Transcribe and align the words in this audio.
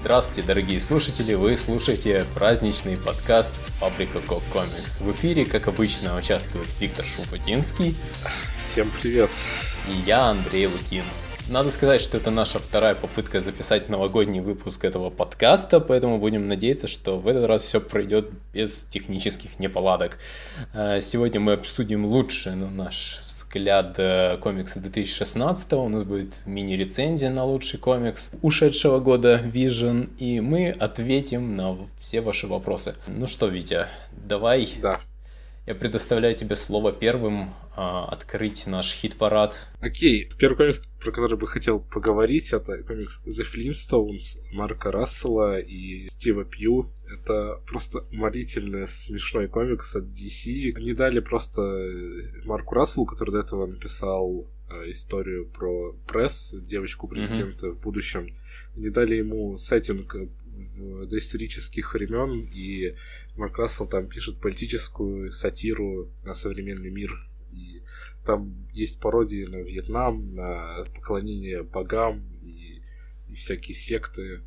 Здравствуйте, 0.00 0.46
дорогие 0.46 0.80
слушатели! 0.80 1.34
Вы 1.34 1.58
слушаете 1.58 2.24
праздничный 2.34 2.96
подкаст 2.96 3.70
Паблика 3.78 4.20
Кок 4.20 4.42
Комикс. 4.54 5.00
В 5.00 5.12
эфире, 5.12 5.44
как 5.44 5.68
обычно, 5.68 6.16
участвует 6.16 6.68
Виктор 6.80 7.04
Шуфутинский. 7.04 7.94
Всем 8.58 8.90
привет! 9.02 9.32
И 9.86 9.92
я, 10.06 10.28
Андрей 10.28 10.66
Лукин. 10.66 11.04
Надо 11.48 11.70
сказать, 11.70 12.02
что 12.02 12.18
это 12.18 12.30
наша 12.30 12.58
вторая 12.58 12.94
попытка 12.94 13.40
записать 13.40 13.88
новогодний 13.88 14.40
выпуск 14.40 14.84
этого 14.84 15.08
подкаста, 15.08 15.80
поэтому 15.80 16.18
будем 16.18 16.46
надеяться, 16.46 16.88
что 16.88 17.18
в 17.18 17.26
этот 17.26 17.46
раз 17.46 17.62
все 17.62 17.80
пройдет 17.80 18.28
без 18.52 18.84
технических 18.84 19.58
неполадок. 19.58 20.18
Э, 20.74 21.00
сегодня 21.00 21.40
мы 21.40 21.54
обсудим 21.54 22.04
лучше, 22.04 22.50
на 22.50 22.68
наш 22.68 23.20
взгляд, 23.24 23.94
э, 23.96 24.36
комиксы 24.38 24.78
2016 24.78 25.72
У 25.72 25.88
нас 25.88 26.04
будет 26.04 26.42
мини-рецензия 26.44 27.30
на 27.30 27.44
лучший 27.44 27.80
комикс 27.80 28.32
ушедшего 28.42 29.00
года 29.00 29.40
Vision, 29.42 30.10
и 30.18 30.40
мы 30.40 30.68
ответим 30.78 31.56
на 31.56 31.78
все 31.98 32.20
ваши 32.20 32.46
вопросы. 32.46 32.94
Ну 33.06 33.26
что, 33.26 33.46
Витя, 33.46 33.86
давай 34.12 34.68
да. 34.82 35.00
Я 35.68 35.74
предоставляю 35.74 36.34
тебе 36.34 36.56
слово 36.56 36.92
первым 36.92 37.52
а, 37.76 38.06
открыть 38.06 38.66
наш 38.66 38.90
хит-парад. 38.90 39.68
Окей, 39.80 40.30
первый 40.38 40.56
комикс, 40.56 40.80
про 40.98 41.12
который 41.12 41.36
бы 41.36 41.46
хотел 41.46 41.78
поговорить, 41.78 42.54
это 42.54 42.82
комикс 42.84 43.22
The 43.26 43.44
Flintstones 43.44 44.40
Марка 44.50 44.90
Рассела 44.90 45.58
и 45.58 46.08
Стива 46.08 46.46
Пью. 46.46 46.90
Это 47.12 47.60
просто 47.66 47.98
уморительный, 48.10 48.88
смешной 48.88 49.46
комикс 49.46 49.94
от 49.94 50.04
DC. 50.04 50.74
Они 50.74 50.94
дали 50.94 51.20
просто 51.20 51.60
Марку 52.46 52.74
Расселу, 52.74 53.04
который 53.04 53.32
до 53.32 53.40
этого 53.40 53.66
написал 53.66 54.46
э, 54.70 54.90
историю 54.90 55.50
про 55.50 55.92
пресс, 56.10 56.54
девочку 56.62 57.08
президента 57.08 57.66
mm-hmm. 57.66 57.72
в 57.72 57.80
будущем. 57.80 58.34
Они 58.74 58.88
дали 58.88 59.16
ему 59.16 59.58
сеттинг 59.58 60.16
в 60.58 61.06
доисторических 61.06 61.94
времен, 61.94 62.40
и 62.40 62.96
Марк 63.38 63.58
Рассел 63.58 63.86
там 63.86 64.08
пишет 64.08 64.40
политическую 64.40 65.30
сатиру 65.32 66.10
на 66.24 66.34
современный 66.34 66.90
мир. 66.90 67.12
И 67.52 67.82
там 68.26 68.68
есть 68.72 69.00
пародии 69.00 69.44
на 69.44 69.56
Вьетнам, 69.56 70.34
на 70.34 70.84
поклонение 70.94 71.62
богам 71.62 72.22
и, 72.42 72.82
и 73.28 73.34
всякие 73.34 73.74
секты. 73.74 74.42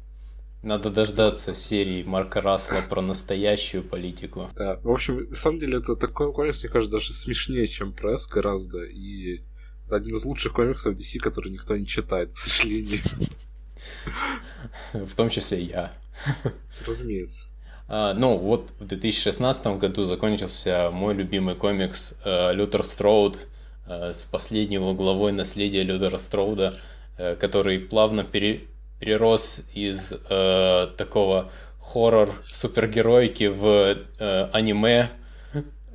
Надо 0.62 0.92
дождаться 0.92 1.56
серии 1.56 2.04
Марка 2.04 2.40
Рассела 2.42 2.82
про 2.82 3.02
настоящую 3.02 3.84
политику. 3.84 4.50
Да, 4.56 4.80
в 4.84 4.92
общем, 4.92 5.30
на 5.30 5.36
самом 5.36 5.58
деле 5.58 5.80
это 5.80 5.96
такой 5.96 6.32
комикс, 6.32 6.64
мне 6.64 6.72
кажется, 6.72 6.98
даже 6.98 7.14
смешнее, 7.14 7.66
чем 7.66 7.94
пресс 7.94 8.28
гораздо. 8.28 8.84
И 8.84 9.42
один 9.90 10.16
из 10.16 10.24
лучших 10.24 10.54
комиксов 10.54 10.96
DC, 10.96 11.20
который 11.20 11.52
никто 11.52 11.76
не 11.76 11.88
читает, 11.88 12.34
к 12.34 12.38
сожалению. 12.38 13.00
В 14.94 15.16
том 15.16 15.30
числе 15.30 15.64
я. 15.64 15.94
Разумеется. 16.86 17.50
А, 17.94 18.14
ну, 18.14 18.38
вот 18.38 18.70
в 18.80 18.86
2016 18.86 19.68
году 19.78 20.04
закончился 20.04 20.92
мой 20.94 21.14
любимый 21.14 21.56
комикс 21.56 22.16
э, 22.24 22.54
Лютер 22.54 22.86
Строуд 22.86 23.50
э, 23.86 24.14
с 24.14 24.24
последнего 24.24 24.94
главой 24.94 25.34
наследия 25.34 25.84
Лютера 25.84 26.18
Строуда, 26.18 26.74
э, 27.18 27.36
который 27.36 27.80
плавно 27.80 28.24
пере, 28.24 28.62
перерос 29.02 29.64
из 29.74 30.14
э, 30.30 30.88
такого 30.96 31.52
хоррор-супергеройки 31.82 33.50
в 33.50 33.98
э, 34.20 34.50
аниме 34.54 35.10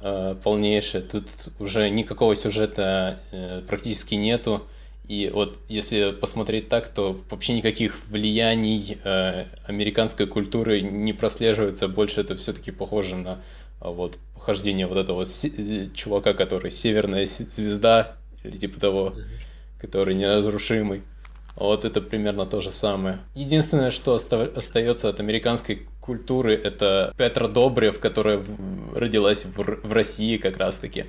э, 0.02 0.34
полнейшее. 0.44 1.00
Тут 1.00 1.30
уже 1.58 1.88
никакого 1.88 2.36
сюжета 2.36 3.20
э, 3.32 3.62
практически 3.66 4.16
нету. 4.16 4.66
И 5.08 5.30
вот 5.32 5.58
если 5.68 6.10
посмотреть 6.10 6.68
так, 6.68 6.88
то 6.88 7.20
вообще 7.30 7.54
никаких 7.54 7.96
влияний 8.08 8.98
э, 9.04 9.44
американской 9.66 10.26
культуры 10.26 10.80
не 10.80 11.12
прослеживается. 11.12 11.86
Больше 11.86 12.20
это 12.20 12.34
все-таки 12.34 12.72
похоже 12.72 13.16
на 13.16 13.40
а, 13.80 13.90
вот 13.90 14.18
похождение 14.34 14.86
вот 14.86 14.98
этого 14.98 15.24
си- 15.24 15.90
чувака, 15.94 16.32
который 16.34 16.70
северная 16.72 17.26
звезда 17.26 18.16
или 18.42 18.56
типа 18.56 18.80
того, 18.80 19.14
который 19.80 20.14
неразрушимый. 20.14 21.02
Вот 21.54 21.84
это 21.84 22.02
примерно 22.02 22.44
то 22.44 22.60
же 22.60 22.70
самое. 22.70 23.18
Единственное, 23.34 23.90
что 23.90 24.12
оста- 24.14 24.52
остается 24.56 25.08
от 25.08 25.20
американской 25.20 25.86
культуры, 26.00 26.54
это 26.54 27.14
Петра 27.16 27.46
Добрев, 27.48 28.00
которая 28.00 28.38
в- 28.38 28.96
родилась 28.98 29.44
в, 29.44 29.58
в 29.86 29.92
России 29.92 30.36
как 30.36 30.56
раз-таки 30.56 31.06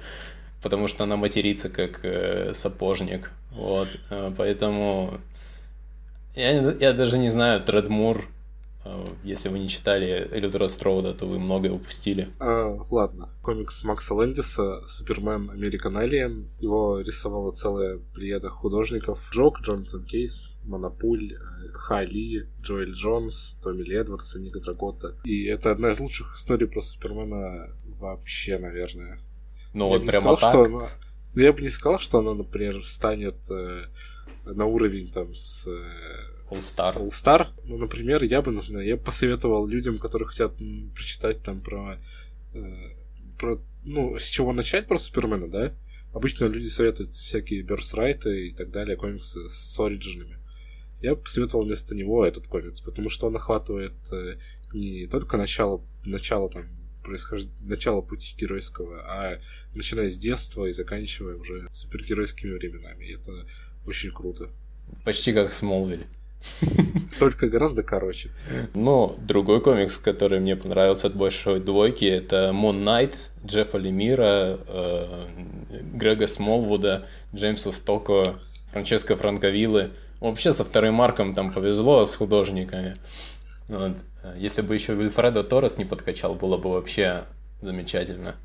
потому 0.62 0.88
что 0.88 1.04
она 1.04 1.16
матерится 1.16 1.70
как 1.70 2.00
э, 2.04 2.52
сапожник. 2.54 3.32
Вот, 3.58 3.90
э, 4.10 4.32
поэтому 4.38 5.20
я, 6.38 6.72
я 6.74 6.94
даже 6.94 7.18
не 7.18 7.30
знаю, 7.30 7.64
Тредмур, 7.64 8.24
э, 8.86 9.06
если 9.24 9.50
вы 9.50 9.58
не 9.58 9.68
читали 9.68 10.30
Элютера 10.32 10.68
Строуда, 10.68 11.16
то 11.16 11.26
вы 11.26 11.40
многое 11.40 11.72
упустили. 11.72 12.30
А, 12.40 12.78
ладно. 12.92 13.30
Комикс 13.42 13.84
Макса 13.84 14.14
Лэндиса 14.14 14.84
«Супермен 14.86 15.50
American 15.50 16.00
Alien». 16.00 16.46
Его 16.60 17.00
рисовала 17.00 17.54
целая 17.54 17.98
плеяда 18.14 18.50
художников. 18.50 19.20
Джок, 19.32 19.62
Джонатан 19.62 20.06
Кейс, 20.06 20.60
Монопуль, 20.64 21.34
э, 21.34 21.70
Хали, 21.74 22.48
Джоэль 22.62 22.92
Джонс, 22.92 23.58
Томми 23.64 23.82
Ли 23.82 23.96
Эдвардс 23.96 24.36
и 24.36 24.40
Ника 24.40 24.60
Драгота. 24.60 25.16
И 25.24 25.46
это 25.46 25.72
одна 25.72 25.90
из 25.90 26.00
лучших 26.00 26.36
историй 26.36 26.68
про 26.68 26.82
Супермена 26.82 27.72
вообще, 28.00 28.60
наверное. 28.60 29.18
Ну 29.74 29.88
я 29.88 29.98
вот 29.98 30.06
прямо 30.06 30.38
сказал, 30.38 30.66
так. 30.66 30.72
Что 30.72 30.78
она... 30.78 30.90
Ну, 31.38 31.44
я 31.44 31.54
бы 31.54 31.62
не 31.62 31.70
сказал, 31.70 32.00
что 32.00 32.18
она, 32.18 32.34
например, 32.34 32.82
встанет 32.82 33.36
э, 33.52 33.86
на 34.46 34.66
уровень 34.66 35.12
там 35.12 35.36
с 35.36 35.68
э, 35.68 36.50
All-Star. 36.50 36.94
С 36.94 36.98
All-Star. 36.98 37.50
Ну, 37.64 37.78
например, 37.78 38.24
я 38.24 38.42
бы, 38.42 38.52
не 38.52 38.60
знаю, 38.60 38.88
я 38.88 38.98
бы 38.98 39.04
посоветовал 39.04 39.68
людям, 39.68 40.00
которые 40.00 40.28
хотят 40.28 40.54
прочитать 40.96 41.44
там 41.44 41.62
про, 41.62 42.00
э, 42.56 42.90
про 43.38 43.60
ну, 43.84 44.18
с 44.18 44.28
чего 44.28 44.52
начать 44.52 44.88
про 44.88 44.98
Супермена, 44.98 45.48
да? 45.48 45.74
Обычно 46.12 46.46
люди 46.46 46.70
советуют 46.70 47.14
всякие 47.14 47.62
Берсрайты 47.62 48.48
и 48.48 48.52
так 48.52 48.72
далее, 48.72 48.98
комиксы 48.98 49.48
с 49.48 49.80
оригинами. 49.80 50.40
Я 51.04 51.14
бы 51.14 51.22
посоветовал 51.22 51.66
вместо 51.66 51.94
него 51.94 52.26
этот 52.26 52.48
комикс, 52.48 52.82
потому 52.82 53.12
что 53.12 53.28
он 53.28 53.36
охватывает 53.36 53.94
э, 54.12 54.40
не 54.74 55.06
только 55.06 55.38
начало, 55.38 55.84
начало 56.04 56.50
там 56.50 56.66
происхожд... 57.08 57.50
начало 57.62 58.02
пути 58.02 58.36
геройского, 58.38 59.02
а 59.08 59.40
начиная 59.74 60.10
с 60.10 60.18
детства 60.18 60.66
и 60.66 60.74
заканчивая 60.74 61.36
уже 61.36 61.66
супергеройскими 61.72 62.52
временами. 62.52 63.06
И 63.06 63.16
это 63.16 63.32
очень 63.86 64.12
круто. 64.12 64.50
Почти 65.06 65.34
как 65.34 65.52
Смолвиль. 65.52 66.06
Только 67.20 67.48
гораздо 67.48 67.82
короче. 67.82 68.30
Ну, 68.76 69.18
другой 69.20 69.62
комикс, 69.62 69.98
который 69.98 70.40
мне 70.40 70.56
понравился 70.56 71.08
от 71.08 71.16
большой 71.16 71.60
двойки, 71.60 72.06
это 72.06 72.52
Moon 72.54 72.84
Knight 72.84 73.16
Джеффа 73.46 73.78
Лемира, 73.78 74.60
э, 74.68 75.28
Грега 75.94 76.28
Смолвуда, 76.28 77.08
Джеймса 77.34 77.72
Стоко, 77.72 78.40
Франческо 78.72 79.16
Франковиллы. 79.16 79.92
Вообще 80.20 80.52
со 80.52 80.64
вторым 80.64 80.96
марком 80.96 81.34
там 81.34 81.52
повезло 81.52 82.06
с 82.06 82.16
художниками. 82.16 82.98
Вот. 83.68 83.98
Если 84.38 84.62
бы 84.62 84.74
еще 84.74 84.94
Вильфредо 84.96 85.44
Торрес 85.44 85.78
не 85.78 85.86
подкачал, 85.86 86.36
было 86.36 86.58
бы 86.58 86.72
вообще 86.72 87.24
замечательно. 87.62 88.36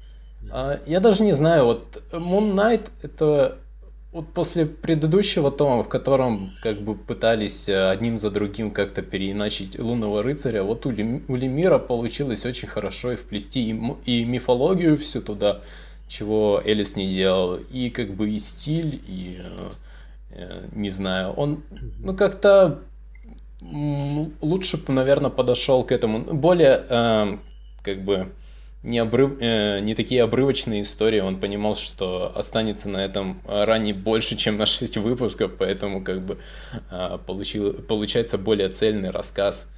А, 0.50 0.78
я 0.86 1.00
даже 1.00 1.22
не 1.22 1.32
знаю, 1.32 1.64
вот 1.64 2.02
Moon 2.12 2.54
Knight 2.54 2.88
это 3.02 3.58
вот 4.12 4.28
после 4.34 4.66
предыдущего 4.66 5.50
тома, 5.50 5.82
в 5.82 5.88
котором 5.88 6.52
как 6.62 6.82
бы 6.82 6.94
пытались 6.94 7.68
э, 7.68 7.90
одним 7.90 8.18
за 8.18 8.30
другим 8.30 8.70
как-то 8.70 9.00
переиначить 9.00 9.78
Лунного 9.78 10.22
рыцаря, 10.22 10.62
вот 10.64 10.84
у, 10.84 10.90
Лем, 10.90 11.24
Лемира 11.28 11.78
получилось 11.78 12.44
очень 12.44 12.68
хорошо 12.68 13.12
и 13.12 13.16
вплести 13.16 13.70
и, 14.04 14.24
мифологию 14.24 14.98
всю 14.98 15.22
туда, 15.22 15.62
чего 16.08 16.60
Элис 16.62 16.94
не 16.94 17.08
делал, 17.08 17.56
и 17.70 17.88
как 17.88 18.12
бы 18.12 18.30
и 18.30 18.38
стиль, 18.38 19.00
и 19.06 19.40
э, 19.40 19.70
э 20.32 20.66
не 20.72 20.90
знаю, 20.90 21.32
он 21.32 21.62
ну 22.00 22.14
как-то 22.14 22.80
лучше 24.40 24.76
бы, 24.76 24.92
наверное, 24.92 25.30
подошел 25.30 25.84
к 25.84 25.92
этому. 25.92 26.20
Более, 26.20 26.84
э, 26.88 27.38
как 27.82 28.04
бы, 28.04 28.32
не, 28.82 28.98
обрыв, 28.98 29.38
э, 29.40 29.80
не 29.80 29.94
такие 29.94 30.22
обрывочные 30.22 30.82
истории. 30.82 31.20
Он 31.20 31.38
понимал, 31.38 31.76
что 31.76 32.32
останется 32.34 32.88
на 32.88 32.98
этом 32.98 33.40
ране 33.46 33.94
больше, 33.94 34.36
чем 34.36 34.56
на 34.56 34.66
6 34.66 34.96
выпусков, 34.98 35.52
поэтому, 35.58 36.02
как 36.02 36.24
бы, 36.24 36.38
э, 36.90 37.18
получил, 37.26 37.72
получается 37.74 38.38
более 38.38 38.68
цельный 38.68 39.10
рассказ. 39.10 39.70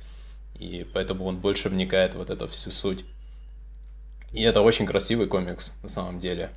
И 0.59 0.87
поэтому 0.93 1.25
он 1.25 1.39
больше 1.39 1.69
вникает 1.69 2.15
в 2.15 2.19
вот 2.19 2.31
эту 2.31 2.47
всю 2.49 2.71
суть. 2.71 3.05
И 4.33 4.43
это 4.43 4.63
очень 4.63 4.87
красивый 4.87 5.27
комикс, 5.27 5.75
на 5.83 5.89
самом 5.89 6.21
деле. 6.21 6.51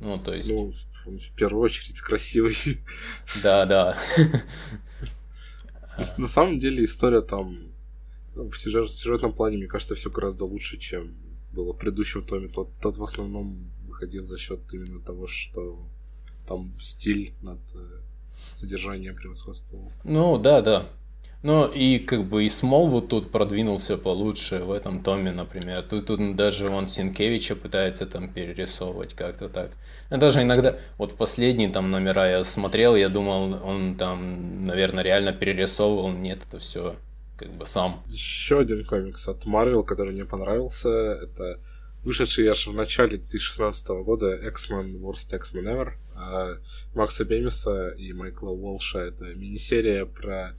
Ну, 0.00 0.18
то 0.18 0.34
есть... 0.34 0.50
Ну, 0.50 0.72
в 1.06 1.34
первую 1.36 1.62
очередь 1.62 2.00
красивый. 2.00 2.54
Да, 3.42 3.64
да. 3.64 3.96
На 6.18 6.28
самом 6.28 6.58
деле 6.58 6.84
история 6.84 7.22
там 7.22 7.72
в 8.34 8.54
сюжет, 8.56 8.90
сюжетном 8.90 9.32
плане, 9.32 9.56
мне 9.56 9.66
кажется, 9.66 9.94
все 9.94 10.10
гораздо 10.10 10.44
лучше, 10.44 10.78
чем 10.78 11.14
было 11.52 11.72
в 11.72 11.76
предыдущем 11.76 12.22
томе. 12.22 12.48
Тот, 12.48 12.70
тот 12.80 12.96
в 12.96 13.02
основном 13.02 13.70
выходил 13.86 14.26
за 14.26 14.38
счет 14.38 14.60
именно 14.72 15.00
того, 15.00 15.26
что 15.26 15.86
там 16.46 16.72
стиль 16.80 17.34
над 17.42 17.58
э, 17.74 18.00
содержанием 18.54 19.16
превосходствовал. 19.16 19.90
Ну, 20.04 20.38
да, 20.38 20.62
да. 20.62 20.86
Ну, 21.42 21.68
и 21.68 22.00
как 22.00 22.24
бы 22.24 22.44
и 22.44 22.48
Смолвуд 22.48 23.08
тут 23.08 23.30
продвинулся 23.30 23.96
получше 23.96 24.58
в 24.58 24.72
этом 24.72 25.02
томе, 25.04 25.30
например. 25.30 25.82
Тут, 25.82 26.06
тут 26.06 26.34
даже 26.34 26.68
он 26.68 26.88
Синкевича 26.88 27.54
пытается 27.54 28.06
там 28.06 28.28
перерисовывать 28.28 29.14
как-то 29.14 29.48
так. 29.48 29.70
Я 30.10 30.16
даже 30.16 30.42
иногда, 30.42 30.76
вот 30.96 31.12
в 31.12 31.16
последние 31.16 31.68
там 31.68 31.92
номера 31.92 32.28
я 32.28 32.42
смотрел, 32.42 32.96
я 32.96 33.08
думал, 33.08 33.64
он 33.64 33.94
там, 33.94 34.66
наверное, 34.66 35.04
реально 35.04 35.32
перерисовывал. 35.32 36.10
Нет, 36.10 36.40
это 36.48 36.58
все 36.58 36.96
как 37.36 37.52
бы 37.52 37.66
сам. 37.66 38.02
Еще 38.08 38.58
один 38.58 38.84
комикс 38.84 39.28
от 39.28 39.44
Marvel, 39.44 39.84
который 39.84 40.12
мне 40.12 40.24
понравился, 40.24 40.88
это 40.88 41.60
вышедший 42.02 42.48
аж 42.48 42.66
в 42.66 42.74
начале 42.74 43.16
2016 43.16 43.88
года 43.88 44.34
X-Men 44.34 44.98
Worst 45.00 45.32
X-Men 45.34 45.64
Ever 45.64 45.92
а 46.16 46.56
Макса 46.94 47.24
Бемиса 47.24 47.90
и 47.90 48.12
Майкла 48.12 48.50
Уолша. 48.50 48.98
Это 48.98 49.26
мини-серия 49.34 50.04
про 50.04 50.56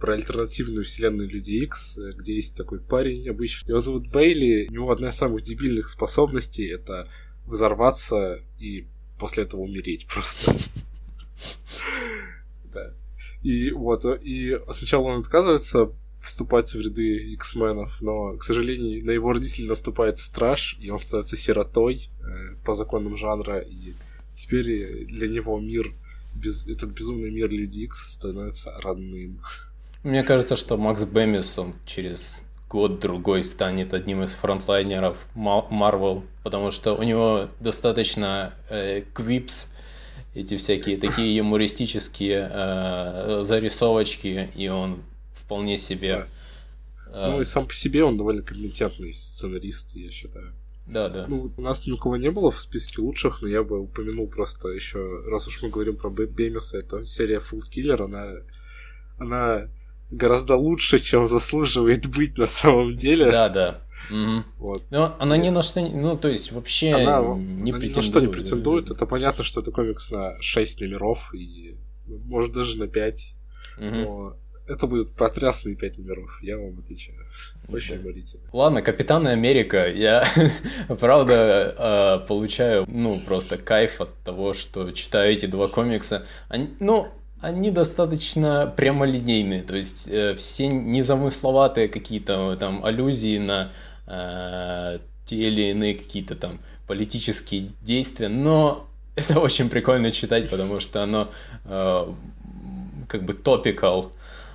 про 0.00 0.14
альтернативную 0.14 0.84
вселенную 0.84 1.28
Люди 1.28 1.52
Икс, 1.52 1.98
где 2.16 2.34
есть 2.34 2.56
такой 2.56 2.80
парень 2.80 3.28
обычный. 3.28 3.70
Его 3.70 3.80
зовут 3.80 4.08
Бейли. 4.08 4.68
У 4.68 4.72
него 4.72 4.90
одна 4.90 5.08
из 5.08 5.16
самых 5.16 5.42
дебильных 5.42 5.88
способностей— 5.88 6.66
это 6.72 7.08
взорваться 7.46 8.40
и 8.58 8.86
после 9.18 9.44
этого 9.44 9.62
умереть 9.62 10.06
просто. 10.06 10.54
Да. 12.74 12.92
И 13.42 13.70
вот, 13.70 14.04
и 14.04 14.58
сначала 14.64 15.04
он 15.04 15.20
отказывается 15.20 15.90
вступать 16.20 16.74
в 16.74 16.80
ряды 16.80 17.32
X-менов, 17.32 18.02
но, 18.02 18.34
к 18.34 18.42
сожалению, 18.42 19.04
на 19.06 19.12
его 19.12 19.32
родителей 19.32 19.68
наступает 19.68 20.18
страж, 20.18 20.76
и 20.80 20.90
он 20.90 20.98
становится 20.98 21.36
сиротой 21.36 22.10
э, 22.20 22.56
по 22.64 22.74
законам 22.74 23.16
жанра, 23.16 23.60
и 23.60 23.94
теперь 24.34 25.06
для 25.06 25.28
него 25.28 25.58
мир, 25.58 25.90
без, 26.34 26.66
этот 26.66 26.90
безумный 26.90 27.30
мир 27.30 27.50
Люди 27.50 27.80
Икс 27.80 28.12
становится 28.12 28.72
родным. 28.80 29.40
Мне 30.02 30.22
кажется, 30.22 30.56
что 30.56 30.76
Макс 30.76 31.04
Бэмис, 31.04 31.58
он 31.58 31.74
через 31.84 32.44
год-другой 32.68 33.42
станет 33.42 33.94
одним 33.94 34.22
из 34.22 34.34
фронтлайнеров 34.34 35.26
Marvel, 35.34 36.22
потому 36.42 36.70
что 36.70 36.94
у 36.94 37.02
него 37.02 37.48
достаточно 37.60 38.52
э, 38.68 39.02
квипс, 39.14 39.72
эти 40.34 40.56
всякие 40.56 40.98
такие 40.98 41.34
юмористические 41.36 42.48
э, 42.50 43.40
зарисовочки, 43.42 44.50
и 44.54 44.68
он 44.68 45.02
вполне 45.32 45.78
себе... 45.78 46.26
Да. 47.06 47.28
Э, 47.28 47.30
ну 47.32 47.40
и 47.40 47.44
сам 47.44 47.66
по 47.66 47.74
себе 47.74 48.04
он 48.04 48.18
довольно 48.18 48.42
компетентный 48.42 49.14
сценарист, 49.14 49.96
я 49.96 50.10
считаю. 50.10 50.54
Да, 50.88 51.08
да. 51.08 51.26
Ну, 51.28 51.52
у 51.56 51.60
нас 51.60 51.86
ни 51.86 51.92
у 51.92 51.96
кого 51.98 52.16
не 52.16 52.30
было 52.30 52.50
в 52.50 52.60
списке 52.60 53.02
лучших, 53.02 53.42
но 53.42 53.48
я 53.48 53.62
бы 53.62 53.78
упомянул 53.80 54.26
просто 54.26 54.68
еще, 54.68 55.22
раз 55.26 55.46
уж 55.46 55.62
мы 55.62 55.68
говорим 55.68 55.96
про 55.96 56.10
Бемиса, 56.10 56.78
это 56.78 57.04
серия 57.04 57.40
Full 57.40 57.60
Killer, 57.70 58.04
она, 58.04 58.32
она 59.18 59.68
гораздо 60.10 60.56
лучше, 60.56 60.98
чем 60.98 61.26
заслуживает 61.26 62.08
быть 62.08 62.38
на 62.38 62.46
самом 62.46 62.96
деле. 62.96 63.30
Да, 63.30 63.48
да. 63.48 63.82
Угу. 64.10 64.44
Вот. 64.58 64.84
Но 64.90 65.16
она 65.18 65.36
ни 65.36 65.50
на 65.50 65.62
что, 65.62 65.80
ну, 65.80 66.16
то 66.16 66.28
есть 66.28 66.52
вообще 66.52 66.92
она, 66.92 67.20
не 67.36 67.70
она 67.70 67.78
претендует. 67.78 67.82
Ни 67.82 67.96
на 67.96 68.02
что 68.02 68.20
не 68.20 68.28
претендует. 68.28 68.90
Это 68.90 69.06
понятно, 69.06 69.44
что 69.44 69.60
это 69.60 69.70
комикс 69.70 70.10
на 70.10 70.40
6 70.40 70.80
номеров 70.80 71.34
и 71.34 71.76
может 72.06 72.52
даже 72.52 72.78
на 72.78 72.88
5. 72.88 73.34
Угу. 73.76 73.84
Но 73.84 74.36
это 74.66 74.86
будет 74.86 75.10
потрясные 75.12 75.76
5 75.76 75.98
номеров, 75.98 76.38
я 76.42 76.56
вам 76.56 76.78
отвечаю. 76.78 77.18
Очень 77.70 77.98
уморительно. 77.98 78.42
Ладно, 78.52 78.82
Капитан 78.82 79.26
Америка, 79.26 79.88
я 79.88 80.24
правда 81.00 81.74
а, 81.76 82.18
получаю, 82.20 82.86
ну, 82.88 83.20
просто 83.20 83.58
кайф 83.58 84.00
от 84.00 84.14
того, 84.24 84.54
что 84.54 84.90
читаю 84.92 85.32
эти 85.32 85.46
два 85.46 85.68
комикса. 85.68 86.24
Они, 86.48 86.70
ну, 86.80 87.08
они 87.40 87.70
достаточно 87.70 88.72
прямолинейные, 88.76 89.62
то 89.62 89.76
есть 89.76 90.08
э, 90.08 90.34
все 90.34 90.66
незамысловатые 90.66 91.88
какие-то 91.88 92.56
там 92.58 92.84
аллюзии 92.84 93.38
на 93.38 93.70
э, 94.06 94.98
те 95.24 95.36
или 95.36 95.70
иные 95.70 95.94
какие-то 95.94 96.34
там 96.34 96.58
политические 96.86 97.70
действия, 97.82 98.28
но 98.28 98.88
это 99.14 99.38
очень 99.38 99.68
прикольно 99.68 100.10
читать, 100.10 100.50
потому 100.50 100.80
что 100.80 101.02
оно 101.02 101.30
э, 101.64 102.12
как 103.08 103.24
бы 103.24 103.34
топикал. 103.34 104.10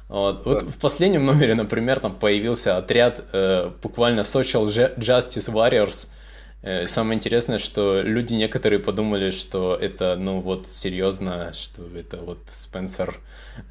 Вот. 0.07 0.43
Да. 0.43 0.49
вот 0.51 0.61
в 0.63 0.79
последнем 0.79 1.25
номере, 1.25 1.55
например, 1.55 1.99
там 1.99 2.15
появился 2.15 2.77
отряд 2.77 3.23
э, 3.33 3.71
буквально 3.81 4.21
Social 4.21 4.65
Justice 4.65 5.51
Warriors, 5.51 6.09
Э, 6.63 6.87
самое 6.87 7.17
интересное, 7.17 7.57
что 7.57 8.01
люди 8.01 8.35
некоторые 8.35 8.79
подумали, 8.79 9.31
что 9.31 9.75
это, 9.75 10.15
ну 10.15 10.39
вот, 10.39 10.65
серьезно, 10.65 11.51
что 11.51 11.83
это 11.93 12.17
вот 12.17 12.39
Спенсер 12.47 13.19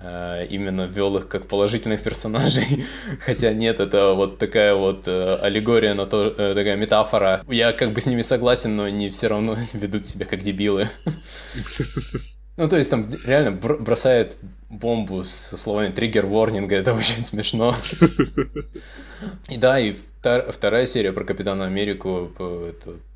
э, 0.01 0.47
именно 0.51 0.83
ввел 0.83 1.17
их 1.17 1.27
как 1.27 1.49
положительных 1.49 2.03
персонажей, 2.03 2.85
хотя 3.25 3.55
нет, 3.55 3.81
это 3.81 4.13
вот 4.13 4.37
такая 4.37 4.75
вот 4.75 5.05
э, 5.09 5.37
аллегория 5.37 5.95
на 5.95 6.05
то, 6.05 6.27
э, 6.27 6.55
такая 6.55 6.77
метафора. 6.77 7.43
Я 7.49 7.73
как 7.73 7.95
бы 7.95 8.01
с 8.03 8.07
ними 8.07 8.21
согласен, 8.21 8.77
но 8.77 8.85
они 8.85 9.09
все 9.09 9.29
равно 9.29 9.57
ведут 9.73 10.05
себя 10.05 10.27
как 10.27 10.43
дебилы. 10.43 10.91
Ну, 12.57 12.69
то 12.69 12.77
есть 12.77 12.91
там 12.91 13.09
реально 13.25 13.53
бросает 13.53 14.37
бомбу 14.69 15.25
со 15.25 15.57
словами 15.57 15.91
триггер 15.91 16.27
ворнинга, 16.27 16.77
это 16.77 16.93
очень 16.95 17.23
смешно. 17.23 17.75
И 19.49 19.57
да, 19.57 19.81
и 19.81 19.95
вторая 20.21 20.87
серия 20.87 21.13
про 21.13 21.25
Капитана 21.25 21.65
Америку, 21.65 22.31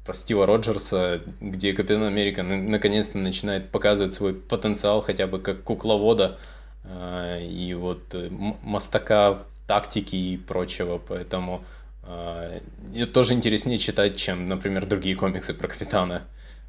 про 0.05 0.15
Стива 0.15 0.47
Роджерса, 0.47 1.21
где 1.41 1.73
Капитан 1.73 2.05
Америка 2.05 2.43
наконец-то 2.43 3.19
начинает 3.19 3.71
показывать 3.71 4.15
свой 4.15 4.35
потенциал 4.35 5.00
хотя 5.00 5.27
бы 5.27 5.41
как 5.41 5.62
кукловода 5.65 6.38
а, 6.85 7.41
и 7.41 7.75
вот 7.75 8.15
э, 8.15 8.29
мастака 8.62 9.43
тактики 9.67 10.15
и 10.15 10.37
прочего, 10.37 10.99
поэтому 10.99 11.65
а, 12.05 12.61
это 12.94 13.06
тоже 13.12 13.35
интереснее 13.35 13.79
читать, 13.79 14.17
чем, 14.17 14.47
например, 14.47 14.87
другие 14.87 15.17
комиксы 15.17 15.53
про 15.55 15.67
Капитана 15.67 16.23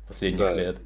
последних 0.07 0.39
да. 0.39 0.53
лет. 0.53 0.77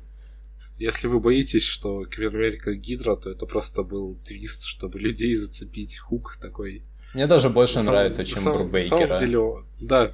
Если 0.82 1.08
вы 1.08 1.20
боитесь, 1.20 1.64
что 1.64 2.00
Америка 2.18 2.74
Гидра, 2.74 3.16
то 3.16 3.30
это 3.30 3.46
просто 3.46 3.84
был 3.84 4.18
твист, 4.26 4.64
чтобы 4.64 5.00
людей 5.08 5.36
зацепить, 5.36 6.00
хук 6.00 6.38
такой. 6.42 6.82
Мне 7.14 7.28
даже 7.28 7.50
больше 7.50 7.78
на 7.78 7.84
нравится, 7.84 8.26
чем 8.26 8.40
сам, 8.40 8.54
Брубейкера. 8.54 8.98
На 8.98 9.08
самом 9.08 9.20
деле, 9.20 9.66
да, 9.80 10.12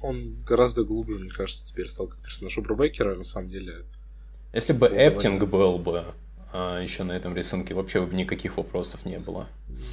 он 0.00 0.34
гораздо 0.44 0.82
глубже, 0.82 1.20
мне 1.20 1.30
кажется, 1.30 1.64
теперь 1.64 1.88
стал 1.88 2.08
как 2.08 2.18
персонаж 2.20 2.58
у 2.58 2.62
Брубейкера, 2.62 3.14
на 3.14 3.22
самом 3.22 3.50
деле. 3.50 3.84
Если 4.52 4.72
бы 4.72 4.88
Эптинг 4.88 5.44
был 5.44 5.78
бы 5.78 6.04
а, 6.52 6.80
еще 6.82 7.04
на 7.04 7.12
этом 7.12 7.36
рисунке, 7.36 7.74
вообще 7.74 8.04
бы 8.04 8.12
никаких 8.12 8.56
вопросов 8.56 9.06
не 9.06 9.20
было. 9.20 9.48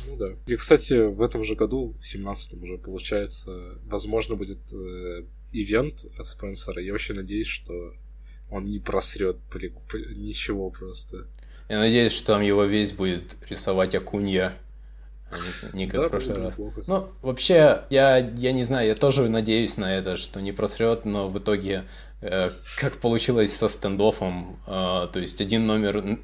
Ну 0.08 0.18
да. 0.18 0.30
И, 0.48 0.56
кстати, 0.56 1.08
в 1.08 1.22
этом 1.22 1.44
же 1.44 1.54
году, 1.54 1.94
в 2.02 2.02
17-м 2.02 2.64
уже, 2.64 2.80
получается, 2.80 3.78
возможно, 3.86 4.36
будет 4.36 4.60
э, 4.74 5.26
ивент 5.54 6.06
от 6.18 6.26
Спенсера. 6.26 6.82
Я 6.82 6.94
очень 6.96 7.14
надеюсь, 7.14 7.48
что 7.48 7.94
он 8.52 8.66
не 8.66 8.80
просрет 8.80 9.38
ничего 10.16 10.70
просто. 10.70 11.28
Я 11.68 11.80
надеюсь, 11.80 12.14
что 12.14 12.34
там 12.34 12.42
его 12.42 12.64
весь 12.64 12.94
будет 12.94 13.24
рисовать 13.48 13.94
Акунья, 13.94 14.54
а 15.32 15.38
не, 15.74 15.88
как 15.88 16.02
да, 16.02 16.08
в 16.08 16.10
прошлый 16.10 16.38
раз. 16.38 16.58
Неплохо. 16.58 16.82
Ну, 16.88 17.10
вообще, 17.22 17.84
я, 17.90 18.18
я 18.18 18.52
не 18.52 18.64
знаю, 18.64 18.88
я 18.88 18.96
тоже 18.96 19.30
надеюсь 19.30 19.78
на 19.78 19.94
это, 19.94 20.18
что 20.18 20.42
не 20.42 20.52
просрет, 20.52 21.06
но 21.06 21.28
в 21.28 21.38
итоге, 21.38 21.84
э, 22.22 22.52
как 22.78 22.98
получилось 22.98 23.56
со 23.56 23.68
стендофом, 23.68 24.60
э, 24.66 25.08
то 25.14 25.20
есть 25.20 25.42
один 25.42 25.68
номер 25.68 26.18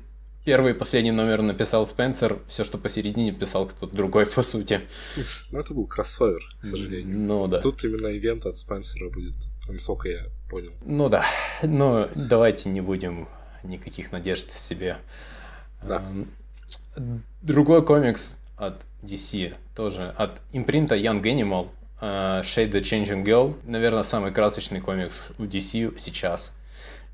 Первый 0.46 0.74
и 0.74 0.76
последний 0.76 1.12
номер 1.12 1.42
написал 1.42 1.88
Спенсер, 1.88 2.38
все, 2.48 2.64
что 2.64 2.78
посередине, 2.78 3.32
писал 3.32 3.66
кто-то 3.66 3.96
другой, 3.96 4.28
по 4.28 4.44
сути. 4.44 4.80
Ну, 5.50 5.60
это 5.60 5.74
был 5.74 5.88
кроссовер, 5.88 6.40
к 6.62 6.64
сожалению. 6.64 7.18
Ну, 7.18 7.48
да. 7.48 7.62
Тут 7.62 7.84
именно 7.84 8.16
ивент 8.16 8.46
от 8.46 8.56
Спенсера 8.60 9.10
будет, 9.10 9.34
насколько 9.68 10.08
я 10.08 10.26
понял. 10.48 10.72
Ну, 10.86 11.10
да. 11.10 11.26
Но 11.64 12.10
давайте 12.14 12.70
не 12.70 12.82
будем 12.82 13.28
никаких 13.64 14.12
надежд 14.12 14.54
себе. 14.54 14.98
Да. 15.82 16.04
Другой 17.42 17.84
комикс 17.84 18.38
от 18.56 18.86
DC, 19.02 19.56
тоже 19.76 20.14
от 20.16 20.42
импринта 20.52 20.96
Young 20.96 21.24
Animal, 21.24 21.70
э, 22.02 22.42
Shade 22.42 22.70
the 22.70 22.82
Changing 22.82 23.24
Girl. 23.24 23.56
Наверное, 23.66 24.04
самый 24.04 24.32
красочный 24.32 24.80
комикс 24.80 25.30
у 25.40 25.44
DC 25.46 25.98
сейчас. 25.98 26.60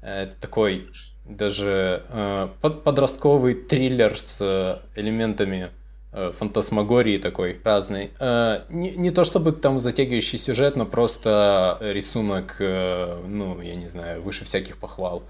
Это 0.01 0.35
такой 0.35 0.89
даже 1.25 2.03
э, 2.09 2.47
под, 2.61 2.83
подростковый 2.83 3.53
триллер 3.53 4.17
с 4.17 4.39
э, 4.41 4.99
элементами 4.99 5.69
э, 6.11 6.31
фантасмагории 6.31 7.17
такой 7.17 7.59
разный. 7.63 8.11
Э, 8.19 8.61
не, 8.69 8.91
не 8.91 9.11
то 9.11 9.23
чтобы 9.23 9.51
там 9.51 9.79
затягивающий 9.79 10.37
сюжет, 10.37 10.75
но 10.75 10.85
просто 10.85 11.77
рисунок, 11.81 12.57
э, 12.59 13.21
ну, 13.27 13.61
я 13.61 13.75
не 13.75 13.87
знаю, 13.87 14.21
выше 14.21 14.45
всяких 14.45 14.77
похвал. 14.77 15.23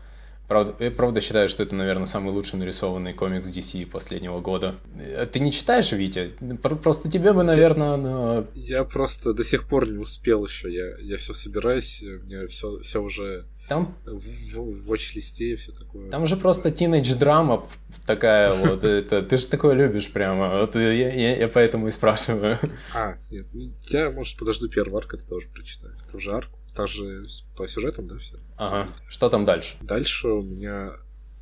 Правда, 0.52 0.76
я 0.84 0.92
правда 0.92 1.22
считаю, 1.22 1.48
что 1.48 1.64
это, 1.64 1.76
наверное, 1.76 2.08
самый 2.08 2.34
лучший 2.34 2.60
нарисованный 2.60 3.14
комикс 3.14 3.48
DC 3.48 3.86
последнего 3.86 4.42
года. 4.42 4.76
Э, 4.98 5.26
ты 5.26 5.40
не 5.40 5.50
читаешь, 5.50 5.94
Витя? 5.94 6.34
Просто 6.62 7.10
тебе 7.10 7.32
бы, 7.32 7.44
наверное, 7.44 7.96
но... 7.96 8.46
Я 8.54 8.84
просто 8.84 9.34
до 9.34 9.46
сих 9.46 9.66
пор 9.66 9.90
не 9.90 9.98
успел 9.98 10.46
еще. 10.46 10.70
Я, 10.70 10.98
я 11.00 11.16
все 11.16 11.32
собираюсь, 11.32 12.04
у 12.04 12.26
меня 12.26 12.48
все, 12.48 12.80
все 12.80 13.02
уже 13.02 13.46
там... 13.72 13.96
в, 14.06 14.54
в, 14.54 14.92
watch-листе 14.92 15.54
и 15.54 15.56
все 15.56 15.72
такое. 15.72 16.10
Там 16.10 16.28
же 16.28 16.36
просто 16.36 16.72
тинейдж-драма 16.72 17.66
такая 18.06 18.54
вот. 18.54 18.84
Это, 18.84 19.22
ты 19.22 19.38
же 19.38 19.48
такое 19.48 19.76
любишь 19.76 20.12
прямо. 20.12 20.60
Вот 20.60 20.76
я, 20.76 20.92
я, 20.92 21.38
я 21.38 21.48
поэтому 21.48 21.88
и 21.88 21.92
спрашиваю. 21.92 22.58
А, 22.94 23.16
нет, 23.30 23.48
ну, 23.54 23.72
я, 23.90 24.12
может, 24.12 24.38
подожду 24.38 24.68
первый 24.68 24.98
арк, 25.00 25.14
это 25.14 25.26
тоже 25.26 25.48
прочитаю. 25.48 25.94
Это 26.06 26.18
уже 26.18 26.32
арк. 26.32 26.50
Также 26.76 27.24
по 27.56 27.66
сюжетам, 27.68 28.08
да, 28.08 28.18
все. 28.18 28.38
Ага. 28.58 28.88
Что 29.08 29.30
там 29.30 29.46
дальше? 29.46 29.78
Дальше 29.82 30.28
у 30.28 30.42
меня 30.42 30.92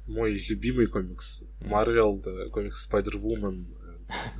мой 0.05 0.33
любимый 0.49 0.85
комикс. 0.85 1.41
Марвел, 1.61 2.17
да, 2.17 2.49
комикс 2.51 2.87
Spider-Woman 2.87 3.65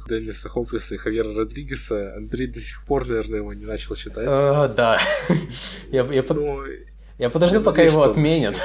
Денниса 0.07 0.49
Хопкинса 0.49 0.95
и 0.95 0.97
Хавьера 0.97 1.33
Родригеса. 1.33 2.15
Андрей 2.15 2.47
до 2.47 2.59
сих 2.59 2.85
пор, 2.85 3.07
наверное, 3.07 3.37
его 3.37 3.53
не 3.53 3.65
начал 3.65 3.95
читать. 3.95 4.25
А, 4.27 4.67
да. 4.67 4.97
я, 5.91 6.03
я, 6.05 6.23
под... 6.23 6.37
Ну, 6.37 6.63
я 7.19 7.29
подожду, 7.29 7.57
я 7.57 7.63
пока 7.63 7.83
его 7.83 8.03
отменят. 8.03 8.55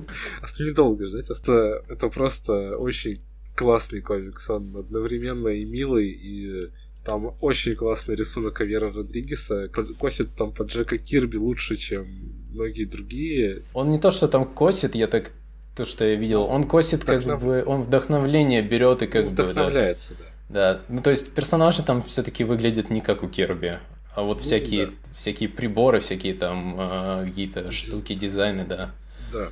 Недолго 0.58 1.06
ждать. 1.06 1.30
Это, 1.30 1.84
это 1.88 2.08
просто 2.08 2.76
очень 2.76 3.22
классный 3.54 4.00
комикс. 4.00 4.48
Он 4.50 4.76
одновременно 4.76 5.48
и 5.48 5.64
милый, 5.64 6.08
и 6.08 6.70
там 7.04 7.36
очень 7.40 7.76
классный 7.76 8.16
рисунок 8.16 8.60
Авера 8.60 8.92
Родригеса. 8.92 9.68
Косит 9.68 10.34
там 10.36 10.52
под 10.52 10.68
Джека 10.68 10.98
Кирби 10.98 11.36
лучше, 11.36 11.76
чем 11.76 12.06
многие 12.50 12.84
другие. 12.84 13.62
Он 13.74 13.90
не 13.90 14.00
то, 14.00 14.10
что 14.10 14.26
там 14.26 14.46
косит, 14.46 14.94
я 14.94 15.06
так 15.06 15.32
то, 15.76 15.84
что 15.84 16.04
я 16.04 16.16
видел, 16.16 16.42
он 16.42 16.64
косит 16.64 17.04
Вдохнов... 17.04 17.38
как 17.38 17.48
бы, 17.48 17.62
он 17.64 17.82
вдохновление 17.82 18.62
берет 18.62 19.02
и 19.02 19.06
как 19.06 19.26
бы... 19.26 19.30
Вдохновляется, 19.30 20.14
да. 20.18 20.24
да. 20.24 20.30
Да, 20.48 20.80
ну 20.88 21.02
то 21.02 21.10
есть 21.10 21.30
персонажи 21.32 21.82
там 21.82 22.00
все-таки 22.00 22.42
выглядят 22.42 22.90
не 22.90 23.00
как 23.00 23.22
у 23.22 23.28
Кирби, 23.28 23.78
а 24.14 24.22
вот 24.22 24.38
ну, 24.38 24.44
всякие, 24.44 24.86
да. 24.86 24.92
всякие 25.12 25.48
приборы, 25.48 26.00
всякие 26.00 26.34
там 26.34 26.76
э, 26.78 27.26
какие-то 27.26 27.70
штуки, 27.70 28.14
дизайны, 28.14 28.64
да. 28.64 28.94
Да. 29.32 29.48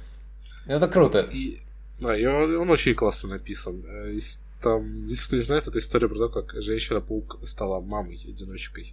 Это 0.67 0.89
круто. 0.89 1.23
Вот, 1.23 1.35
и, 1.35 1.61
да, 2.01 2.17
и 2.17 2.25
он, 2.25 2.57
он 2.57 2.71
очень 2.71 2.95
классно 2.95 3.31
написан. 3.31 3.85
Э, 3.87 4.09
там, 4.63 4.99
если 4.99 5.27
кто 5.27 5.37
не 5.37 5.43
знает, 5.43 5.69
это 5.69 5.79
история 5.79 6.09
про 6.09 6.17
то, 6.17 6.29
как 6.29 6.61
женщина-паук 6.61 7.39
стала 7.45 7.81
мамой-одиночкой. 7.81 8.93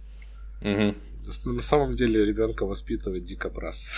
Угу. 0.60 0.94
На 1.52 1.62
самом 1.62 1.94
деле 1.94 2.24
ребенка 2.24 2.66
воспитывает 2.66 3.24
дикобраз. 3.24 3.88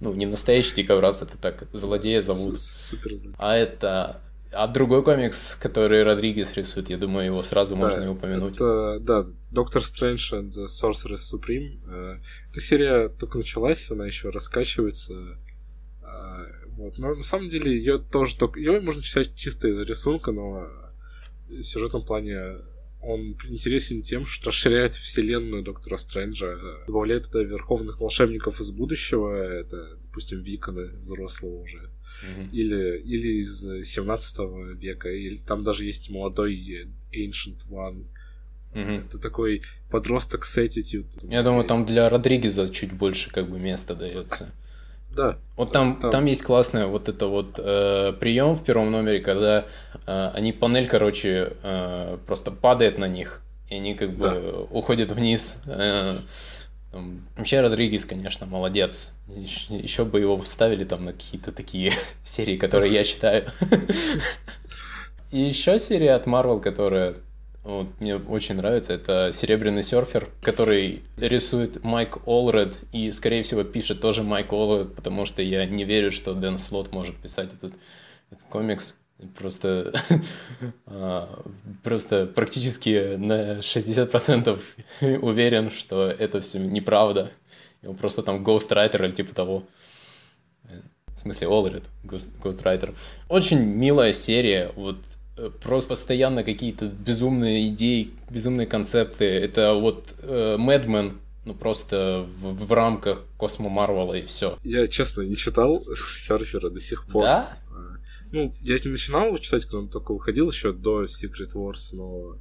Ну, 0.00 0.12
не 0.12 0.26
настоящий 0.26 0.74
дикобраз, 0.74 1.22
это 1.22 1.38
так, 1.38 1.66
злодея 1.72 2.20
зовут. 2.20 2.60
Супер 2.60 3.16
злодей. 3.16 3.36
А 3.38 3.56
это... 3.56 4.20
А 4.54 4.66
другой 4.66 5.02
комикс, 5.02 5.56
который 5.56 6.02
Родригес 6.02 6.56
рисует, 6.56 6.90
я 6.90 6.96
думаю, 6.96 7.26
его 7.26 7.42
сразу 7.42 7.74
да, 7.74 7.80
можно 7.80 8.04
и 8.04 8.06
упомянуть. 8.08 8.54
Это, 8.54 8.98
да, 9.00 9.26
Доктор 9.50 9.82
Стрэндж 9.82 10.32
and 10.32 10.50
the 10.50 10.66
Sorceress 10.66 11.34
Supreme. 11.34 11.80
Э, 11.86 12.18
эта 12.50 12.60
серия 12.60 13.08
только 13.08 13.38
началась, 13.38 13.90
она 13.90 14.06
еще 14.06 14.28
раскачивается. 14.30 15.38
Э, 16.02 16.66
вот. 16.76 16.98
Но 16.98 17.14
на 17.14 17.22
самом 17.22 17.48
деле 17.48 17.76
ее 17.76 17.98
тоже 17.98 18.36
только... 18.36 18.58
Ее 18.58 18.80
можно 18.80 19.02
читать 19.02 19.34
чисто 19.34 19.68
из 19.68 19.78
рисунка, 19.80 20.32
но 20.32 20.66
в 21.48 21.62
сюжетном 21.62 22.04
плане 22.04 22.56
он 23.00 23.36
интересен 23.48 24.02
тем, 24.02 24.24
что 24.24 24.48
расширяет 24.48 24.94
вселенную 24.94 25.62
Доктора 25.62 25.98
Стрэнджа, 25.98 26.58
добавляет 26.86 27.26
туда 27.26 27.42
верховных 27.42 28.00
волшебников 28.00 28.60
из 28.60 28.70
будущего, 28.70 29.34
это, 29.34 29.98
допустим, 30.06 30.40
Викона 30.40 30.90
взрослого 31.02 31.60
уже, 31.60 31.90
mm-hmm. 32.22 32.50
или, 32.52 32.98
или 32.98 33.40
из 33.40 33.62
17 33.62 34.38
века, 34.76 35.10
или 35.10 35.38
там 35.38 35.64
даже 35.64 35.84
есть 35.84 36.10
молодой 36.10 36.88
Ancient 37.12 37.66
One, 37.70 38.04
Mm-hmm. 38.74 39.06
Это 39.06 39.18
такой 39.18 39.62
подросток 39.88 40.44
с 40.44 40.58
attitude. 40.58 41.06
Я 41.30 41.44
думаю, 41.44 41.64
там 41.64 41.84
для 41.84 42.08
Родригеза 42.08 42.68
чуть 42.68 42.92
больше 42.92 43.30
как 43.30 43.48
бы 43.48 43.58
места 43.58 43.94
дается. 43.94 44.50
Да. 45.14 45.38
Вот 45.56 45.72
там, 45.72 46.00
там... 46.00 46.10
там 46.10 46.24
есть 46.24 46.42
классный 46.42 46.86
вот 46.86 47.08
это 47.08 47.26
вот 47.26 47.58
э, 47.58 48.12
прием 48.18 48.54
в 48.54 48.64
первом 48.64 48.90
номере, 48.90 49.20
когда 49.20 49.64
э, 50.06 50.30
они 50.34 50.52
панель, 50.52 50.88
короче, 50.88 51.52
э, 51.62 52.18
просто 52.26 52.50
падает 52.50 52.98
на 52.98 53.06
них, 53.06 53.40
и 53.68 53.76
они 53.76 53.94
как 53.94 54.10
бы 54.10 54.26
да. 54.26 54.58
уходят 54.70 55.12
вниз. 55.12 55.60
Э, 55.66 56.18
вообще 57.36 57.60
Родригес, 57.60 58.04
конечно, 58.04 58.46
молодец. 58.46 59.14
Еще, 59.28 59.76
еще 59.76 60.04
бы 60.04 60.20
его 60.20 60.36
вставили 60.38 60.84
там 60.84 61.04
на 61.04 61.12
какие-то 61.12 61.52
такие 61.52 61.92
серии, 62.24 62.56
которые 62.56 62.92
я 62.92 63.04
читаю. 63.04 63.46
И 65.30 65.40
еще 65.40 65.78
серия 65.78 66.12
от 66.14 66.26
Marvel, 66.26 66.60
которая 66.60 67.16
вот, 67.64 67.88
мне 67.98 68.16
очень 68.16 68.56
нравится. 68.56 68.92
Это 68.92 69.30
«Серебряный 69.32 69.82
серфер», 69.82 70.28
который 70.42 71.02
рисует 71.16 71.82
Майк 71.82 72.18
Олред 72.26 72.84
и, 72.92 73.10
скорее 73.10 73.42
всего, 73.42 73.64
пишет 73.64 74.02
тоже 74.02 74.22
Майк 74.22 74.52
Олред, 74.52 74.94
потому 74.94 75.24
что 75.24 75.40
я 75.40 75.64
не 75.64 75.84
верю, 75.84 76.12
что 76.12 76.34
Дэн 76.34 76.58
Слот 76.58 76.92
может 76.92 77.16
писать 77.16 77.54
этот, 77.54 77.72
этот 78.30 78.44
комикс. 78.48 78.98
Просто, 79.38 79.92
а, 80.86 81.42
просто 81.82 82.26
практически 82.26 83.16
на 83.16 83.58
60% 83.58 84.58
уверен, 85.20 85.70
что 85.70 86.06
это 86.06 86.40
все 86.40 86.58
неправда. 86.58 87.30
Его 87.82 87.94
просто 87.94 88.22
там 88.22 88.42
Ghostwriter 88.42 89.04
или 89.04 89.12
типа 89.12 89.34
того. 89.34 89.64
В 91.14 91.18
смысле, 91.18 91.48
Олред, 91.48 91.84
Ghostwriter. 92.04 92.94
Очень 93.28 93.60
милая 93.60 94.12
серия, 94.12 94.72
вот 94.74 94.96
Э, 95.36 95.50
просто 95.62 95.90
постоянно 95.90 96.44
какие-то 96.44 96.86
безумные 96.86 97.68
идеи, 97.68 98.10
безумные 98.30 98.66
концепты. 98.66 99.24
Это 99.24 99.74
вот 99.74 100.14
э, 100.22 100.56
Мэдмен, 100.58 101.18
ну 101.44 101.54
просто 101.54 102.24
в, 102.28 102.66
в 102.66 102.72
рамках 102.72 103.22
Космо 103.36 103.68
Марвела 103.68 104.14
и 104.14 104.22
все. 104.22 104.58
Я, 104.62 104.86
честно, 104.86 105.22
не 105.22 105.36
читал 105.36 105.82
серфера 106.16 106.70
до 106.70 106.80
сих 106.80 107.06
пор. 107.06 107.22
Да? 107.22 107.56
Ну, 108.34 108.52
я 108.62 108.76
не 108.84 108.90
начинал 108.90 109.38
читать, 109.38 109.64
когда 109.64 109.78
он 109.78 109.88
только 109.88 110.12
выходил 110.12 110.50
еще 110.50 110.72
до 110.72 111.04
Secret 111.04 111.54
Wars, 111.54 111.90
но 111.92 112.36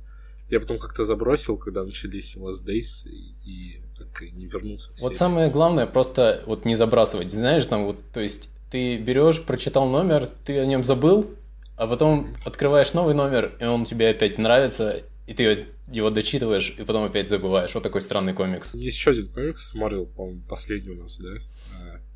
я 0.50 0.60
потом 0.60 0.80
как-то 0.80 1.06
забросил, 1.06 1.56
когда 1.56 1.84
начались 1.84 2.36
Last 2.36 2.66
Days, 2.66 3.08
и, 3.08 3.36
и 3.46 3.82
так 3.96 4.24
и 4.24 4.32
не 4.32 4.48
вернулся. 4.48 4.90
Вот 5.02 5.16
самое 5.16 5.52
главное, 5.52 5.86
просто 5.86 6.42
вот 6.48 6.66
не 6.66 6.74
забрасывать. 6.74 7.32
Знаешь, 7.32 7.68
там 7.68 7.86
вот, 7.86 7.98
то 8.12 8.22
есть 8.22 8.50
ты 8.72 8.98
берешь, 8.98 9.40
прочитал 9.44 9.88
номер, 9.88 10.26
ты 10.26 10.58
о 10.58 10.66
нем 10.66 10.84
забыл, 10.84 11.30
а 11.78 11.86
потом 11.86 12.36
открываешь 12.44 12.94
новый 12.94 13.14
номер, 13.14 13.56
и 13.60 13.66
он 13.66 13.84
тебе 13.84 14.10
опять 14.10 14.40
нравится, 14.40 15.04
и 15.28 15.34
ты 15.36 15.68
его 15.92 16.10
дочитываешь, 16.10 16.74
и 16.76 16.84
потом 16.84 17.04
опять 17.04 17.30
забываешь. 17.30 17.76
Вот 17.76 17.84
такой 17.84 18.02
странный 18.02 18.34
комикс. 18.34 18.74
Есть 18.74 18.98
еще 18.98 19.12
один 19.12 19.28
комикс, 19.28 19.76
Марвел, 19.76 20.08
по-моему, 20.08 20.42
последний 20.50 20.90
у 20.90 21.04
нас, 21.04 21.20
да? 21.20 21.30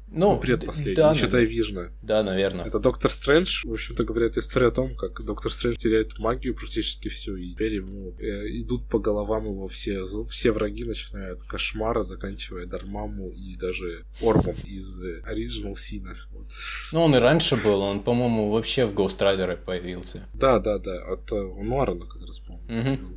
Ну, 0.10 0.34
ну 0.34 0.40
предпоследний, 0.40 0.96
да, 0.96 1.12
не 1.12 1.18
считая 1.18 1.44
Вижна. 1.44 1.92
Да, 2.02 2.24
наверное. 2.24 2.66
Это 2.66 2.80
Доктор 2.80 3.12
Стрэндж, 3.12 3.68
в 3.68 3.74
общем-то, 3.74 4.04
говорят 4.04 4.38
история 4.38 4.68
о 4.68 4.72
том, 4.72 4.96
как 4.96 5.24
Доктор 5.24 5.52
Стрэндж 5.52 5.78
теряет 5.78 6.18
магию 6.20 6.56
практически 6.56 7.10
всю, 7.10 7.36
и 7.36 7.54
теперь 7.54 7.76
ему 7.76 8.16
э, 8.18 8.48
идут 8.62 8.90
по 8.90 9.00
головам 9.00 9.46
его 9.46 9.68
все, 9.68 10.04
все 10.30 10.52
враги, 10.52 10.86
начиная 10.86 11.34
от 11.34 11.44
Кошмара, 11.44 12.02
заканчивая 12.02 12.66
Дармаму 12.66 13.30
и 13.30 13.56
даже 13.56 14.06
Орбом 14.22 14.56
из 14.66 15.00
Original 15.00 15.76
Сина. 15.78 16.16
Вот. 16.32 16.48
Ну, 16.94 17.02
он 17.02 17.16
и 17.16 17.20
раньше 17.20 17.58
был, 17.58 17.82
он, 17.82 18.02
по-моему, 18.02 18.50
вообще 18.52 18.86
в 18.86 18.94
Ghost 18.94 19.20
Rider 19.20 19.58
появился. 19.64 20.28
Да, 20.34 20.60
да, 20.60 20.78
да, 20.80 21.04
от 21.14 21.32
uh, 21.32 21.64
Нуарана 21.64 22.06
как 22.06 22.22
раз, 22.22 22.40
по-моему. 22.40 22.94
Угу 22.94 23.17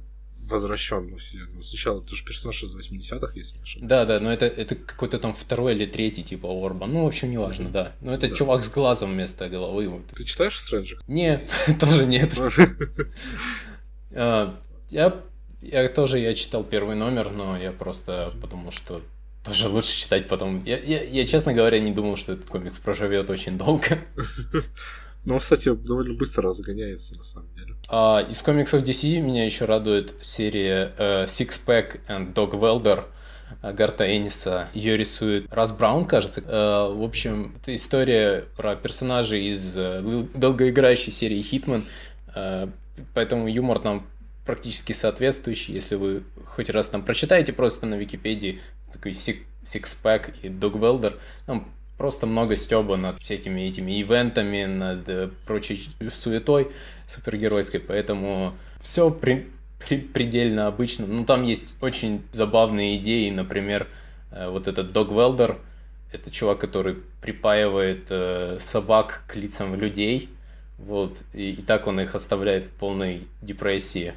возвращен. 0.50 1.16
Ну, 1.54 1.62
сначала 1.62 2.02
это 2.02 2.14
же 2.14 2.24
персонаж 2.24 2.62
из 2.62 2.76
80-х, 2.76 3.32
если 3.34 3.56
не 3.56 3.62
ошибаюсь. 3.62 3.88
Да, 3.88 4.04
да, 4.04 4.20
но 4.20 4.32
это, 4.32 4.46
это 4.46 4.74
какой-то 4.74 5.18
там 5.18 5.32
второй 5.32 5.74
или 5.74 5.86
третий 5.86 6.22
типа 6.22 6.46
Орба. 6.46 6.86
Ну, 6.86 7.04
в 7.04 7.06
общем, 7.06 7.30
неважно, 7.30 7.68
mm-hmm. 7.68 7.72
да. 7.72 7.92
Но 8.00 8.12
это 8.12 8.28
да. 8.28 8.34
чувак 8.34 8.62
с 8.62 8.68
глазом 8.68 9.12
вместо 9.12 9.48
головы. 9.48 9.88
Вот. 9.88 10.06
Ты 10.06 10.24
читаешь 10.24 10.58
Стрэнджа? 10.58 10.96
Не, 11.06 11.46
тоже 11.80 12.06
нет. 12.06 12.32
А, 14.12 14.58
я, 14.88 15.22
я 15.62 15.88
тоже 15.88 16.18
я 16.18 16.34
читал 16.34 16.64
первый 16.64 16.96
номер, 16.96 17.30
но 17.30 17.56
я 17.56 17.70
просто 17.70 18.32
потому 18.40 18.72
что 18.72 19.00
тоже 19.44 19.68
лучше 19.68 19.96
читать 19.96 20.28
потом. 20.28 20.62
Я, 20.64 20.78
я, 20.78 21.02
я, 21.02 21.24
честно 21.24 21.54
говоря, 21.54 21.78
не 21.78 21.92
думал, 21.92 22.16
что 22.16 22.32
этот 22.32 22.50
комикс 22.50 22.78
проживет 22.78 23.30
очень 23.30 23.56
долго. 23.56 23.98
Ну, 25.24 25.38
кстати, 25.38 25.74
довольно 25.74 26.14
быстро 26.14 26.44
разгоняется, 26.44 27.16
на 27.16 27.22
самом 27.22 27.52
деле. 27.54 27.74
А, 27.88 28.24
из 28.28 28.42
комиксов 28.42 28.82
DC 28.82 29.20
меня 29.20 29.44
еще 29.44 29.66
радует 29.66 30.14
серия 30.22 30.92
uh, 30.98 31.24
Six 31.24 31.60
Pack 31.66 32.00
and 32.08 32.32
Dog 32.32 32.52
Welder 32.52 33.04
Гарта 33.62 34.16
Энниса. 34.16 34.68
Ее 34.72 34.96
рисует 34.96 35.52
Рас 35.52 35.72
Браун, 35.72 36.06
кажется. 36.06 36.40
Uh, 36.40 36.96
в 36.96 37.02
общем, 37.02 37.54
это 37.60 37.74
история 37.74 38.44
про 38.56 38.76
персонажей 38.76 39.48
из 39.50 39.76
uh, 39.76 40.30
долгоиграющей 40.38 41.12
серии 41.12 41.40
Hitman. 41.40 41.84
Uh, 42.34 42.72
поэтому 43.12 43.48
юмор 43.48 43.80
там 43.80 44.06
практически 44.46 44.92
соответствующий. 44.92 45.74
Если 45.74 45.96
вы 45.96 46.22
хоть 46.46 46.70
раз 46.70 46.88
там 46.88 47.04
прочитаете 47.04 47.52
просто 47.52 47.86
на 47.86 47.96
Википедии 47.96 48.60
такой 48.92 49.12
Six 49.12 49.44
Pack 50.02 50.34
и 50.42 50.48
Dog 50.48 50.72
Welder, 50.72 51.18
там 51.46 51.68
просто 52.00 52.26
много 52.26 52.56
стеба 52.56 52.96
над 52.96 53.20
всякими 53.20 53.60
этими 53.60 54.00
ивентами, 54.00 54.64
над 54.64 55.06
э, 55.10 55.28
прочей 55.44 55.78
суетой 56.08 56.68
супергеройской, 57.06 57.78
поэтому 57.78 58.54
все 58.80 59.10
при, 59.10 59.50
при, 59.86 59.98
предельно 59.98 60.66
обычно. 60.66 61.06
Ну, 61.06 61.26
там 61.26 61.42
есть 61.42 61.76
очень 61.82 62.22
забавные 62.32 62.96
идеи, 62.96 63.28
например, 63.28 63.86
э, 64.32 64.48
вот 64.48 64.66
этот 64.66 64.92
Дог 64.92 65.10
Велдер, 65.10 65.58
это 66.10 66.30
чувак, 66.30 66.58
который 66.60 66.96
припаивает 67.20 68.06
э, 68.08 68.56
собак 68.58 69.24
к 69.26 69.36
лицам 69.36 69.74
людей, 69.74 70.30
вот, 70.78 71.18
и, 71.34 71.50
и 71.50 71.62
так 71.62 71.86
он 71.86 72.00
их 72.00 72.14
оставляет 72.14 72.64
в 72.64 72.70
полной 72.70 73.26
депрессии, 73.42 74.14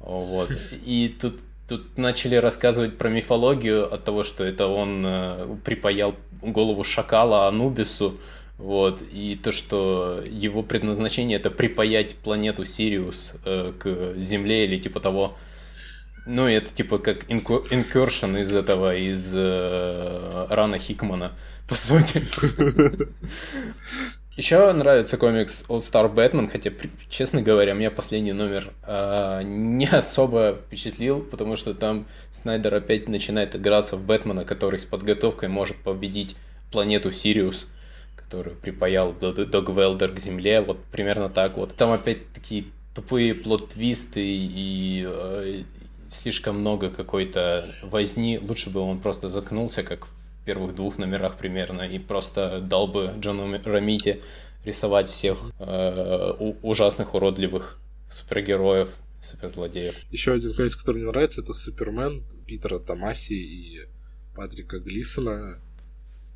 вот, 0.00 0.50
и 0.84 1.16
тут 1.18 1.40
тут 1.68 1.98
начали 1.98 2.36
рассказывать 2.36 2.96
про 2.96 3.08
мифологию 3.08 3.92
от 3.92 4.04
того, 4.04 4.22
что 4.22 4.44
это 4.44 4.68
он 4.68 5.02
э, 5.04 5.56
припаял 5.64 6.14
голову 6.46 6.84
шакала 6.84 7.48
Анубису, 7.48 8.18
вот, 8.58 9.02
и 9.12 9.38
то, 9.42 9.52
что 9.52 10.22
его 10.26 10.62
предназначение 10.62 11.38
это 11.38 11.50
припаять 11.50 12.16
планету 12.16 12.64
Сириус 12.64 13.36
э, 13.44 13.72
к 13.78 14.18
Земле 14.18 14.64
или 14.64 14.78
типа 14.78 15.00
того. 15.00 15.36
Ну, 16.26 16.48
это 16.48 16.72
типа 16.72 16.98
как 16.98 17.30
инкершн 17.30 18.36
из 18.38 18.54
этого, 18.54 18.96
из 18.96 19.32
э, 19.36 20.46
Рана 20.48 20.78
Хикмана, 20.78 21.32
по 21.68 21.74
сути. 21.74 22.22
Еще 24.36 24.70
нравится 24.74 25.16
комикс 25.16 25.64
All 25.68 25.78
Star 25.78 26.14
Batman, 26.14 26.46
хотя, 26.46 26.70
честно 27.08 27.40
говоря, 27.40 27.72
меня 27.72 27.90
последний 27.90 28.34
номер 28.34 28.70
э, 28.86 29.40
не 29.44 29.86
особо 29.86 30.58
впечатлил, 30.60 31.22
потому 31.22 31.56
что 31.56 31.72
там 31.72 32.06
Снайдер 32.30 32.74
опять 32.74 33.08
начинает 33.08 33.56
играться 33.56 33.96
в 33.96 34.04
Бэтмена, 34.04 34.44
который 34.44 34.78
с 34.78 34.84
подготовкой 34.84 35.48
может 35.48 35.78
победить 35.78 36.36
планету 36.70 37.12
Сириус, 37.12 37.68
которую 38.14 38.56
припаял 38.56 39.14
Дог 39.14 39.70
Велдер 39.70 40.12
к 40.12 40.18
Земле, 40.18 40.60
вот 40.60 40.84
примерно 40.92 41.30
так 41.30 41.56
вот. 41.56 41.74
Там 41.74 41.90
опять 41.92 42.30
такие 42.34 42.66
тупые 42.94 43.34
плод-твисты 43.34 44.20
и 44.22 45.06
э, 45.08 45.62
слишком 46.08 46.60
много 46.60 46.90
какой-то 46.90 47.64
возни. 47.82 48.38
Лучше 48.38 48.68
бы 48.68 48.80
он 48.80 49.00
просто 49.00 49.28
заткнулся, 49.28 49.82
как 49.82 50.04
в 50.04 50.25
первых 50.46 50.74
двух 50.74 50.96
номерах 50.96 51.36
примерно, 51.36 51.82
и 51.82 51.98
просто 51.98 52.60
дал 52.60 52.86
бы 52.86 53.12
Джону 53.18 53.52
Рамите 53.64 54.22
рисовать 54.64 55.08
всех 55.08 55.38
э, 55.58 56.32
ужасных, 56.62 57.14
уродливых 57.14 57.78
супергероев, 58.08 58.96
суперзлодеев. 59.20 59.96
Еще 60.10 60.32
один 60.32 60.54
комикс, 60.54 60.76
который 60.76 61.02
мне 61.02 61.10
нравится, 61.10 61.42
это 61.42 61.52
Супермен 61.52 62.24
Питера 62.46 62.78
Томаси 62.78 63.34
и 63.34 63.80
Патрика 64.34 64.78
Глисона. 64.78 65.58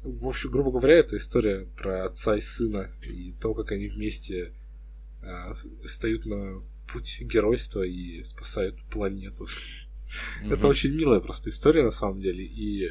В 0.03 0.29
общем, 0.29 0.51
грубо 0.51 0.73
говоря, 0.73 0.99
это 0.99 1.17
история 1.17 1.67
про 1.77 2.07
отца 2.07 2.37
и 2.37 2.41
сына 2.41 2.91
и 3.07 3.33
то, 3.41 3.55
как 3.55 3.71
они 3.73 3.89
вместе 3.89 4.53
э, 5.23 5.53
встают 5.85 6.27
на 6.27 6.63
путь 6.93 7.21
геройства 7.21 7.83
и 7.83 8.23
спасают 8.23 8.77
планету. 8.91 9.45
Mm-hmm. 9.45 10.55
Это 10.55 10.67
очень 10.67 10.93
милая 10.95 11.21
просто 11.21 11.51
история 11.51 11.85
на 11.85 11.91
самом 11.91 12.21
деле. 12.21 12.45
И 12.45 12.91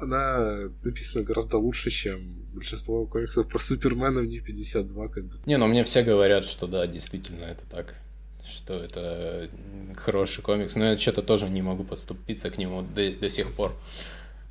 она 0.00 0.70
написана 0.82 1.24
гораздо 1.24 1.58
лучше, 1.58 1.90
чем 1.90 2.46
большинство 2.52 3.06
комиксов 3.06 3.48
про 3.48 3.58
Супермена 3.58 4.20
в 4.20 4.26
не 4.26 4.40
52. 4.40 5.08
Как 5.08 5.24
бы. 5.24 5.34
Не, 5.46 5.56
но 5.56 5.66
мне 5.66 5.84
все 5.84 6.02
говорят, 6.02 6.44
что 6.44 6.66
да, 6.66 6.86
действительно 6.86 7.44
это 7.44 7.62
так. 7.68 7.94
Что 8.44 8.78
это 8.78 9.48
хороший 9.96 10.42
комикс. 10.42 10.76
Но 10.76 10.84
я 10.84 10.98
что-то 10.98 11.22
тоже 11.22 11.48
не 11.48 11.62
могу 11.62 11.84
подступиться 11.84 12.50
к 12.50 12.58
нему 12.58 12.82
до, 12.82 13.10
до 13.12 13.28
сих 13.28 13.52
пор. 13.52 13.74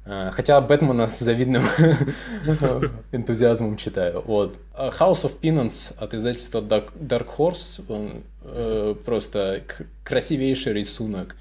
А, 0.06 0.32
хотя 0.32 0.62
Бэтмена 0.62 1.08
с 1.08 1.20
завидным 1.20 1.63
энтузиазмом 3.12 3.77
читаю. 3.77 4.22
Вот. 4.25 4.56
А 4.74 4.89
House 4.89 5.25
of 5.25 5.39
Penance 5.42 5.96
от 5.98 6.13
издательства 6.13 6.60
Dark 6.60 7.27
Horse. 7.38 7.84
Он 7.89 8.24
э, 8.44 8.96
просто 9.04 9.63
красивейший 10.04 10.74
рисунок 10.74 11.36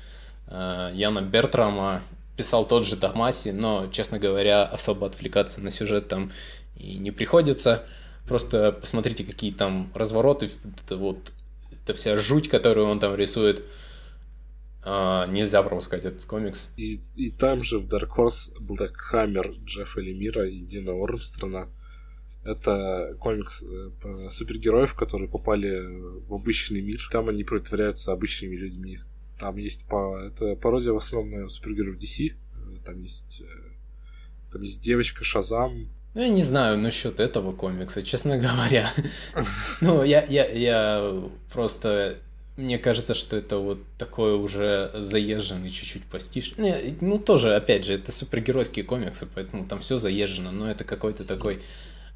э, 0.48 0.90
Яна 0.94 1.22
Бертрама 1.22 2.02
писал 2.36 2.66
тот 2.66 2.84
же 2.84 2.96
Дамаси, 2.96 3.50
но, 3.50 3.88
честно 3.90 4.18
говоря, 4.18 4.64
особо 4.64 5.06
отвлекаться 5.06 5.60
на 5.60 5.70
сюжет 5.70 6.08
там 6.08 6.30
и 6.76 6.96
не 6.98 7.10
приходится. 7.10 7.84
Просто 8.26 8.72
посмотрите, 8.72 9.24
какие 9.24 9.52
там 9.52 9.90
развороты, 9.94 10.50
это 10.84 10.96
вот 10.96 11.32
эта 11.70 11.94
вся 11.94 12.16
жуть, 12.16 12.48
которую 12.48 12.88
он 12.88 12.98
там 12.98 13.14
рисует. 13.14 13.64
А, 14.84 15.26
нельзя 15.26 15.62
пропускать 15.62 16.04
этот 16.04 16.26
комикс. 16.26 16.72
И, 16.76 17.00
и 17.14 17.30
там 17.30 17.62
же 17.62 17.78
в 17.78 17.86
Dark 17.86 18.10
Horse 18.16 18.52
Black 18.60 18.94
Hammer 19.12 19.56
Джеффа 19.64 20.00
Лемира 20.00 20.48
и 20.48 20.60
Дина 20.60 20.92
Ормстрона. 20.92 21.68
Это 22.44 23.16
комикс 23.18 23.64
э, 23.64 23.90
супергероев, 24.30 24.94
которые 24.94 25.28
попали 25.28 25.80
в 26.28 26.32
обычный 26.34 26.80
мир. 26.80 27.00
Там 27.10 27.28
они 27.28 27.42
притворяются 27.42 28.12
обычными 28.12 28.54
людьми. 28.54 29.00
Там 29.38 29.56
есть 29.56 29.86
по... 29.86 30.18
Это 30.18 30.56
пародия 30.56 30.92
в 30.92 30.96
основном 30.96 31.42
на 31.42 31.48
супергероев 31.48 31.98
DC. 31.98 32.32
Там 32.84 33.00
есть... 33.00 33.42
Э, 33.42 33.66
там 34.52 34.62
есть 34.62 34.80
девочка 34.80 35.24
Шазам. 35.24 35.88
Ну, 36.14 36.22
я 36.22 36.28
не 36.28 36.42
знаю 36.42 36.78
насчет 36.78 37.20
этого 37.20 37.52
комикса, 37.52 38.02
честно 38.02 38.38
говоря. 38.38 38.90
Ну, 39.80 40.02
я, 40.02 40.24
я, 40.24 40.46
я 40.46 41.22
просто... 41.52 42.16
Мне 42.56 42.78
кажется, 42.78 43.12
что 43.12 43.36
это 43.36 43.58
вот 43.58 43.80
такой 43.98 44.34
уже 44.34 44.90
заезженный 44.94 45.68
чуть-чуть 45.68 46.04
постиж. 46.04 46.54
Ну, 46.56 47.18
тоже, 47.18 47.54
опять 47.54 47.84
же, 47.84 47.92
это 47.92 48.12
супергеройские 48.12 48.82
комиксы, 48.82 49.28
поэтому 49.34 49.66
там 49.66 49.78
все 49.78 49.98
заезжено, 49.98 50.52
но 50.52 50.70
это 50.70 50.84
какой-то 50.84 51.24
такой... 51.24 51.60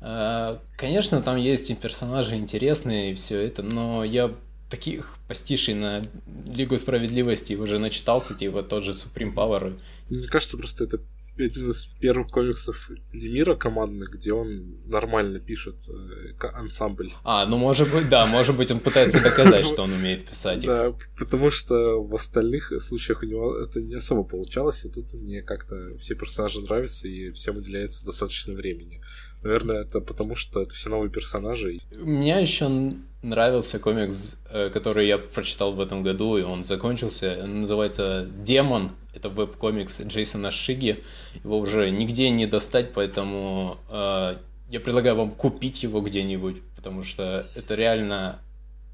Э, 0.01 0.57
конечно, 0.79 1.21
там 1.21 1.37
есть 1.37 1.69
и 1.71 1.75
персонажи 1.75 2.37
интересные 2.37 3.13
и 3.13 3.15
все 3.15 3.39
это, 3.39 3.63
но 3.63 4.03
я 4.03 4.35
таких 4.71 5.17
постишей 5.29 5.75
на 5.75 6.03
Лигу 6.47 6.79
Справедливости 6.79 7.55
уже 7.55 7.79
начитался, 7.79 8.35
типа 8.35 8.63
тот 8.63 8.85
же 8.85 8.93
Supreme 8.93 9.35
Power. 9.35 9.79
Мне 10.09 10.27
кажется, 10.29 10.57
просто 10.57 10.85
это 10.85 11.01
один 11.39 11.71
из 11.71 11.87
первых 11.87 12.29
комиксов 12.29 12.91
Лемира 13.13 13.55
командных, 13.55 14.11
где 14.11 14.33
он 14.33 14.81
нормально 14.87 15.41
пишет 15.41 15.77
э, 15.89 16.47
ансамбль. 16.55 17.13
А, 17.25 17.47
ну 17.47 17.57
может 17.57 17.91
быть, 17.91 18.09
да, 18.09 18.27
может 18.27 18.57
быть, 18.57 18.71
он 18.71 18.81
пытается 18.81 19.23
доказать, 19.23 19.65
что 19.65 19.83
он 19.83 19.93
умеет 19.93 20.29
писать 20.29 20.65
Да, 20.67 20.95
потому 21.19 21.51
что 21.51 22.03
в 22.03 22.15
остальных 22.15 22.73
случаях 22.83 23.23
у 23.23 23.27
него 23.27 23.57
это 23.57 23.81
не 23.81 23.95
особо 23.95 24.23
получалось, 24.25 24.85
и 24.85 24.91
тут 24.91 25.13
мне 25.15 25.43
как-то 25.43 25.97
все 25.99 26.15
персонажи 26.15 26.61
нравятся, 26.61 27.09
и 27.09 27.31
всем 27.33 27.57
уделяется 27.57 28.05
достаточно 28.05 28.53
времени. 28.53 29.01
Наверное, 29.43 29.83
это 29.83 30.01
потому, 30.01 30.37
что 30.37 30.61
это 30.61 30.75
все 30.75 30.91
новые 30.91 31.11
персонажи. 31.11 31.81
Меня 31.99 32.39
еще 32.39 32.93
нравился 33.23 33.79
комикс, 33.79 34.39
э, 34.51 34.71
который 34.71 35.07
я 35.07 35.19
прочитал 35.19 35.73
в 35.73 35.81
этом 35.81 36.03
году, 36.03 36.37
и 36.37 36.43
он 36.43 36.65
закончился. 36.65 37.41
Он 37.43 37.61
называется 37.61 38.27
«Демон». 38.27 38.93
Это 39.15 39.29
веб-комикс 39.29 40.03
Джейсона 40.03 40.51
Шиги. 40.51 41.03
Его 41.45 41.59
уже 41.59 41.91
нигде 41.91 42.31
не 42.31 42.47
достать, 42.47 42.93
поэтому 42.93 43.79
э, 43.91 44.37
я 44.71 44.81
предлагаю 44.81 45.17
вам 45.17 45.33
купить 45.33 45.83
его 45.83 46.01
где-нибудь, 46.01 46.63
потому 46.77 47.03
что 47.03 47.47
это 47.55 47.75
реально 47.75 48.39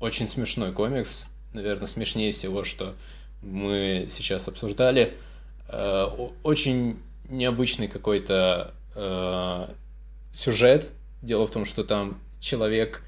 очень 0.01 0.27
смешной 0.27 0.73
комикс. 0.73 1.29
Наверное, 1.53 1.87
смешнее 1.87 2.33
всего, 2.33 2.65
что 2.65 2.95
мы 3.43 4.07
сейчас 4.09 4.49
обсуждали. 4.49 5.15
Э, 5.69 6.07
очень 6.43 6.99
необычный 7.29 7.89
какой-то 7.89 8.73
э, 8.95 9.67
сюжет. 10.33 10.93
Дело 11.23 11.47
в 11.47 11.51
том, 11.51 11.65
что 11.65 11.85
там 11.85 12.19
человек 12.41 13.03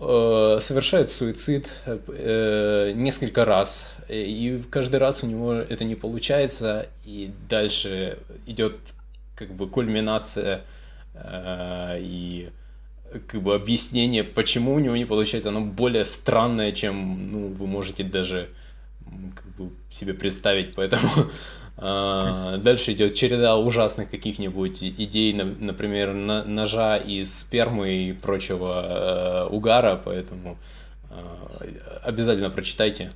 совершает 0.00 1.10
суицид 1.10 1.82
э, 1.86 2.92
несколько 2.94 3.44
раз, 3.44 3.96
и 4.08 4.62
каждый 4.70 4.96
раз 4.96 5.24
у 5.24 5.26
него 5.26 5.54
это 5.54 5.82
не 5.82 5.96
получается, 5.96 6.86
и 7.04 7.32
дальше 7.48 8.18
идет 8.46 8.76
как 9.34 9.52
бы 9.52 9.68
кульминация 9.68 10.62
э, 11.14 11.98
и 12.00 12.48
как 13.26 13.42
бы 13.42 13.54
объяснение, 13.54 14.22
почему 14.22 14.74
у 14.74 14.78
него 14.78 14.96
не 14.96 15.04
получается, 15.04 15.48
оно 15.48 15.62
более 15.62 16.04
странное, 16.04 16.70
чем 16.72 17.28
ну, 17.28 17.48
вы 17.48 17.66
можете 17.66 18.04
даже 18.04 18.50
как 19.34 19.46
бы 19.56 19.70
себе 19.90 20.14
представить, 20.14 20.74
поэтому 20.76 21.10
дальше 21.80 22.92
идет 22.92 23.14
череда 23.14 23.56
ужасных 23.56 24.10
каких-нибудь 24.10 24.82
идей, 24.82 25.32
например, 25.32 26.12
ножа 26.12 26.96
из 26.96 27.32
спермы 27.32 28.08
и 28.08 28.12
прочего 28.14 28.82
э, 28.84 29.54
угара, 29.54 30.00
поэтому 30.04 30.58
э, 31.10 32.00
обязательно 32.02 32.50
прочитайте 32.50 33.10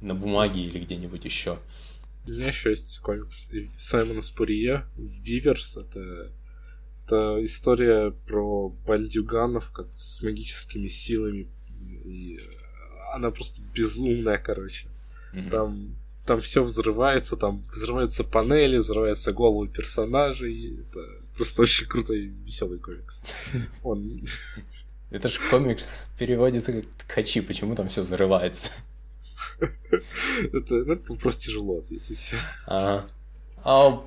на 0.00 0.14
бумаге 0.14 0.60
или 0.60 0.78
где-нибудь 0.78 1.24
еще. 1.24 1.58
У 2.26 2.30
меня 2.30 2.46
еще 2.48 2.70
есть 2.70 2.98
комикс 3.00 3.48
Саймона 3.78 4.20
Спурье 4.20 4.84
«Виверс». 4.96 5.76
Это, 5.76 6.30
это 7.04 7.44
история 7.44 8.10
про 8.10 8.68
бандюганов 8.68 9.72
как 9.72 9.86
с 9.88 10.22
магическими 10.22 10.88
силами. 10.88 11.48
И 12.04 12.38
она 13.14 13.30
просто 13.32 13.60
безумная, 13.76 14.38
короче. 14.38 14.88
Mm-hmm. 15.32 15.50
Там 15.50 15.96
там 16.26 16.40
все 16.40 16.62
взрывается, 16.62 17.36
там 17.36 17.64
взрываются 17.72 18.24
панели, 18.24 18.76
взрываются 18.76 19.32
головы 19.32 19.68
персонажей. 19.68 20.80
Это 20.80 21.00
просто 21.36 21.62
очень 21.62 21.86
крутой 21.86 22.24
и 22.24 22.26
веселый 22.44 22.78
комикс. 22.78 23.22
Он... 23.82 24.20
Это 25.10 25.28
же 25.28 25.38
комикс 25.50 26.08
переводится 26.18 26.72
как 26.72 26.84
ткачи, 26.86 27.40
почему 27.40 27.74
там 27.74 27.88
все 27.88 28.00
взрывается? 28.00 28.72
Это, 29.60 30.74
ну, 30.74 30.92
это 30.94 31.14
просто 31.14 31.44
тяжело 31.44 31.78
ответить. 31.78 32.30
Ага. 32.66 33.06
А 33.64 34.02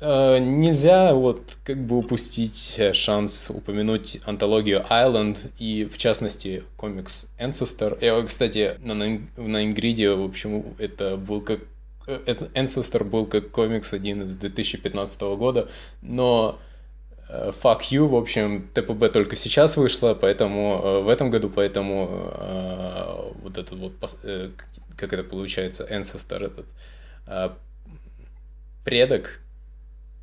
нельзя 0.00 1.14
вот 1.14 1.56
как 1.64 1.78
бы 1.78 1.98
упустить 1.98 2.74
э, 2.78 2.92
шанс 2.92 3.46
упомянуть 3.48 4.20
антологию 4.24 4.84
Island 4.90 5.38
и 5.58 5.84
в 5.84 5.98
частности 5.98 6.64
комикс 6.76 7.26
Ancestor. 7.38 7.96
Я, 8.04 8.20
кстати, 8.22 8.74
на, 8.82 8.94
на 8.94 9.64
Ингриде, 9.64 10.10
в 10.10 10.24
общем, 10.24 10.74
это 10.78 11.16
был 11.16 11.40
как 11.40 11.60
э, 12.08 12.34
Ancestor 12.54 13.04
был 13.04 13.26
как 13.26 13.50
комикс 13.50 13.92
один 13.92 14.22
из 14.22 14.34
2015 14.34 15.20
года, 15.20 15.68
но 16.02 16.58
э, 17.28 17.52
Fuck 17.62 17.82
You, 17.92 18.08
в 18.08 18.16
общем, 18.16 18.68
ТПБ 18.74 19.10
только 19.12 19.36
сейчас 19.36 19.76
вышло, 19.76 20.14
поэтому 20.14 21.02
в 21.02 21.08
этом 21.08 21.30
году, 21.30 21.48
поэтому 21.50 22.32
э, 22.36 23.32
вот 23.42 23.58
этот 23.58 23.78
вот, 23.78 23.92
как 24.96 25.12
это 25.12 25.22
получается, 25.22 25.86
Ancestor 25.88 26.46
этот 26.46 26.66
предок, 28.84 29.40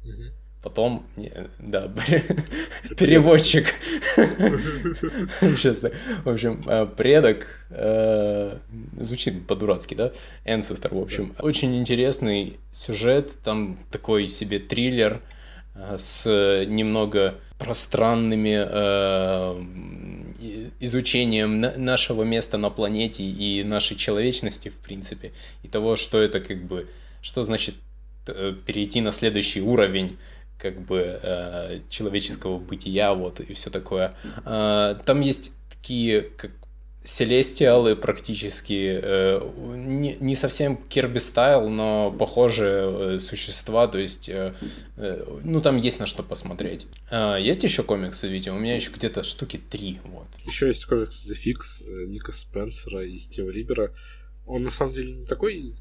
угу. 0.03 0.23
потом, 0.61 1.05
не, 1.15 1.31
да, 1.59 1.87
переводчик. 2.97 3.73
Сейчас, 4.15 5.83
в 6.23 6.29
общем, 6.29 6.63
э, 6.65 6.85
предок 6.85 7.65
э, 7.69 8.57
звучит 8.93 9.47
по-дурацки, 9.47 9.95
да? 9.95 10.11
Ancestor, 10.45 10.93
в 10.93 11.01
общем. 11.01 11.35
Очень 11.39 11.77
интересный 11.77 12.59
сюжет, 12.71 13.31
там 13.43 13.77
такой 13.91 14.27
себе 14.27 14.59
триллер 14.59 15.21
э, 15.75 15.95
с 15.97 16.65
немного 16.67 17.35
пространными 17.57 18.55
изучением 20.79 21.59
нашего 21.59 22.23
места 22.23 22.57
на 22.57 22.71
планете 22.71 23.23
и 23.23 23.63
нашей 23.63 23.95
человечности, 23.95 24.69
в 24.69 24.77
принципе, 24.77 25.31
и 25.61 25.67
того, 25.67 25.95
что 25.95 26.19
это 26.19 26.39
как 26.39 26.63
бы, 26.63 26.87
что 27.21 27.43
значит 27.43 27.75
Э, 27.75 27.90
перейти 28.25 29.01
на 29.01 29.12
следующий 29.12 29.62
уровень 29.62 30.17
как 30.57 30.79
бы 30.81 31.19
э, 31.21 31.79
человеческого 31.89 32.60
бытия, 32.60 33.13
вот, 33.13 33.39
и 33.39 33.53
все 33.53 33.69
такое. 33.69 34.13
Э, 34.45 34.95
там 35.05 35.21
есть 35.21 35.53
такие, 35.69 36.21
как 36.21 36.51
Селестиалы 37.03 37.95
практически, 37.95 38.99
э, 39.01 39.41
не, 39.75 40.17
не 40.19 40.36
совсем 40.36 40.77
Кирби 40.77 41.17
стайл, 41.17 41.67
но 41.67 42.12
похожие 42.12 43.15
э, 43.15 43.19
существа, 43.19 43.88
то 43.88 43.97
есть, 43.97 44.29
э, 44.29 44.53
э, 44.97 45.39
ну, 45.43 45.62
там 45.62 45.77
есть 45.77 45.99
на 45.99 46.05
что 46.05 46.21
посмотреть. 46.21 46.86
Э, 47.10 47.38
есть 47.41 47.63
еще 47.63 47.81
комиксы, 47.81 48.27
видите, 48.27 48.51
у 48.51 48.60
меня 48.60 48.75
еще 48.75 48.91
где-то 48.91 49.23
штуки 49.23 49.60
три, 49.67 49.99
вот. 50.03 50.27
Еще 50.45 50.67
есть 50.67 50.86
комикс 50.86 51.27
The 51.27 51.36
Fix 51.43 51.84
э, 51.84 52.05
Ника 52.05 52.31
Спенсера 52.31 53.03
и 53.03 53.17
Стива 53.17 53.49
Рибера. 53.49 53.95
Он, 54.45 54.62
на 54.62 54.69
самом 54.69 54.93
деле, 54.93 55.13
не 55.13 55.25
такой 55.25 55.73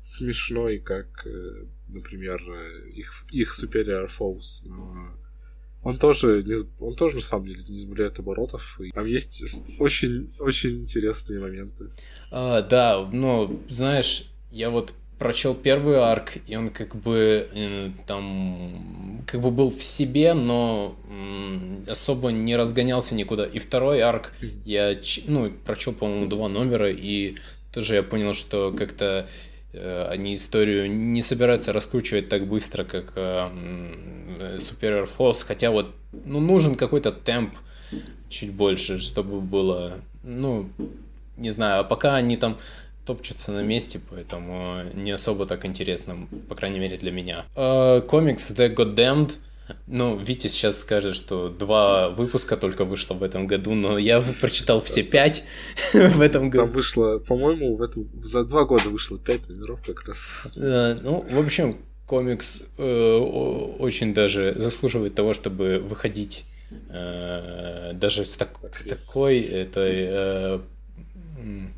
смешной, 0.00 0.78
как, 0.78 1.06
э, 1.26 1.64
например, 1.88 2.42
э, 2.42 2.90
их, 2.90 3.24
их 3.30 3.54
Superior 3.58 4.08
Foes. 4.08 4.62
Но 4.64 5.12
он 5.82 5.96
тоже, 5.96 6.42
не, 6.44 6.56
он 6.80 6.94
тоже, 6.96 7.16
на 7.16 7.22
самом 7.22 7.46
деле, 7.46 7.60
не 7.68 7.78
сбавляет 7.78 8.18
оборотов. 8.18 8.80
И 8.80 8.90
там 8.90 9.06
есть 9.06 9.44
очень, 9.80 10.32
очень 10.38 10.80
интересные 10.80 11.40
моменты. 11.40 11.90
А, 12.30 12.62
да, 12.62 13.08
но, 13.12 13.60
знаешь, 13.68 14.30
я 14.50 14.70
вот 14.70 14.92
прочел 15.18 15.54
первый 15.54 15.98
арк, 15.98 16.38
и 16.48 16.56
он 16.56 16.68
как 16.68 16.96
бы 16.96 17.48
э, 17.52 17.90
там 18.06 19.22
как 19.26 19.40
бы 19.40 19.52
был 19.52 19.70
в 19.70 19.82
себе, 19.82 20.34
но 20.34 20.96
э, 21.08 21.90
особо 21.90 22.30
не 22.30 22.56
разгонялся 22.56 23.14
никуда. 23.14 23.44
И 23.44 23.58
второй 23.60 24.02
арк 24.02 24.34
я 24.64 24.94
ну 25.26 25.50
прочел, 25.64 25.92
по-моему, 25.92 26.26
два 26.26 26.48
номера, 26.48 26.90
и 26.90 27.36
тоже 27.72 27.94
я 27.94 28.02
понял, 28.02 28.34
что 28.34 28.72
как-то 28.72 29.26
Э, 29.26 29.51
они 29.74 30.34
историю 30.34 30.90
не 30.90 31.22
собираются 31.22 31.72
раскручивать 31.72 32.28
так 32.28 32.46
быстро, 32.46 32.84
как 32.84 33.12
э, 33.16 33.48
Superior 34.56 35.08
Force, 35.08 35.44
хотя 35.46 35.70
вот 35.70 35.94
ну, 36.24 36.40
нужен 36.40 36.74
какой-то 36.74 37.12
темп 37.12 37.54
чуть 38.28 38.52
больше, 38.52 38.98
чтобы 38.98 39.40
было, 39.40 39.94
ну, 40.22 40.68
не 41.36 41.50
знаю, 41.50 41.80
а 41.80 41.84
пока 41.84 42.16
они 42.16 42.36
там 42.36 42.58
топчутся 43.04 43.52
на 43.52 43.62
месте, 43.62 44.00
поэтому 44.10 44.82
не 44.94 45.10
особо 45.10 45.46
так 45.46 45.64
интересно, 45.64 46.28
по 46.48 46.54
крайней 46.54 46.78
мере 46.78 46.96
для 46.96 47.12
меня. 47.12 47.44
Э, 47.56 48.00
комикс 48.00 48.50
The 48.50 48.74
Goddamned— 48.74 49.36
ну, 49.86 50.16
Витя 50.18 50.48
сейчас 50.48 50.80
скажет, 50.80 51.14
что 51.14 51.48
два 51.48 52.08
выпуска 52.10 52.56
только 52.56 52.84
вышло 52.84 53.14
в 53.14 53.22
этом 53.22 53.46
году, 53.46 53.74
но 53.74 53.98
я 53.98 54.20
прочитал 54.40 54.80
все 54.80 55.02
пять 55.02 55.44
в 55.92 56.20
этом 56.20 56.50
году. 56.50 56.64
Там 56.64 56.72
вышло, 56.72 57.18
по-моему, 57.18 57.76
в 57.76 57.82
этом, 57.82 58.08
за 58.22 58.44
два 58.44 58.64
года 58.64 58.88
вышло 58.88 59.18
пять 59.18 59.48
номеров 59.48 59.80
как 59.84 60.06
раз. 60.08 60.42
Э, 60.56 60.96
ну, 61.02 61.24
в 61.30 61.38
общем, 61.38 61.76
комикс 62.06 62.62
э, 62.78 63.16
очень 63.16 64.14
даже 64.14 64.54
заслуживает 64.56 65.14
того, 65.14 65.34
чтобы 65.34 65.78
выходить 65.78 66.44
э, 66.88 67.92
даже 67.94 68.24
с, 68.24 68.36
так, 68.36 68.58
с 68.72 68.82
такой 68.82 69.40
этой, 69.40 70.60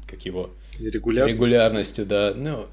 как 0.06 0.24
его, 0.24 0.50
регулярностью. 0.78 1.34
регулярностью, 1.34 2.06
да. 2.06 2.32
Ну, 2.34 2.66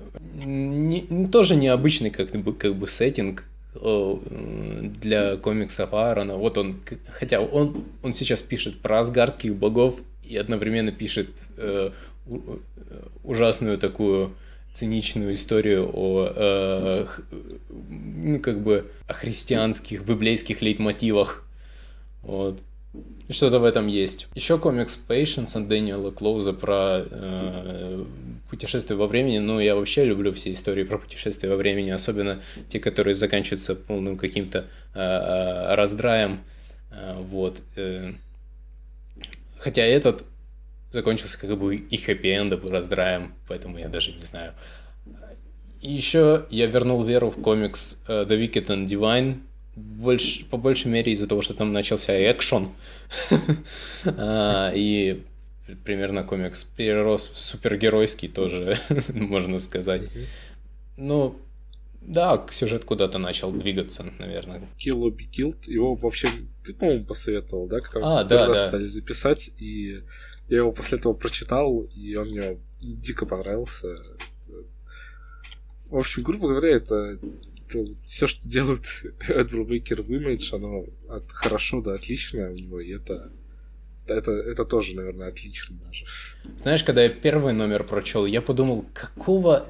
не, 0.46 1.28
тоже 1.28 1.56
необычный 1.56 2.10
как 2.10 2.32
бы, 2.32 2.54
как 2.54 2.76
бы 2.76 2.88
сеттинг, 2.88 3.46
для 3.74 5.38
комиксов 5.38 5.94
Аарона. 5.94 6.36
Вот 6.36 6.58
он, 6.58 6.82
хотя 7.08 7.40
он, 7.40 7.86
он 8.04 8.14
сейчас 8.14 8.42
пишет 8.42 8.82
про 8.82 9.00
асгардских 9.00 9.56
богов 9.56 10.02
и 10.24 10.38
одновременно 10.38 10.92
пишет 10.92 11.30
э, 11.58 11.92
ужасную 13.24 13.78
такую 13.78 14.36
циничную 14.74 15.34
историю 15.34 15.90
о, 15.94 16.32
э, 16.36 17.06
ну, 17.90 18.40
как 18.40 18.62
бы, 18.62 18.90
о 19.08 19.14
христианских, 19.14 20.04
библейских 20.04 20.62
лейтмотивах. 20.62 21.46
Вот. 22.24 22.62
Что-то 23.30 23.60
в 23.60 23.64
этом 23.64 23.88
есть. 23.88 24.28
Еще 24.36 24.58
комикс 24.58 25.06
Patience 25.08 25.58
от 25.58 25.68
Дэниела 25.68 26.12
Клоуза 26.12 26.54
про 26.54 27.04
э, 27.10 28.06
путешествие 28.52 28.98
во 28.98 29.08
времени. 29.08 29.40
Ну, 29.40 29.60
я 29.60 29.76
вообще 29.76 30.04
люблю 30.04 30.32
все 30.34 30.52
истории 30.52 30.84
про 30.84 30.98
путешествия 30.98 31.50
во 31.50 31.56
времени, 31.56 31.90
особенно 31.90 32.42
те, 32.68 32.80
которые 32.80 33.16
заканчиваются 33.16 33.74
полным 33.76 34.18
каким-то 34.18 34.68
э, 34.94 35.76
раздраем. 35.76 36.44
Э, 36.92 37.16
вот. 37.20 37.64
Э. 37.78 38.12
Хотя 39.58 39.84
этот 39.84 40.26
закончился 40.92 41.40
как 41.40 41.58
бы 41.58 41.78
и 41.78 41.98
хэппи-эндом, 41.98 42.68
и 42.68 42.70
раздраем, 42.70 43.34
поэтому 43.48 43.78
я 43.78 43.88
даже 43.88 44.12
не 44.12 44.26
знаю. 44.26 44.54
еще 45.82 46.46
я 46.50 46.68
вернул 46.68 47.02
веру 47.04 47.30
в 47.30 47.42
комикс 47.42 48.00
э, 48.08 48.26
The 48.28 48.38
Wicked 48.38 48.68
and 48.68 48.86
Divine, 48.86 49.40
больше, 49.76 50.46
по 50.46 50.58
большей 50.58 50.92
мере 50.92 51.14
из-за 51.14 51.28
того, 51.28 51.42
что 51.42 51.54
там 51.54 51.72
начался 51.72 52.12
экшон. 52.12 52.70
И 54.76 55.24
примерно 55.76 56.24
комикс 56.24 56.64
перерос 56.64 57.28
в 57.28 57.38
супергеройский 57.38 58.28
тоже, 58.28 58.78
можно 59.14 59.60
сказать. 59.60 60.04
Ну, 60.98 61.36
да, 62.02 62.46
сюжет 62.50 62.84
куда-то 62.86 63.20
начал 63.20 63.52
двигаться, 63.52 64.04
наверное. 64.20 64.62
Kill 64.78 65.04
or 65.04 65.16
Be 65.16 65.30
Killed, 65.30 65.70
его 65.70 65.96
вообще 65.96 66.28
ты, 66.66 66.74
по-моему, 66.74 67.06
посоветовал, 67.06 67.68
да? 67.68 67.80
Когда 67.80 68.20
а, 68.20 68.24
да, 68.24 68.48
раз 68.48 68.58
да. 68.58 68.66
пытались 68.66 68.92
записать, 68.92 69.52
и 69.60 70.04
я 70.50 70.58
его 70.58 70.72
после 70.72 70.98
этого 70.98 71.14
прочитал, 71.14 71.82
и 71.96 72.16
он 72.16 72.28
мне 72.28 72.58
дико 72.82 73.26
понравился. 73.26 73.90
В 75.90 75.98
общем, 75.98 76.24
грубо 76.24 76.50
говоря, 76.50 76.76
это 76.76 77.20
все, 78.06 78.28
что 78.28 78.48
делает 78.48 78.84
Эд 79.28 79.52
Брубейкер 79.52 80.02
в 80.02 80.12
Image, 80.12 80.56
оно 80.56 80.86
от 81.10 81.32
хорошо 81.32 81.82
до 81.82 81.94
отлично 81.94 82.50
у 82.50 82.54
него, 82.54 82.80
и 82.80 82.92
это 82.96 83.32
это, 84.14 84.32
это 84.32 84.66
тоже, 84.66 84.96
наверное, 84.96 85.30
отлично 85.30 85.76
даже. 85.86 86.06
Знаешь, 86.58 86.84
когда 86.84 87.04
я 87.04 87.10
первый 87.10 87.54
номер 87.54 87.84
прочел, 87.84 88.26
я 88.26 88.42
подумал, 88.42 88.86
какого 88.94 89.68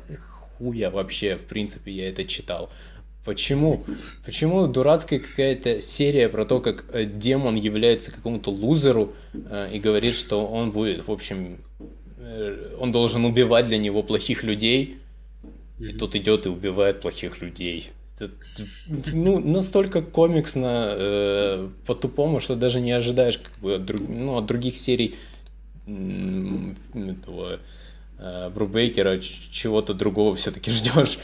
хуя 0.58 0.90
вообще, 0.90 1.38
в 1.38 1.46
принципе, 1.46 1.92
я 1.92 2.10
это 2.10 2.26
читал. 2.26 2.70
Почему? 3.24 3.86
Почему 4.26 4.66
дурацкая 4.68 5.20
какая-то 5.20 5.82
серия 5.82 6.28
про 6.28 6.44
то, 6.44 6.60
как 6.60 6.86
э, 6.92 7.06
демон 7.06 7.56
является 7.56 8.12
какому-то 8.12 8.50
лузеру 8.50 9.14
э, 9.34 9.70
и 9.74 9.80
говорит, 9.80 10.16
что 10.16 10.48
он 10.48 10.72
будет, 10.72 11.08
в 11.08 11.12
общем, 11.12 11.58
э, 12.18 12.76
он 12.80 12.92
должен 12.92 13.24
убивать 13.26 13.68
для 13.68 13.78
него 13.78 14.02
плохих 14.02 14.44
людей, 14.44 14.98
и 15.80 15.94
тот 15.94 16.16
идет 16.16 16.48
и 16.48 16.50
убивает 16.50 17.02
плохих 17.02 17.42
людей. 17.42 17.92
Ну, 19.14 19.40
настолько 19.40 20.02
комиксно, 20.02 20.94
э, 20.94 21.70
по-тупому, 21.86 22.40
что 22.40 22.56
даже 22.56 22.82
не 22.82 22.92
ожидаешь 22.92 23.38
как 23.38 23.58
бы, 23.60 23.76
от, 23.76 23.86
друг, 23.86 24.02
ну, 24.08 24.38
от 24.38 24.46
других 24.46 24.78
серий 24.78 25.16
этого 25.88 27.60
э, 28.20 28.50
Брубейкера 28.50 29.20
чего-то 29.20 29.94
другого 29.94 30.36
все-таки 30.36 30.72
ждешь. 30.72 31.20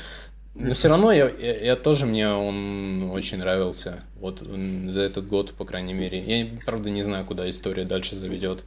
Но 0.55 0.73
все 0.73 0.87
равно 0.89 1.11
я, 1.11 1.29
я, 1.29 1.57
я 1.59 1.75
тоже 1.75 2.05
мне 2.05 2.29
он 2.29 3.11
очень 3.11 3.37
нравился. 3.37 4.03
Вот 4.19 4.39
за 4.39 5.01
этот 5.01 5.27
год, 5.27 5.53
по 5.53 5.65
крайней 5.65 5.93
мере. 5.93 6.19
Я, 6.19 6.47
правда, 6.65 6.89
не 6.89 7.03
знаю, 7.03 7.25
куда 7.25 7.47
история 7.49 7.85
дальше 7.85 8.15
заведет. 8.15 8.63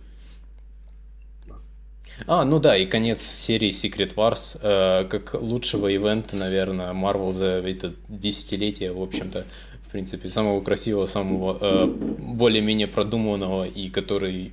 А, 2.26 2.44
ну 2.44 2.58
да, 2.58 2.76
и 2.76 2.86
конец 2.86 3.22
серии 3.22 3.70
Secret 3.70 4.14
Wars, 4.14 4.58
э, 4.62 5.04
как 5.08 5.34
лучшего 5.34 5.88
ивента, 5.88 6.36
наверное, 6.36 6.92
Marvel 6.92 7.32
за 7.32 7.46
это 7.46 7.94
десятилетие, 8.08 8.92
в 8.92 9.02
общем-то, 9.02 9.44
в 9.86 9.90
принципе, 9.90 10.28
самого 10.28 10.60
красивого, 10.60 11.06
самого 11.06 11.58
э, 11.60 11.86
более-менее 11.86 12.86
продуманного 12.86 13.64
и 13.64 13.88
который 13.88 14.52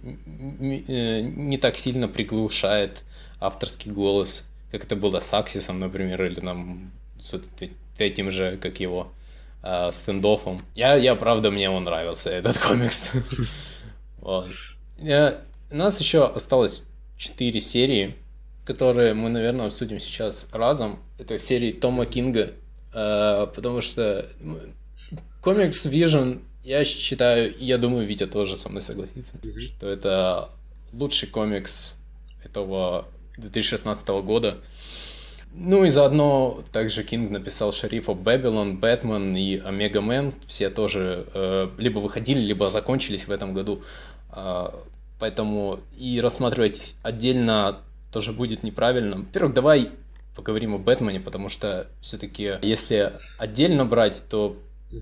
э, 0.59 1.21
не 1.21 1.57
так 1.57 1.75
сильно 1.75 2.07
приглушает 2.07 3.03
авторский 3.39 3.91
голос, 3.91 4.47
как 4.71 4.85
это 4.85 4.95
было 4.95 5.19
с 5.19 5.31
Аксисом, 5.33 5.79
например, 5.79 6.23
или 6.23 6.39
нам 6.39 6.91
с 7.19 7.39
этим 7.99 8.31
же, 8.31 8.57
как 8.57 8.79
его, 8.79 9.11
э, 9.61 9.91
стендофом. 9.91 10.61
Я, 10.73 10.95
я, 10.95 11.13
правда, 11.13 11.51
мне 11.51 11.69
он 11.69 11.83
нравился, 11.83 12.31
этот 12.31 12.57
комикс. 12.57 13.11
вот. 14.19 14.47
у 14.99 15.75
нас 15.75 15.99
еще 15.99 16.25
осталось 16.25 16.83
4 17.17 17.59
серии, 17.61 18.15
которые 18.65 19.13
мы, 19.13 19.29
наверное, 19.29 19.67
обсудим 19.67 19.99
сейчас 19.99 20.47
разом. 20.51 20.99
Это 21.17 21.37
серии 21.37 21.71
Тома 21.71 22.05
Кинга, 22.05 22.51
э, 22.93 23.47
потому 23.55 23.81
что 23.81 24.29
комикс 25.41 25.85
Vision, 25.85 26.41
я 26.63 26.83
считаю, 26.83 27.53
я 27.59 27.77
думаю, 27.77 28.05
Витя 28.05 28.27
тоже 28.27 28.57
со 28.57 28.69
мной 28.69 28.81
согласится, 28.81 29.37
mm-hmm. 29.37 29.59
что 29.59 29.87
это 29.87 30.49
лучший 30.93 31.29
комикс 31.29 31.97
этого 32.43 33.07
2016 33.37 34.07
года. 34.07 34.57
Ну 35.53 35.85
и 35.85 35.89
заодно 35.89 36.61
также 36.71 37.03
Кинг 37.03 37.31
написал 37.31 37.71
Sheriff 37.71 38.13
of 38.13 38.26
Babylon, 38.26 38.77
Бэтмен 38.77 39.35
и 39.35 39.57
Omega 39.57 40.01
Men. 40.01 40.33
Все 40.45 40.69
тоже 40.69 41.25
э, 41.33 41.69
либо 41.77 41.99
выходили, 41.99 42.39
либо 42.39 42.69
закончились 42.69 43.27
в 43.27 43.31
этом 43.31 43.53
году. 43.55 43.81
Э, 44.29 44.69
поэтому 45.19 45.79
и 45.97 46.19
рассматривать 46.21 46.95
отдельно 47.03 47.77
тоже 48.11 48.31
будет 48.31 48.63
неправильно. 48.63 49.17
Во-первых, 49.17 49.53
давай 49.53 49.91
поговорим 50.35 50.75
о 50.75 50.77
Бэтмене, 50.77 51.19
потому 51.19 51.49
что 51.49 51.87
все-таки 51.99 52.53
если 52.61 53.13
отдельно 53.37 53.85
брать, 53.85 54.23
то 54.29 54.55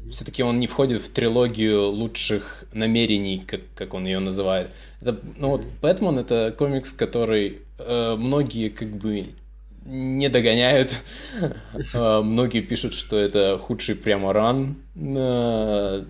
все-таки 0.10 0.42
он 0.44 0.60
не 0.60 0.68
входит 0.68 1.02
в 1.02 1.12
трилогию 1.12 1.90
лучших 1.90 2.66
намерений, 2.74 3.44
как, 3.46 3.62
как 3.76 3.94
он 3.94 4.06
ее 4.06 4.20
называет. 4.20 4.70
Это, 5.02 5.20
ну 5.38 5.50
вот 5.50 5.62
Бэтмен 5.82 6.18
это 6.18 6.56
комикс, 6.58 6.92
который 6.94 7.60
э, 7.78 8.16
многие 8.18 8.70
как 8.70 8.90
бы 8.90 9.28
не 9.86 10.30
догоняют. 10.30 11.02
А, 11.94 12.22
многие 12.22 12.62
пишут, 12.62 12.94
что 12.94 13.18
это 13.18 13.58
худший 13.58 13.96
прямо 13.96 14.32
ран. 14.32 14.78
А, 14.98 16.06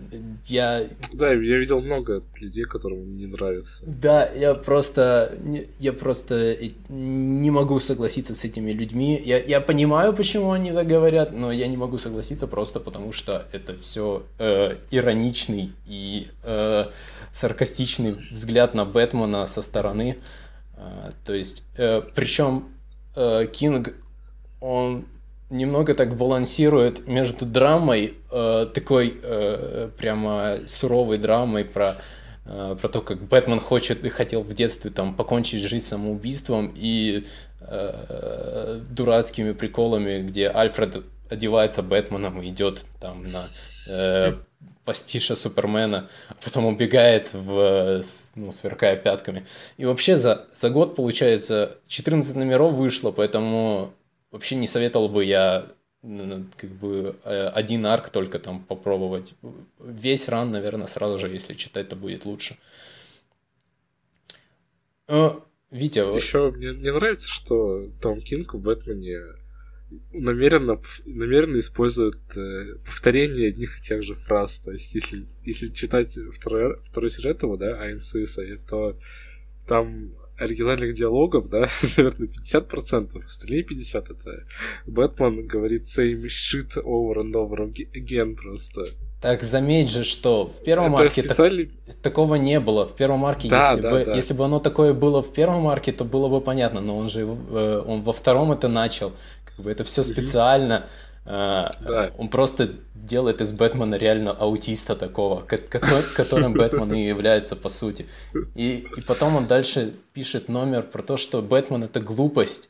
я... 0.46 0.84
Да, 1.14 1.32
я 1.32 1.58
видел 1.58 1.82
много 1.82 2.22
людей, 2.40 2.66
которым 2.66 3.14
не 3.14 3.26
нравится. 3.26 3.84
Да, 3.88 4.30
я 4.30 4.54
просто... 4.54 5.36
Я 5.80 5.94
просто 5.94 6.58
не 6.90 7.50
могу 7.50 7.80
согласиться 7.80 8.34
с 8.36 8.46
этими 8.46 8.72
людьми. 8.72 9.20
Я, 9.26 9.40
я 9.40 9.62
понимаю, 9.62 10.14
почему 10.14 10.52
они 10.52 10.72
так 10.72 10.86
говорят, 10.86 11.32
но 11.34 11.52
я 11.52 11.68
не 11.68 11.78
могу 11.78 11.98
согласиться 11.98 12.48
просто 12.48 12.80
потому, 12.80 13.12
что 13.12 13.46
это 13.52 13.76
все 13.76 14.24
э, 14.38 14.76
ироничный 14.92 15.72
и 15.88 16.28
э, 16.44 16.86
саркастичный 17.32 18.12
взгляд 18.12 18.76
на 18.76 18.86
Бэтмена 18.86 19.48
со 19.48 19.64
стороны. 19.64 20.18
Э, 20.78 21.10
то 21.26 21.34
есть, 21.34 21.64
э, 21.78 22.02
причем 22.14 22.66
Э, 23.16 23.48
Кинг, 23.52 23.94
он 24.62 25.06
немного 25.50 25.94
так 25.94 26.16
балансирует 26.16 27.08
между 27.08 27.46
драмой, 27.46 28.16
э, 28.32 28.68
такой 28.74 29.18
э, 29.22 29.90
прямо 29.98 30.60
суровой 30.66 31.18
драмой 31.18 31.66
про 31.66 31.98
э, 32.46 32.78
про 32.80 32.90
то, 32.90 33.02
как 33.02 33.24
Бэтмен 33.24 33.60
хочет 33.60 34.04
и 34.04 34.10
хотел 34.10 34.42
в 34.42 34.54
детстве 34.54 34.92
там 34.92 35.16
покончить 35.16 35.62
жизнь 35.62 35.86
самоубийством 35.86 36.74
и 36.76 37.26
э, 37.62 38.82
дурацкими 38.90 39.52
приколами, 39.54 40.22
где 40.22 40.50
Альфред 40.50 41.04
одевается 41.30 41.82
Бэтменом 41.84 42.42
и 42.42 42.50
идет 42.50 42.86
там 43.00 43.30
на 43.32 43.50
э, 43.88 44.34
пастиша 44.86 45.36
Супермена, 45.36 46.08
а 46.30 46.36
потом 46.44 46.66
убегает, 46.66 47.34
в, 47.34 48.02
ну, 48.36 48.52
сверкая 48.52 48.96
пятками. 48.96 49.46
И 49.78 49.86
вообще 49.86 50.18
за, 50.18 50.48
за 50.54 50.70
год, 50.70 50.96
получается, 50.96 51.78
14 51.88 52.36
номеров 52.36 52.74
вышло, 52.74 53.12
поэтому 53.12 53.94
вообще 54.32 54.56
не 54.56 54.68
советовал 54.68 55.10
бы 55.10 55.26
я 55.26 55.66
как 56.58 56.70
бы 56.70 57.16
э, 57.24 57.48
один 57.48 57.86
арк 57.86 58.10
только 58.10 58.38
там 58.38 58.64
попробовать. 58.64 59.34
Весь 59.80 60.30
ран, 60.30 60.52
наверное, 60.52 60.86
сразу 60.86 61.18
же, 61.18 61.30
если 61.30 61.56
читать, 61.56 61.90
то 61.90 61.96
будет 61.96 62.26
лучше. 62.26 62.58
Витя... 65.72 66.16
Еще 66.16 66.52
мне, 66.52 66.72
мне 66.74 66.92
нравится, 66.92 67.30
что 67.30 67.88
Том 68.02 68.22
Кинг 68.22 68.54
в 68.54 68.60
Бэтмене 68.60 69.20
намеренно, 70.12 70.80
намеренно 71.06 71.60
используют 71.60 72.20
э, 72.36 72.76
повторение 72.86 73.50
одних 73.50 73.80
и 73.80 73.82
тех 73.82 74.04
же 74.04 74.16
фраз. 74.16 74.60
То 74.60 74.72
есть, 74.72 74.96
если, 74.96 75.26
если 75.44 75.72
читать 75.74 76.18
второй, 76.34 76.78
второй 76.84 77.10
сюжет 77.10 77.44
его, 77.44 77.58
да, 77.58 77.72
I'm 77.86 77.98
Suicide, 77.98 78.62
то 78.68 78.98
там 79.68 80.12
оригинальных 80.38 80.94
диалогов, 80.94 81.50
да, 81.50 81.68
наверное, 81.98 82.28
50%, 82.28 83.24
остальные 83.24 83.64
50% 83.64 84.12
это 84.12 84.48
Бэтмен 84.86 85.48
говорит 85.48 85.84
same 85.84 86.26
shit 86.26 86.76
over 86.84 87.22
and 87.22 87.34
over 87.34 87.72
again 87.94 88.36
просто. 88.36 88.86
Так 89.22 89.42
заметь 89.44 89.90
же, 89.90 90.04
что 90.04 90.46
в 90.46 90.62
первом 90.62 90.94
это 90.94 91.06
арке 91.06 91.24
специальный... 91.24 91.72
так, 91.88 91.96
такого 91.96 92.36
не 92.36 92.60
было. 92.60 92.86
В 92.86 92.96
первом 92.96 93.26
арке, 93.26 93.50
да, 93.50 93.72
если, 93.72 93.82
да, 93.82 93.90
бы, 93.90 94.06
да. 94.06 94.16
если 94.16 94.34
бы 94.34 94.46
оно 94.46 94.60
такое 94.60 94.94
было 94.94 95.24
в 95.24 95.34
первом 95.34 95.68
арке, 95.68 95.92
то 95.94 96.04
было 96.04 96.28
бы 96.28 96.42
понятно, 96.42 96.82
но 96.82 96.98
он 96.98 97.10
же 97.10 97.22
э, 97.22 97.84
он 97.88 98.02
во 98.02 98.14
втором 98.14 98.52
это 98.52 98.68
начал. 98.68 99.14
Как 99.56 99.66
бы 99.66 99.72
это 99.72 99.84
все 99.84 100.04
специально. 100.04 100.88
Э, 101.26 101.70
да. 101.82 102.12
Он 102.18 102.30
просто 102.30 102.70
делает 102.94 103.42
из 103.42 103.52
Бэтмена 103.52 103.96
реально 103.96 104.32
аутиста 104.32 104.96
такого, 104.96 105.42
которым 106.16 106.54
Бэтмен 106.54 106.94
и 106.94 107.06
является 107.06 107.56
по 107.56 107.70
сути. 107.70 108.06
И, 108.56 108.88
и 108.96 109.02
потом 109.02 109.36
он 109.36 109.48
дальше 109.48 109.94
пишет 110.14 110.50
номер 110.50 110.84
про 110.84 111.04
то, 111.04 111.18
что 111.18 111.42
Бэтмен 111.42 111.84
это 111.84 112.00
глупость. 112.00 112.70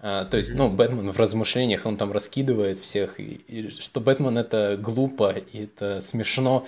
А, 0.00 0.24
то 0.24 0.36
есть, 0.36 0.54
ну, 0.54 0.70
Бэтмен 0.70 1.10
в 1.10 1.18
размышлениях, 1.18 1.84
он 1.84 1.96
там 1.96 2.12
раскидывает 2.12 2.78
всех, 2.78 3.18
и, 3.18 3.40
и 3.48 3.70
что 3.70 4.00
Бэтмен 4.00 4.38
это 4.38 4.78
глупо, 4.80 5.34
и 5.52 5.64
это 5.64 6.00
смешно. 6.00 6.66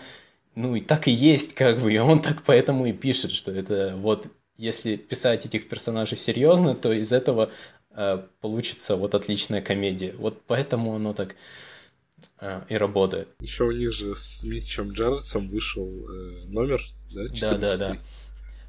Ну, 0.56 0.74
и 0.74 0.80
так 0.80 1.06
и 1.06 1.12
есть, 1.12 1.54
как 1.54 1.78
бы, 1.78 1.92
и 1.92 1.98
он 1.98 2.20
так 2.20 2.42
поэтому 2.44 2.86
и 2.86 2.92
пишет, 2.92 3.30
что 3.30 3.52
это 3.52 3.94
вот, 3.96 4.26
если 4.58 4.96
писать 4.96 5.46
этих 5.46 5.68
персонажей 5.68 6.18
серьезно, 6.18 6.74
то 6.74 6.92
из 6.92 7.12
этого 7.12 7.50
получится 8.40 8.96
вот 8.96 9.14
отличная 9.14 9.62
комедия. 9.62 10.14
Вот 10.18 10.42
поэтому 10.46 10.94
оно 10.94 11.12
так 11.12 11.34
э, 12.40 12.60
и 12.68 12.76
работает. 12.76 13.28
Еще 13.40 13.64
у 13.64 13.72
них 13.72 13.92
же 13.92 14.14
с 14.16 14.44
Митчем 14.44 14.92
Джарредсом 14.92 15.48
вышел 15.48 15.86
э, 15.86 16.44
номер, 16.46 16.80
да? 17.14 17.28
14 17.28 17.40
да, 17.40 17.58
да, 17.58 17.76
да. 17.76 17.98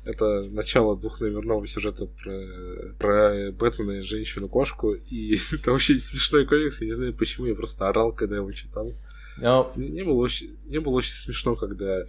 Это 0.04 0.42
начало 0.50 0.98
двухномерного 0.98 1.68
сюжета 1.68 2.08
про, 2.08 2.94
про 3.00 3.52
Бэтмена 3.52 4.00
и 4.00 4.02
женщину-кошку. 4.02 4.94
И 4.94 5.38
это 5.52 5.72
очень 5.72 6.00
смешной 6.00 6.48
комикс. 6.48 6.82
Я 6.82 6.88
не 6.88 6.94
знаю, 6.94 7.14
почему 7.14 7.46
я 7.48 7.56
просто 7.56 7.88
орал, 7.88 8.14
когда 8.14 8.38
его 8.38 8.52
читал. 8.52 8.94
Но... 9.38 9.72
Не, 9.76 10.04
было 10.04 10.20
очень, 10.22 10.58
не 10.66 10.80
было 10.80 10.96
очень 10.96 11.14
смешно, 11.14 11.56
когда 11.56 12.06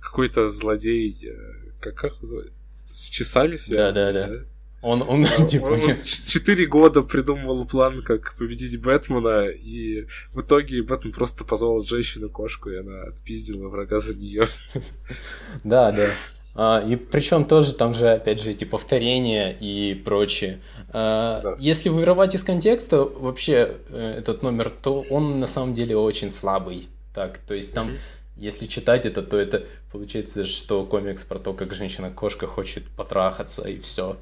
какой-то 0.00 0.48
злодей, 0.48 1.16
э, 1.24 1.72
как, 1.80 1.94
как 1.94 2.20
называется, 2.20 2.54
с 2.90 3.08
часами 3.08 3.54
связан. 3.54 3.94
Да, 3.94 4.12
да, 4.12 4.28
да. 4.28 4.44
Он, 4.82 5.02
он, 5.02 5.24
типа... 5.48 5.66
он 5.66 5.80
четыре 6.02 6.66
года 6.66 7.02
придумывал 7.02 7.64
план, 7.64 8.02
как 8.02 8.36
победить 8.36 8.82
Бэтмена, 8.82 9.48
и 9.48 10.06
в 10.32 10.40
итоге 10.40 10.82
Бэтмен 10.82 11.12
просто 11.12 11.44
позвал 11.44 11.80
женщину-кошку, 11.80 12.70
и 12.70 12.76
она 12.76 13.04
отпиздила 13.04 13.68
врага 13.68 13.98
за 13.98 14.18
нее. 14.18 14.46
Да, 15.64 15.92
да. 15.92 16.08
А, 16.54 16.84
и 16.86 16.96
причем 16.96 17.44
тоже 17.44 17.74
там 17.74 17.94
же, 17.94 18.10
опять 18.10 18.42
же, 18.42 18.50
эти 18.50 18.64
повторения 18.64 19.56
и 19.58 19.94
прочее. 19.94 20.60
А, 20.90 21.40
да. 21.42 21.56
Если 21.58 21.88
вырывать 21.88 22.34
из 22.34 22.42
контекста 22.42 23.04
вообще 23.04 23.76
э, 23.88 24.16
этот 24.18 24.42
номер, 24.42 24.70
то 24.70 25.04
он 25.08 25.40
на 25.40 25.46
самом 25.46 25.72
деле 25.72 25.96
очень 25.96 26.30
слабый. 26.30 26.88
Так, 27.14 27.38
то 27.38 27.54
есть 27.54 27.74
там, 27.74 27.90
mm-hmm. 27.90 27.98
если 28.36 28.66
читать 28.66 29.06
это, 29.06 29.22
то 29.22 29.38
это 29.38 29.64
получается, 29.92 30.44
что 30.44 30.84
комикс 30.84 31.24
про 31.24 31.38
то, 31.38 31.54
как 31.54 31.72
женщина-кошка 31.72 32.46
хочет 32.46 32.84
потрахаться 32.96 33.68
и 33.68 33.78
все. 33.78 34.16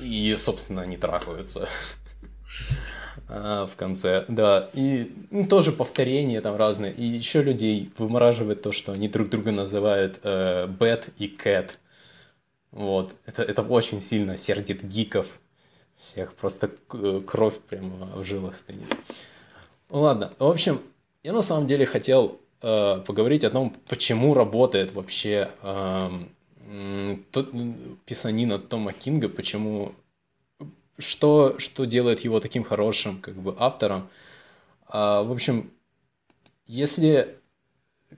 И, 0.00 0.34
собственно, 0.38 0.82
они 0.82 0.96
трахаются. 0.96 1.68
А, 3.30 3.66
в 3.66 3.76
конце, 3.76 4.24
да. 4.28 4.70
И 4.72 5.12
ну, 5.30 5.46
тоже 5.46 5.72
повторения 5.72 6.40
там 6.40 6.56
разные. 6.56 6.94
И 6.94 7.04
еще 7.04 7.42
людей 7.42 7.92
вымораживает 7.98 8.62
то, 8.62 8.72
что 8.72 8.92
они 8.92 9.06
друг 9.06 9.28
друга 9.28 9.52
называют 9.52 10.20
э, 10.22 10.66
и 11.18 11.28
Кэт. 11.28 11.78
Вот. 12.70 13.16
Это, 13.26 13.42
это 13.42 13.60
очень 13.62 14.00
сильно 14.00 14.38
сердит 14.38 14.82
гиков 14.82 15.40
всех. 15.98 16.34
Просто 16.34 16.70
кровь 17.26 17.58
прямо 17.68 18.06
в 18.16 18.24
жилах 18.24 18.54
стынет. 18.54 18.96
Ладно, 19.90 20.32
в 20.38 20.46
общем, 20.46 20.80
я 21.22 21.32
на 21.32 21.42
самом 21.42 21.66
деле 21.66 21.86
хотел 21.86 22.40
э, 22.62 23.02
поговорить 23.06 23.44
о 23.44 23.50
том, 23.50 23.74
почему 23.88 24.34
работает 24.34 24.92
вообще 24.92 25.50
э, 25.62 26.10
тот, 27.30 27.50
писанина 28.04 28.58
Тома 28.58 28.92
Кинга, 28.92 29.28
почему 29.28 29.94
что, 30.98 31.58
что 31.58 31.84
делает 31.84 32.20
его 32.20 32.40
таким 32.40 32.64
хорошим 32.64 33.20
как 33.20 33.36
бы 33.36 33.54
автором. 33.58 34.08
А, 34.86 35.22
в 35.22 35.32
общем, 35.32 35.70
если 36.66 37.36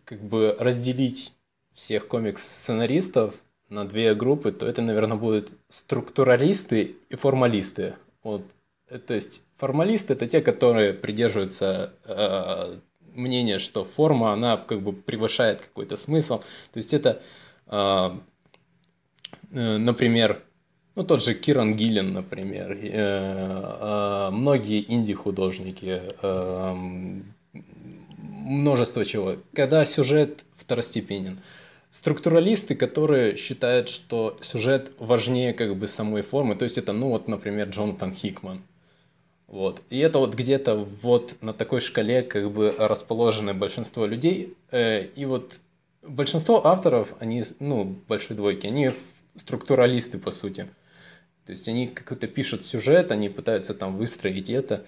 как 0.04 0.22
бы 0.22 0.56
разделить 0.58 1.32
всех 1.72 2.08
комикс-сценаристов 2.08 3.42
на 3.68 3.84
две 3.84 4.14
группы, 4.14 4.50
то 4.52 4.66
это, 4.66 4.82
наверное, 4.82 5.16
будут 5.16 5.52
структуралисты 5.68 6.96
и 7.08 7.16
формалисты. 7.16 7.94
Вот. 8.22 8.42
Э, 8.88 8.98
то 8.98 9.14
есть 9.14 9.42
формалисты 9.54 10.14
это 10.14 10.26
те, 10.26 10.40
которые 10.40 10.92
придерживаются 10.92 11.94
э, 12.04 12.78
мнения, 13.14 13.58
что 13.58 13.84
форма, 13.84 14.32
она 14.32 14.56
как 14.56 14.82
бы 14.82 14.92
превышает 14.92 15.60
какой-то 15.60 15.96
смысл. 15.96 16.38
То 16.72 16.76
есть 16.76 16.92
это, 16.92 17.22
э, 17.66 18.10
например, 19.50 20.42
ну, 20.96 21.04
тот 21.04 21.22
же 21.22 21.34
Киран 21.34 21.74
Гиллен, 21.76 22.12
например, 22.12 22.72
э, 22.72 22.88
э, 22.92 24.30
многие 24.30 24.84
инди-художники, 24.92 26.02
э, 26.20 26.74
множество 28.50 29.04
чего. 29.04 29.36
Когда 29.54 29.84
сюжет 29.84 30.44
второстепенен. 30.52 31.38
Структуралисты, 31.90 32.74
которые 32.74 33.36
считают, 33.36 33.88
что 33.88 34.36
сюжет 34.40 34.92
важнее 34.98 35.52
как 35.54 35.76
бы 35.76 35.86
самой 35.86 36.22
формы, 36.22 36.54
то 36.54 36.64
есть 36.64 36.78
это, 36.78 36.92
ну 36.92 37.08
вот, 37.08 37.28
например, 37.28 37.68
Джонатан 37.68 38.12
Хикман. 38.12 38.62
Вот. 39.46 39.82
И 39.90 39.98
это 39.98 40.20
вот 40.20 40.34
где-то 40.34 40.76
вот 40.76 41.36
на 41.40 41.52
такой 41.52 41.80
шкале 41.80 42.22
как 42.22 42.52
бы 42.52 42.72
расположено 42.78 43.54
большинство 43.54 44.06
людей. 44.06 44.54
Э, 44.70 45.04
и 45.04 45.24
вот 45.24 45.60
большинство 46.02 46.64
авторов, 46.66 47.14
они, 47.18 47.42
ну, 47.58 47.96
большой 48.06 48.36
двойки, 48.36 48.66
они 48.68 48.90
структуралисты, 49.36 50.18
по 50.18 50.30
сути. 50.30 50.68
То 51.46 51.52
есть 51.52 51.68
они 51.68 51.86
какой-то 51.86 52.26
пишут 52.26 52.64
сюжет, 52.64 53.10
они 53.10 53.28
пытаются 53.28 53.74
там 53.74 53.96
выстроить 53.96 54.50
это. 54.50 54.84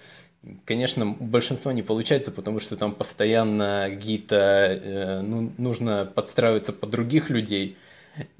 Конечно, 0.65 1.05
большинство 1.05 1.71
не 1.71 1.83
получается, 1.83 2.31
потому 2.31 2.59
что 2.59 2.75
там 2.75 2.93
постоянно 2.93 3.87
какие-то, 3.89 4.35
э, 4.35 5.21
ну, 5.21 5.51
нужно 5.57 6.05
подстраиваться 6.05 6.73
под 6.73 6.89
других 6.89 7.29
людей, 7.29 7.77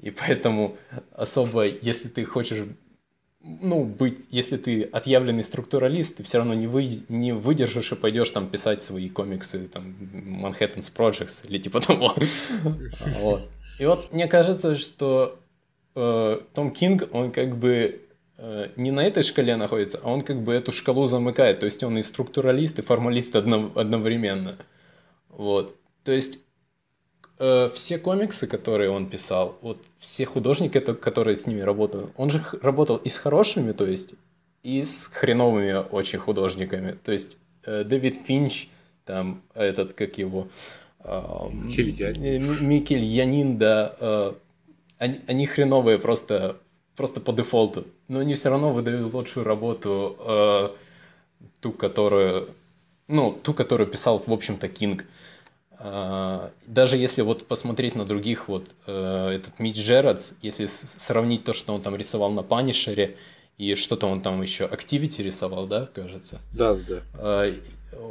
и 0.00 0.10
поэтому 0.10 0.76
особо, 1.12 1.66
если 1.66 2.08
ты 2.08 2.24
хочешь 2.24 2.64
ну, 3.44 3.84
быть, 3.84 4.26
если 4.30 4.56
ты 4.56 4.84
отъявленный 4.84 5.44
структуралист, 5.44 6.16
ты 6.16 6.22
все 6.22 6.38
равно 6.38 6.54
не, 6.54 6.66
вы, 6.66 6.88
не 7.10 7.32
выдержишь 7.32 7.92
и 7.92 7.94
пойдешь 7.94 8.30
там 8.30 8.48
писать 8.48 8.82
свои 8.82 9.10
комиксы, 9.10 9.68
там, 9.68 9.94
Manhattan's 10.42 10.90
Projects 10.94 11.46
или 11.46 11.58
типа 11.58 11.80
того. 11.86 12.14
вот. 13.20 13.50
И 13.78 13.84
вот 13.84 14.12
мне 14.12 14.28
кажется, 14.28 14.74
что 14.74 15.38
э, 15.94 16.38
Том 16.54 16.70
Кинг, 16.70 17.08
он 17.12 17.32
как 17.32 17.56
бы 17.56 18.00
э, 18.38 18.68
не 18.76 18.90
на 18.90 19.06
этой 19.06 19.22
шкале 19.22 19.56
находится, 19.56 20.00
а 20.02 20.10
он 20.10 20.22
как 20.22 20.42
бы 20.42 20.52
эту 20.52 20.72
шкалу 20.72 21.06
замыкает. 21.06 21.60
То 21.60 21.66
есть 21.66 21.82
он 21.82 21.98
и 21.98 22.02
структуралист, 22.02 22.78
и 22.78 22.82
формалист 22.82 23.36
одно, 23.36 23.72
одновременно. 23.74 24.56
Вот. 25.28 25.74
То 26.04 26.12
есть 26.12 26.40
э, 27.38 27.68
все 27.72 27.98
комиксы, 27.98 28.46
которые 28.46 28.90
он 28.90 29.08
писал, 29.08 29.58
вот 29.62 29.78
все 29.98 30.26
художники, 30.26 30.80
которые 30.80 31.36
с 31.36 31.46
ними 31.46 31.60
работают, 31.60 32.10
он 32.16 32.30
же 32.30 32.42
работал 32.62 32.96
и 32.96 33.08
с 33.08 33.18
хорошими, 33.18 33.72
то 33.72 33.86
есть, 33.86 34.14
и 34.62 34.82
с 34.82 35.06
хреновыми 35.06 35.84
очень 35.90 36.18
художниками. 36.18 36.96
То 37.02 37.12
есть 37.12 37.38
э, 37.64 37.84
Дэвид 37.84 38.16
Финч, 38.16 38.68
там 39.04 39.42
этот, 39.54 39.92
как 39.92 40.18
его... 40.18 40.48
Э, 41.00 41.48
Микель 41.52 41.90
Янин. 41.90 42.66
Микель 42.66 43.04
Янин, 43.04 43.58
да. 43.58 43.94
Э, 44.00 44.32
они, 44.98 45.20
они 45.26 45.46
хреновые 45.46 45.98
просто, 45.98 46.56
просто 46.96 47.20
по 47.20 47.32
дефолту. 47.32 47.86
Но 48.08 48.20
они 48.20 48.34
все 48.34 48.50
равно 48.50 48.72
выдают 48.72 49.12
лучшую 49.12 49.44
работу, 49.44 50.16
э, 50.20 50.74
ту, 51.60 51.72
которую... 51.72 52.48
Ну, 53.06 53.38
ту, 53.42 53.52
которую 53.52 53.86
писал, 53.86 54.18
в 54.18 54.32
общем-то, 54.32 54.68
Кинг. 54.68 55.04
Э, 55.78 56.50
даже 56.66 56.96
если 56.96 57.22
вот 57.22 57.46
посмотреть 57.46 57.94
на 57.94 58.04
других, 58.04 58.48
вот 58.48 58.74
э, 58.86 59.28
этот 59.36 59.58
Митч 59.58 59.76
Джерадс, 59.76 60.34
если 60.42 60.66
сравнить 60.66 61.44
то, 61.44 61.52
что 61.52 61.74
он 61.74 61.82
там 61.82 61.96
рисовал 61.96 62.30
на 62.30 62.42
Панишере, 62.42 63.16
и 63.58 63.74
что-то 63.74 64.06
он 64.06 64.20
там 64.20 64.42
еще 64.42 64.64
Activity 64.64 65.22
рисовал, 65.22 65.66
да, 65.66 65.86
кажется? 65.86 66.40
Да, 66.52 66.74
да. 66.74 67.02
А, 67.14 67.54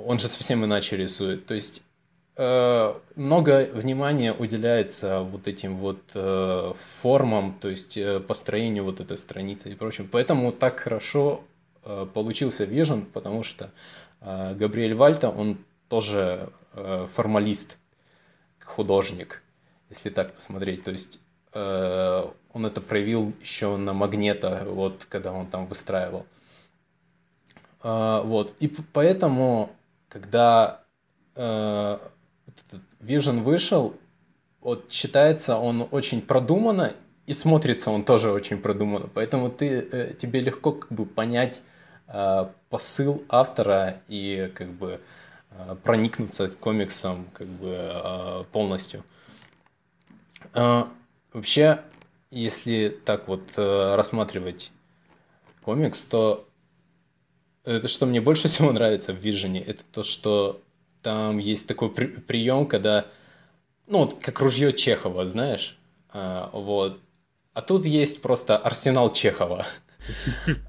он 0.05 0.19
же 0.19 0.27
совсем 0.27 0.63
иначе 0.63 0.95
рисует. 0.95 1.45
То 1.45 1.53
есть 1.53 1.79
э, 1.79 1.92
много 2.35 3.69
внимания 3.73 4.33
уделяется 4.33 5.19
вот 5.21 5.47
этим 5.47 5.75
вот 5.75 5.99
э, 6.15 6.73
формам, 6.75 7.55
то 7.59 7.69
есть 7.69 7.97
построению 8.27 8.85
вот 8.85 8.99
этой 8.99 9.17
страницы 9.17 9.71
и 9.71 9.75
прочим. 9.75 10.07
Поэтому 10.11 10.51
так 10.51 10.79
хорошо 10.79 11.43
получился 12.13 12.63
Vision, 12.63 13.05
потому 13.05 13.43
что 13.43 13.71
Габриэль 14.21 14.95
Вальта, 14.95 15.29
он 15.29 15.57
тоже 15.89 16.49
э, 16.73 17.05
формалист, 17.07 17.77
художник, 18.63 19.43
если 19.89 20.09
так 20.09 20.33
посмотреть. 20.33 20.83
То 20.83 20.91
есть 20.91 21.19
э, 21.53 22.25
он 22.51 22.65
это 22.65 22.81
проявил 22.81 23.31
еще 23.41 23.77
на 23.77 23.93
Магнета, 23.93 24.63
вот 24.65 25.05
когда 25.05 25.33
он 25.33 25.45
там 25.45 25.67
выстраивал. 25.67 26.25
Э, 27.83 28.21
вот. 28.23 28.55
И 28.59 28.67
поэтому, 28.67 29.69
когда 30.09 30.81
э, 31.35 31.97
Vision 32.99 33.39
вышел, 33.39 33.95
вот 34.61 34.91
считается 34.91 35.57
он 35.57 35.87
очень 35.91 36.21
продуманно, 36.21 36.93
и 37.25 37.33
смотрится 37.33 37.91
он 37.91 38.03
тоже 38.03 38.31
очень 38.31 38.57
продуманно. 38.57 39.07
Поэтому 39.13 39.49
ты, 39.49 39.87
э, 39.91 40.13
тебе 40.17 40.41
легко 40.41 40.73
как 40.73 40.91
бы 40.91 41.05
понять 41.05 41.63
э, 42.07 42.47
посыл 42.69 43.23
автора 43.29 44.01
и 44.07 44.51
как 44.55 44.69
бы 44.71 44.99
Э, 45.55 45.75
проникнуться 45.83 46.47
комиксом 46.57 47.27
как 47.33 47.47
бы 47.47 47.69
э, 47.69 48.43
полностью. 48.51 49.03
Э, 50.53 50.85
вообще, 51.31 51.81
если 52.31 52.89
так 53.05 53.27
вот 53.27 53.53
рассматривать 53.55 54.71
комикс, 55.61 56.03
то 56.05 56.47
это 57.65 57.87
что 57.87 58.05
мне 58.05 58.19
больше 58.19 58.47
всего 58.47 58.71
нравится 58.71 59.13
в 59.13 59.17
Вижене, 59.17 59.61
это 59.61 59.83
то, 59.91 60.03
что 60.03 60.61
там 61.03 61.37
есть 61.37 61.67
такой 61.67 61.89
при 61.89 62.07
прием, 62.07 62.65
когда, 62.65 63.05
ну, 63.87 63.99
вот 63.99 64.15
как 64.23 64.39
ружье 64.39 64.71
Чехова, 64.71 65.25
знаешь, 65.27 65.77
вот. 66.13 66.99
А 67.53 67.61
тут 67.61 67.85
есть 67.85 68.21
просто 68.21 68.57
арсенал 68.57 69.11
Чехова. 69.11 69.65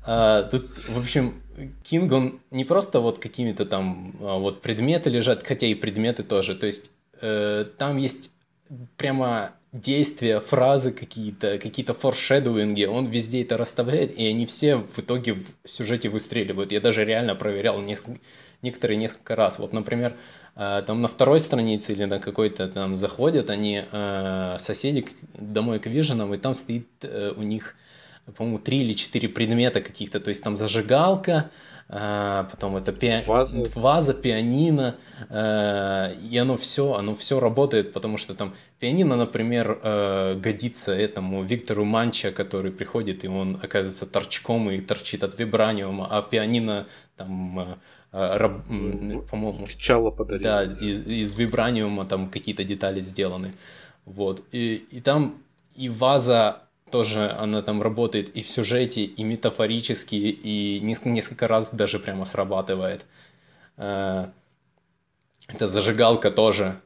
А, 0.07 0.43
тут, 0.45 0.65
в 0.89 0.99
общем, 0.99 1.43
Кинг, 1.83 2.13
он 2.13 2.41
не 2.51 2.65
просто 2.65 3.01
вот 3.01 3.19
какими-то 3.19 3.65
там 3.67 4.15
а, 4.21 4.39
вот 4.39 4.63
предметы 4.63 5.11
лежат, 5.11 5.47
хотя 5.47 5.67
и 5.67 5.75
предметы 5.75 6.23
тоже. 6.23 6.55
То 6.55 6.67
есть 6.67 6.91
э, 7.21 7.65
там 7.79 7.97
есть 7.97 8.33
прямо 8.97 9.53
действия, 9.73 10.39
фразы 10.39 10.93
какие-то, 10.93 11.59
какие-то 11.59 11.95
форшедуинги, 11.95 12.85
он 12.85 13.07
везде 13.07 13.43
это 13.43 13.59
расставляет, 13.59 14.17
и 14.17 14.25
они 14.27 14.47
все 14.47 14.77
в 14.77 15.01
итоге 15.01 15.33
в 15.35 15.45
сюжете 15.65 16.09
выстреливают. 16.09 16.71
Я 16.71 16.81
даже 16.81 17.05
реально 17.05 17.35
проверял 17.35 17.81
несколько, 17.81 18.21
некоторые 18.63 18.97
несколько 18.97 19.35
раз. 19.35 19.59
Вот, 19.59 19.73
например, 19.73 20.17
э, 20.55 20.83
там 20.87 21.01
на 21.01 21.09
второй 21.09 21.41
странице 21.41 21.93
или 21.93 22.05
на 22.05 22.21
какой-то 22.21 22.69
там 22.69 22.95
заходят 22.95 23.51
они, 23.51 23.83
э, 23.91 24.57
соседи, 24.61 25.07
домой 25.35 25.81
к 25.81 25.87
Виженам, 25.87 26.33
и 26.33 26.39
там 26.39 26.55
стоит 26.55 26.87
э, 27.03 27.33
у 27.37 27.43
них 27.43 27.75
по-моему, 28.37 28.59
три 28.59 28.81
или 28.81 28.95
четыре 28.95 29.29
предмета 29.29 29.83
каких-то, 29.83 30.19
то 30.19 30.31
есть 30.31 30.43
там 30.43 30.57
зажигалка, 30.57 31.51
потом 31.89 32.77
это 32.77 32.93
пи... 32.93 33.23
ваза. 33.27 33.63
ваза, 33.75 34.15
пианино, 34.15 34.97
а, 35.29 36.13
и 36.31 36.37
оно 36.39 36.57
все, 36.57 36.95
оно 36.95 37.15
все 37.15 37.39
работает, 37.41 37.93
потому 37.93 38.17
что 38.17 38.35
там 38.35 38.55
пианино, 38.79 39.17
например, 39.17 39.79
а, 39.83 40.35
годится 40.35 40.93
этому 40.93 41.43
Виктору 41.43 41.85
Манча, 41.85 42.33
который 42.33 42.73
приходит, 42.73 43.25
и 43.25 43.29
он 43.29 43.59
оказывается 43.63 44.07
торчком 44.07 44.71
и 44.71 44.81
торчит 44.81 45.23
от 45.25 45.39
вибраниума, 45.39 46.09
а 46.11 46.23
пианино 46.23 46.87
там 47.17 47.79
по-моему, 48.11 49.67
Чало 49.77 50.13
подарил. 50.13 50.45
Да, 50.45 50.63
из, 50.63 51.05
из 51.05 51.35
вибраниума 51.35 52.05
там 52.05 52.31
какие-то 52.31 52.63
детали 52.63 53.01
сделаны. 53.01 53.53
Вот. 54.05 54.45
И, 54.53 54.87
и 54.93 55.01
там 55.01 55.43
и 55.75 55.89
ваза 55.89 56.64
тоже 56.95 57.29
она 57.29 57.61
там 57.61 57.83
работает 57.83 58.29
и 58.37 58.41
в 58.41 58.49
сюжете, 58.49 59.03
и 59.03 59.25
метафорически, 59.25 60.15
и 60.15 60.79
несколько 60.81 61.49
раз 61.49 61.75
даже 61.75 61.99
прямо 61.99 62.25
срабатывает. 62.25 63.05
Э, 63.77 64.27
эта 65.49 65.67
зажигалка 65.67 66.31
тоже. 66.31 66.77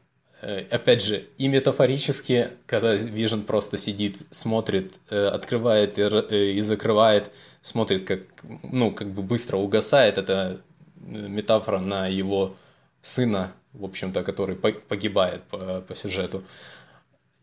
Э, 0.40 0.64
опять 0.70 1.02
же, 1.04 1.24
и 1.36 1.46
метафорически, 1.48 2.48
когда 2.64 2.94
Vision 2.94 3.42
просто 3.42 3.76
сидит, 3.76 4.16
смотрит, 4.30 4.94
э, 5.10 5.26
открывает 5.26 5.98
и 5.98 6.60
закрывает, 6.62 7.30
смотрит, 7.60 8.06
как, 8.06 8.20
ну, 8.62 8.90
как 8.90 9.08
бы 9.08 9.20
быстро 9.20 9.58
угасает, 9.58 10.16
это 10.16 10.62
метафора 10.96 11.80
на 11.80 12.06
его 12.06 12.56
сына, 13.02 13.52
в 13.74 13.84
общем-то, 13.84 14.24
который 14.24 14.56
погибает 14.56 15.42
по, 15.50 15.82
по 15.82 15.94
сюжету. 15.94 16.44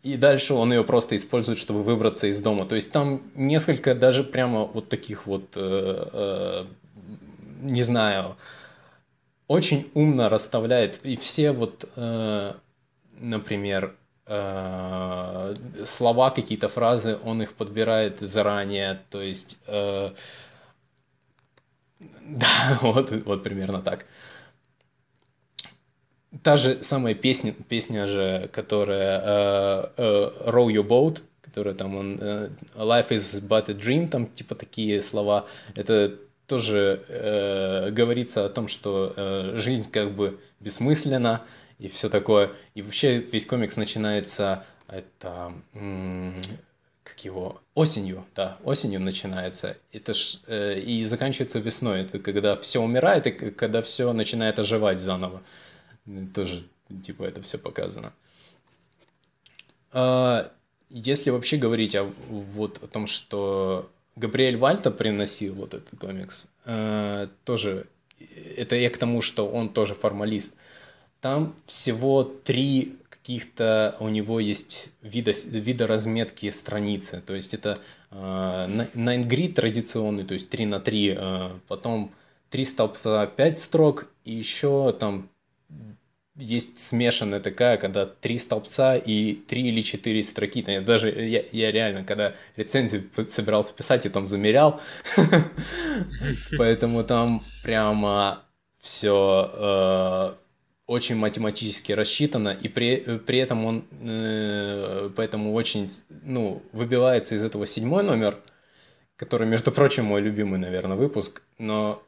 И 0.06 0.18
дальше 0.18 0.54
он 0.54 0.72
ее 0.72 0.84
просто 0.84 1.16
использует, 1.16 1.58
чтобы 1.58 1.82
выбраться 1.82 2.28
из 2.28 2.40
дома. 2.40 2.68
То 2.68 2.76
есть 2.76 2.92
там 2.92 3.24
несколько 3.34 3.96
даже 3.96 4.24
прямо 4.24 4.66
вот 4.66 4.88
таких 4.88 5.26
вот, 5.26 5.54
э, 5.56 6.10
э, 6.14 6.66
не 7.64 7.82
знаю, 7.82 8.36
очень 9.48 9.90
умно 9.96 10.30
расставляет. 10.30 11.00
И 11.04 11.16
все 11.16 11.52
вот, 11.52 11.90
э, 11.96 12.54
например, 13.20 13.96
э, 14.28 15.56
слова, 15.86 16.30
какие-то 16.30 16.68
фразы, 16.68 17.18
он 17.24 17.42
их 17.42 17.56
подбирает 17.56 18.20
заранее. 18.20 19.02
То 19.10 19.24
есть, 19.24 19.58
э, 19.66 20.12
да, 22.30 22.78
вот, 22.82 23.10
вот 23.26 23.44
примерно 23.44 23.82
так 23.82 24.06
та 26.44 26.58
же 26.58 26.84
самая 26.84 27.16
песня, 27.16 27.54
песня 27.70 28.08
же, 28.08 28.50
которая 28.52 29.22
uh, 29.22 29.96
uh, 29.98 30.48
Row 30.48 30.68
Your 30.68 30.88
Boat, 30.88 31.22
которая 31.42 31.76
там 31.76 31.96
он 31.96 32.16
uh, 32.16 32.52
Life 32.76 33.10
is 33.10 33.42
but 33.48 33.70
a 33.70 33.74
dream, 33.74 34.08
там 34.08 34.28
типа 34.28 34.56
такие 34.56 35.02
слова, 35.02 35.46
это 35.76 36.14
тоже 36.48 37.04
uh, 37.10 37.92
говорится 37.92 38.46
о 38.46 38.50
том, 38.50 38.68
что 38.68 39.14
uh, 39.16 39.58
жизнь 39.58 39.90
как 39.90 40.16
бы 40.16 40.40
бессмысленна 40.60 41.44
и 41.80 41.88
все 41.88 42.10
такое. 42.10 42.52
И 42.74 42.82
вообще 42.82 43.20
весь 43.20 43.46
комикс 43.46 43.78
начинается 43.78 44.64
это 44.88 45.54
как 47.06 47.24
его 47.24 47.62
осенью, 47.76 48.26
да, 48.36 48.58
осенью 48.64 49.00
начинается. 49.00 49.78
Это 49.94 50.14
ж 50.14 50.40
э, 50.48 50.80
и 50.80 51.06
заканчивается 51.06 51.60
весной. 51.60 52.02
Это 52.02 52.20
когда 52.20 52.56
все 52.56 52.82
умирает 52.82 53.28
и 53.28 53.32
когда 53.32 53.82
все 53.82 54.12
начинает 54.12 54.58
оживать 54.60 55.00
заново. 55.00 55.42
Тоже, 56.34 56.64
типа, 57.04 57.24
это 57.24 57.42
все 57.42 57.58
показано. 57.58 58.14
А, 59.92 60.52
если 60.90 61.30
вообще 61.30 61.58
говорить 61.58 61.96
о, 61.96 62.04
вот, 62.30 62.84
о 62.84 62.88
том, 62.88 63.08
что 63.08 63.90
Габриэль 64.16 64.58
Вальта 64.58 64.92
приносил 64.92 65.56
вот 65.56 65.74
этот 65.74 66.00
комикс, 66.00 66.48
э, 66.66 67.28
тоже 67.44 67.88
это 68.58 68.76
я 68.76 68.90
к 68.90 68.98
тому, 68.98 69.22
что 69.22 69.48
он 69.48 69.70
тоже 69.70 69.94
формалист. 69.94 70.56
Там 71.22 71.56
всего 71.66 72.24
три 72.24 72.98
каких-то 73.10 73.96
у 74.00 74.10
него 74.10 74.40
есть 74.40 74.92
вида, 75.02 75.32
вида 75.48 75.88
разметки 75.88 76.50
страницы. 76.52 77.24
То 77.26 77.34
есть 77.34 77.54
это 77.54 77.80
э, 78.12 78.16
nine 78.16 79.24
grid 79.24 79.54
традиционный, 79.54 80.24
то 80.24 80.36
есть 80.36 80.50
3 80.50 80.66
на 80.68 80.80
3, 80.80 81.16
э, 81.18 81.50
потом 81.68 82.12
3 82.52 82.66
столбца 82.66 83.26
5 83.26 83.60
строк, 83.60 84.08
и 84.24 84.34
еще 84.34 84.96
там 85.00 85.30
есть 86.36 86.78
смешанная 86.78 87.40
такая, 87.40 87.78
когда 87.78 88.06
три 88.06 88.38
столбца 88.38 88.96
и 88.96 89.34
три 89.34 89.64
или 89.68 89.82
четыре 89.82 90.22
строки. 90.24 90.64
Я 90.68 90.82
даже 90.82 91.10
я, 91.10 91.44
я 91.52 91.72
реально, 91.72 92.04
когда 92.04 92.36
рецензию 92.56 93.10
собирался 93.28 93.74
писать, 93.74 94.06
я 94.06 94.12
там 94.12 94.28
замерял. 94.28 94.80
Поэтому 96.58 97.04
там 97.04 97.44
прямо 97.64 98.44
все 98.80 99.52
э, 99.54 100.36
очень 100.86 101.16
математически 101.16 101.92
рассчитано, 101.92 102.50
и 102.50 102.68
при, 102.68 102.98
при 103.26 103.40
этом 103.40 103.66
он 103.66 103.86
э, 104.02 105.10
поэтому 105.16 105.54
очень 105.54 105.90
ну, 106.24 106.62
выбивается 106.72 107.36
из 107.36 107.44
этого 107.44 107.66
седьмой 107.66 108.04
номер, 108.04 108.38
который, 109.16 109.48
между 109.48 109.72
прочим, 109.72 110.06
мой 110.06 110.22
любимый, 110.22 110.60
наверное, 110.60 110.98
выпуск, 110.98 111.42
но 111.58 112.04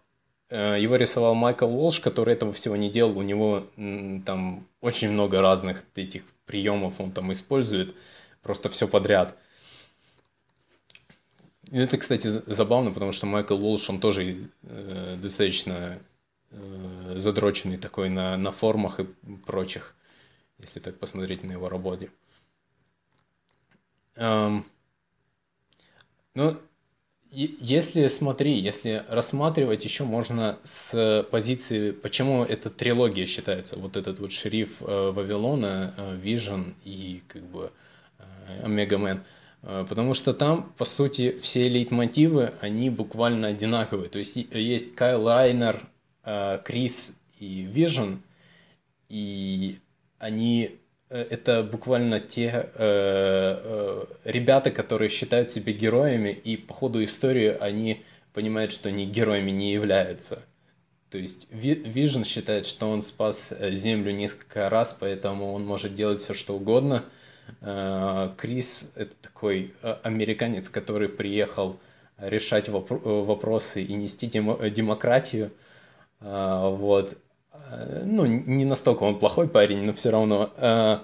его 0.49 0.95
рисовал 0.95 1.35
Майкл 1.35 1.65
Уолш, 1.65 1.99
который 1.99 2.33
этого 2.33 2.53
всего 2.53 2.75
не 2.75 2.89
делал. 2.89 3.17
У 3.17 3.23
него 3.23 3.67
там 4.25 4.67
очень 4.81 5.11
много 5.11 5.41
разных 5.41 5.83
этих 5.95 6.23
приемов 6.45 7.01
он 7.01 7.11
там 7.11 7.31
использует. 7.31 7.95
Просто 8.41 8.69
все 8.69 8.87
подряд. 8.87 9.37
И 11.71 11.77
это, 11.77 11.97
кстати, 11.97 12.27
забавно, 12.27 12.91
потому 12.91 13.11
что 13.11 13.25
Майкл 13.25 13.55
Уолш, 13.55 13.89
он 13.89 13.99
тоже 13.99 14.49
э, 14.63 15.17
достаточно 15.21 15.99
э, 16.51 17.13
задроченный 17.15 17.77
такой 17.77 18.09
на, 18.09 18.37
на 18.37 18.51
формах 18.51 19.01
и 19.01 19.03
прочих, 19.45 19.95
если 20.59 20.79
так 20.79 20.97
посмотреть 20.97 21.43
на 21.43 21.51
его 21.51 21.67
работе. 21.67 22.09
Эм, 24.15 24.65
ну, 26.33 26.57
если, 27.31 28.07
смотри, 28.07 28.59
если 28.59 29.03
рассматривать 29.09 29.83
еще 29.83 30.03
можно 30.03 30.57
с 30.63 31.25
позиции, 31.29 31.91
почему 31.91 32.43
эта 32.43 32.69
трилогия 32.69 33.25
считается, 33.25 33.77
вот 33.77 33.97
этот 33.97 34.19
вот 34.19 34.31
шериф 34.31 34.81
э, 34.81 35.11
Вавилона, 35.11 35.93
э, 35.97 36.15
Вижен 36.15 36.75
и 36.83 37.21
как 37.27 37.43
бы 37.43 37.71
э, 38.19 38.63
Омегамен, 38.63 39.23
потому 39.61 40.13
что 40.13 40.33
там, 40.33 40.71
по 40.77 40.85
сути, 40.85 41.37
все 41.37 41.67
лейтмотивы, 41.67 42.53
они 42.61 42.89
буквально 42.89 43.47
одинаковые, 43.47 44.09
то 44.09 44.19
есть 44.19 44.35
есть 44.35 44.95
Кайл 44.95 45.27
Райнер, 45.27 45.81
Крис 46.63 47.19
и 47.39 47.63
Вижен, 47.63 48.21
и 49.09 49.79
они 50.19 50.71
Э, 50.71 50.86
это 51.09 51.63
буквально 51.63 52.19
те 52.19 52.49
э, 52.53 52.69
э, 52.75 54.05
ребята, 54.25 54.71
которые 54.71 55.09
считают 55.09 55.49
себя 55.49 55.71
героями, 55.71 56.29
и 56.29 56.57
по 56.57 56.73
ходу 56.73 57.03
истории 57.03 57.55
они 57.59 58.03
понимают, 58.33 58.73
что 58.73 58.89
они 58.89 59.05
героями 59.05 59.51
не 59.51 59.71
являются. 59.71 60.43
То 61.09 61.17
есть 61.17 61.47
Вижн 61.51 62.23
считает, 62.23 62.65
что 62.65 62.89
он 62.89 63.01
спас 63.01 63.55
э, 63.57 63.71
Землю 63.71 64.11
несколько 64.11 64.69
раз, 64.69 64.97
поэтому 64.99 65.53
он 65.53 65.65
может 65.65 65.93
делать 65.93 66.19
все, 66.19 66.33
что 66.33 66.57
угодно. 66.57 67.05
Э, 67.61 68.33
Крис— 68.37 68.91
это 68.95 69.15
такой 69.21 69.73
американец, 70.03 70.67
который 70.67 71.07
приехал 71.07 71.79
решать 72.17 72.67
вопросы 72.67 73.83
и 73.83 73.93
нести 73.93 74.27
демократию. 74.27 75.51
Вот. 76.19 77.15
Э, 77.69 78.03
ну, 78.05 78.25
не 78.25 78.65
настолько 78.65 79.03
он 79.03 79.19
плохой 79.19 79.47
парень, 79.47 79.83
но 79.83 79.93
все 79.93 80.09
равно. 80.09 80.53
Э, 80.57 80.99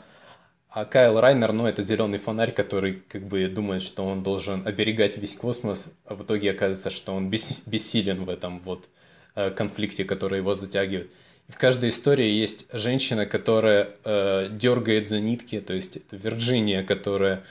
а 0.70 0.86
Кайл 0.86 1.20
Райнер, 1.20 1.51
ну, 1.51 1.68
это 1.68 1.84
зеленый 1.84 2.18
фонарь, 2.18 2.51
который 2.51 3.03
как 3.07 3.28
бы 3.28 3.47
думает, 3.47 3.84
что 3.84 4.05
он 4.05 4.24
должен 4.24 4.66
оберегать 4.68 5.18
весь 5.18 5.36
космос, 5.36 5.93
а 6.05 6.16
в 6.16 6.24
итоге 6.24 6.51
оказывается, 6.51 6.89
что 6.89 7.14
он 7.14 7.30
бессилен 7.30 8.26
в 8.26 8.30
этом 8.30 8.59
вот 8.59 8.89
э, 9.36 9.51
конфликте, 9.51 10.03
который 10.03 10.39
его 10.39 10.55
затягивает. 10.55 11.11
В 11.47 11.57
каждой 11.57 11.89
истории 11.89 12.28
есть 12.28 12.68
женщина, 12.74 13.26
которая 13.26 13.89
э, 14.03 14.47
дергает 14.49 15.07
за 15.07 15.20
нитки, 15.20 15.59
то 15.59 15.74
есть 15.74 15.97
это 15.97 16.16
Вирджиния, 16.16 16.84
которая 16.84 17.36
э, 17.36 17.41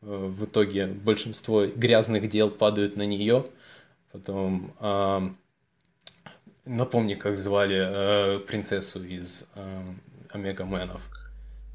в 0.00 0.46
итоге 0.46 0.86
большинство 0.86 1.66
грязных 1.66 2.28
дел 2.28 2.50
падают 2.50 2.96
на 2.96 3.04
нее. 3.06 3.44
Потом 4.10 4.74
э, 4.80 5.30
Напомни, 6.64 7.14
как 7.14 7.36
звали 7.36 7.76
э, 7.76 8.38
принцессу 8.38 9.02
из 9.02 9.48
э, 9.56 9.82
Омега 10.30 10.64
Мэнов. 10.64 11.10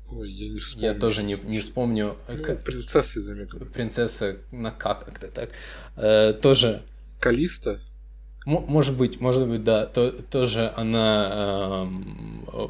Ой, 0.09 0.31
я 0.31 0.49
не 0.49 0.59
вспомню. 0.59 0.87
Я 0.87 0.93
тоже 0.95 1.23
не, 1.23 1.35
не 1.43 1.59
вспомню. 1.59 2.17
Ну, 2.29 2.41
как... 2.41 2.63
Принцесса 2.63 3.19
из 3.19 3.29
Омега 3.29 3.65
Принцесса 3.65 4.37
на 4.51 4.71
как 4.71 5.05
как-то 5.05 5.27
так. 5.27 5.49
Э, 5.97 6.31
тоже... 6.33 6.83
Калиста? 7.19 7.81
М- 8.45 8.63
может 8.67 8.95
быть, 8.95 9.19
может 9.19 9.47
быть, 9.47 9.63
да. 9.65 9.85
То, 9.85 10.11
тоже 10.11 10.71
она 10.77 11.85
э, 11.85 12.67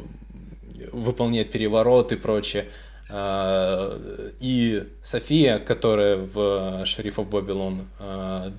выполняет 0.92 1.52
переворот 1.52 2.12
и 2.12 2.16
прочее. 2.16 2.68
Э, 3.10 4.32
и 4.40 4.88
София, 5.04 5.60
которая 5.60 6.18
в 6.18 6.84
«Шерифов 6.86 7.30
Бабилон» 7.30 7.88
э, 8.00 8.52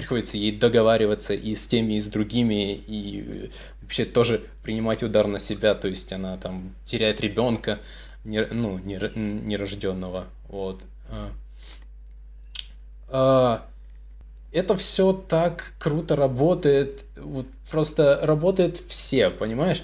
приходится 0.00 0.38
ей 0.38 0.52
договариваться 0.52 1.34
и 1.34 1.54
с 1.54 1.66
теми, 1.66 1.94
и 1.94 2.00
с 2.00 2.06
другими, 2.06 2.74
и 2.74 3.50
вообще 3.82 4.04
тоже 4.04 4.42
принимать 4.62 5.02
удар 5.02 5.26
на 5.26 5.38
себя, 5.38 5.74
то 5.74 5.88
есть 5.88 6.12
она 6.12 6.36
там 6.36 6.74
теряет 6.84 7.20
ребенка, 7.20 7.78
не, 8.24 8.44
ну, 8.46 8.78
нерожденного, 8.78 10.24
вот. 10.48 10.80
А. 11.10 11.30
А, 13.08 13.66
это 14.52 14.74
все 14.76 15.12
так 15.12 15.74
круто 15.78 16.16
работает, 16.16 17.04
вот 17.16 17.46
просто 17.70 18.20
работает 18.22 18.76
все, 18.76 19.30
понимаешь? 19.30 19.82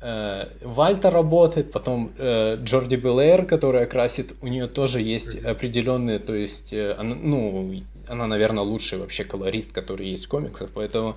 Э, 0.00 0.46
Вальта 0.62 1.10
работает, 1.10 1.72
потом 1.72 2.12
э, 2.18 2.56
Джорди 2.62 2.94
Белэр, 2.94 3.46
которая 3.46 3.86
красит, 3.86 4.34
у 4.42 4.46
нее 4.46 4.68
тоже 4.68 5.02
есть 5.02 5.36
определенные, 5.44 6.20
то 6.20 6.34
есть, 6.34 6.72
э, 6.72 6.96
ну, 7.02 7.82
она, 8.08 8.26
наверное, 8.26 8.64
лучший 8.64 8.98
вообще 8.98 9.24
колорист, 9.24 9.72
который 9.72 10.08
есть 10.08 10.26
в 10.26 10.28
комиксах, 10.28 10.70
поэтому 10.74 11.16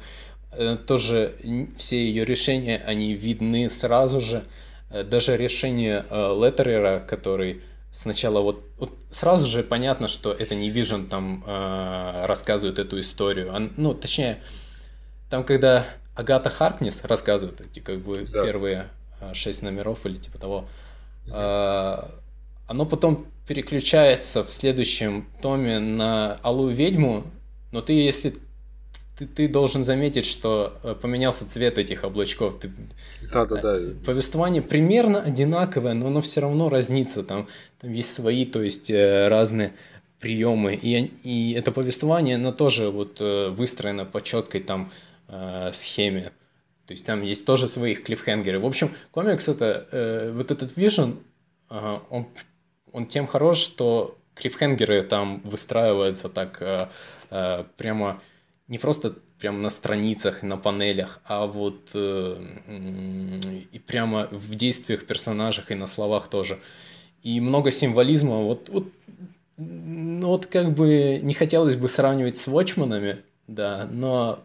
э, 0.52 0.78
тоже 0.86 1.36
все 1.76 1.98
ее 1.98 2.26
решения, 2.26 2.82
они 2.86 3.14
видны 3.14 3.70
сразу 3.70 4.20
же. 4.20 4.44
Э, 4.92 5.04
даже 5.04 5.38
решение 5.38 6.06
э, 6.10 6.36
Леттерера, 6.40 7.00
который 7.00 7.62
сначала 7.92 8.42
вот, 8.42 8.64
вот 8.78 8.92
сразу 9.10 9.46
же 9.46 9.64
понятно, 9.64 10.08
что 10.08 10.32
это 10.32 10.56
не 10.56 10.70
Vision 10.70 11.08
там 11.08 11.44
э, 11.46 12.24
рассказывает 12.26 12.80
эту 12.80 13.00
историю. 13.00 13.54
Он, 13.54 13.72
ну, 13.78 13.94
точнее, 13.94 14.42
там, 15.30 15.44
когда 15.44 15.86
Агата 16.16 16.50
Харкнес 16.50 17.04
рассказывает 17.06 17.62
эти 17.62 17.80
как 17.80 18.00
бы 18.00 18.28
да. 18.32 18.44
первые 18.44 18.88
6 19.34 19.64
номеров 19.64 20.06
или 20.06 20.16
типа 20.16 20.38
того. 20.38 20.66
Mm-hmm. 21.28 22.21
Оно 22.72 22.86
потом 22.86 23.26
переключается 23.46 24.46
в 24.46 24.50
следующем 24.50 25.28
томе 25.42 25.80
на 25.80 26.36
Алую 26.36 26.74
ведьму, 26.74 27.26
но 27.74 27.82
ты, 27.82 27.92
если 27.92 28.34
ты, 29.18 29.28
ты 29.28 29.50
должен 29.50 29.84
заметить, 29.84 30.24
что 30.26 30.80
э, 30.82 30.96
поменялся 30.96 31.46
цвет 31.46 31.78
этих 31.78 32.06
облачков. 32.06 32.58
Ты... 32.58 32.72
Да, 33.34 33.46
да, 33.46 33.58
да. 33.58 33.78
Повествование 34.06 34.62
примерно 34.62 35.22
одинаковое, 35.22 35.94
но 35.96 36.08
оно 36.08 36.22
все 36.22 36.40
равно 36.40 36.70
разнится. 36.70 37.24
Там, 37.24 37.50
там 37.82 37.92
есть 37.92 38.14
свои, 38.14 38.46
то 38.46 38.62
есть 38.62 38.90
э, 38.90 39.28
разные 39.28 39.74
приемы. 40.22 40.74
И, 40.74 41.12
и 41.24 41.52
это 41.52 41.74
повествование, 41.74 42.36
оно 42.36 42.54
тоже 42.54 42.90
вот 42.90 43.18
э, 43.20 43.50
выстроено 43.50 44.06
по 44.06 44.22
четкой 44.22 44.62
там 44.62 44.90
схеме. 45.74 46.32
То 46.86 46.94
есть 46.94 47.06
там 47.06 47.22
есть 47.22 47.44
тоже 47.44 47.68
свои 47.68 47.96
клиффхенгеры. 47.96 48.60
В 48.60 48.66
общем, 48.66 48.92
комикс 49.12 49.50
это, 49.50 50.32
вот 50.34 50.52
этот 50.52 50.78
Vision, 50.78 51.20
он, 51.70 52.28
он 52.92 53.06
тем 53.06 53.28
хорош, 53.28 53.58
что 53.58 54.18
клиффхенгеры 54.36 55.04
там 55.04 55.42
выстраиваются 55.44 56.30
так 56.30 56.92
прямо 57.78 58.22
не 58.72 58.78
просто 58.78 59.16
прям 59.42 59.62
на 59.62 59.70
страницах, 59.70 60.44
на 60.44 60.56
панелях, 60.56 61.20
а 61.26 61.46
вот 61.46 61.92
э, 61.94 62.38
и 63.72 63.80
прямо 63.80 64.28
в 64.32 64.56
действиях 64.56 65.06
персонажах 65.06 65.72
и 65.72 65.76
на 65.76 65.88
словах 65.88 66.30
тоже. 66.30 66.60
И 67.24 67.42
много 67.42 67.72
символизма. 67.72 68.38
Вот, 68.38 68.70
вот, 68.70 68.86
ну 69.58 70.28
вот 70.28 70.46
как 70.46 70.74
бы 70.74 71.20
не 71.22 71.34
хотелось 71.34 71.76
бы 71.76 71.90
сравнивать 71.90 72.38
с 72.38 72.48
Watchman'ами, 72.48 73.18
да, 73.48 73.90
но 73.92 74.40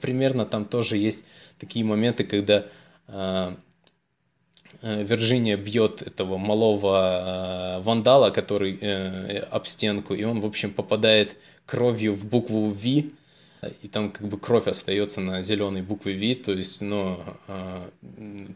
примерно 0.00 0.46
там 0.46 0.64
тоже 0.64 0.96
есть 0.96 1.26
такие 1.58 1.84
моменты, 1.84 2.24
когда 2.24 2.64
э, 3.08 3.08
э, 3.08 3.54
Вирджиния 4.82 5.56
бьет 5.56 6.02
этого 6.02 6.38
малого 6.38 7.78
э, 7.78 7.82
вандала, 7.82 8.30
который 8.30 8.78
э, 8.80 9.38
об 9.50 9.66
стенку, 9.66 10.14
и 10.14 10.22
он, 10.24 10.40
в 10.40 10.46
общем, 10.46 10.72
попадает 10.72 11.36
кровью 11.66 12.14
в 12.14 12.26
букву 12.26 12.68
V, 12.68 13.10
и 13.82 13.88
там 13.88 14.10
как 14.10 14.28
бы 14.28 14.38
кровь 14.38 14.68
остается 14.68 15.20
на 15.20 15.42
зеленой 15.42 15.82
букве 15.82 16.14
V, 16.14 16.42
то 16.42 16.52
есть, 16.52 16.80
ну, 16.80 17.18
э, 17.48 17.88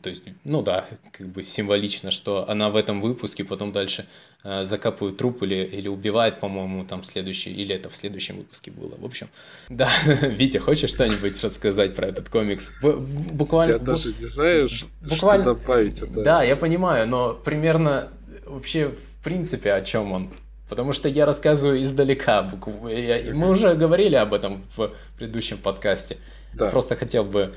то 0.00 0.10
есть, 0.10 0.24
ну 0.44 0.62
да, 0.62 0.86
как 1.10 1.28
бы 1.28 1.42
символично, 1.42 2.10
что 2.10 2.48
она 2.48 2.70
в 2.70 2.76
этом 2.76 3.00
выпуске 3.00 3.44
потом 3.44 3.72
дальше 3.72 4.06
э, 4.44 4.64
закапывает 4.64 5.16
труп 5.16 5.42
или, 5.42 5.64
или 5.64 5.88
убивает, 5.88 6.38
по-моему, 6.38 6.84
там 6.84 7.02
следующий, 7.02 7.50
или 7.50 7.74
это 7.74 7.88
в 7.88 7.96
следующем 7.96 8.36
выпуске 8.36 8.70
было. 8.70 8.94
В 8.96 9.04
общем, 9.04 9.28
да, 9.68 9.90
Витя, 10.22 10.58
хочешь 10.58 10.90
что-нибудь 10.90 11.42
рассказать 11.42 11.96
про 11.96 12.06
этот 12.06 12.28
комикс? 12.28 12.72
Буквально... 12.80 13.72
Я 13.72 13.78
даже 13.78 14.12
не 14.12 14.26
знаю, 14.26 14.68
буквально... 15.02 15.44
что 15.44 15.54
добавить. 15.54 16.02
Это... 16.02 16.22
Да, 16.22 16.42
я 16.42 16.56
понимаю, 16.56 17.08
но 17.08 17.34
примерно 17.34 18.08
вообще 18.46 18.88
в 18.88 19.24
принципе 19.24 19.72
о 19.72 19.82
чем 19.82 20.12
он? 20.12 20.30
Потому 20.68 20.92
что 20.92 21.08
я 21.08 21.26
рассказываю 21.26 21.82
издалека. 21.82 22.48
Мы 22.66 23.50
уже 23.50 23.74
говорили 23.74 24.14
об 24.14 24.32
этом 24.32 24.62
в 24.76 24.92
предыдущем 25.18 25.58
подкасте. 25.58 26.16
Да. 26.54 26.70
Просто 26.70 26.96
хотел 26.96 27.24
бы... 27.24 27.54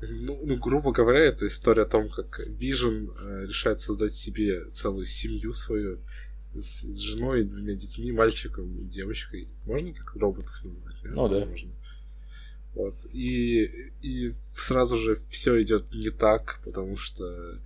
Ну, 0.00 0.38
ну, 0.44 0.56
грубо 0.56 0.92
говоря, 0.92 1.20
это 1.20 1.46
история 1.46 1.82
о 1.82 1.86
том, 1.86 2.08
как 2.08 2.40
Vision 2.46 3.08
э, 3.18 3.46
решает 3.46 3.80
создать 3.80 4.14
себе 4.14 4.66
целую 4.70 5.06
семью 5.06 5.52
свою 5.52 5.98
с, 6.54 6.82
с 6.82 6.98
женой, 7.00 7.42
двумя 7.42 7.74
детьми, 7.74 8.12
мальчиком 8.12 8.78
и 8.78 8.84
девочкой. 8.84 9.48
Можно 9.66 9.92
так 9.92 10.14
роботов 10.14 10.54
назвать? 10.62 10.94
Ну 11.02 11.28
да. 11.28 11.44
Можно. 11.46 11.70
Вот. 12.74 12.94
И, 13.12 13.92
и 14.02 14.32
сразу 14.56 14.96
же 14.96 15.16
все 15.30 15.60
идет 15.62 15.92
не 15.92 16.10
так, 16.10 16.60
потому 16.64 16.96
что 16.96 17.58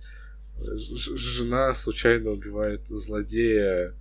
жена 0.57 1.73
случайно 1.75 2.31
убивает 2.31 2.87
злодея 2.87 3.93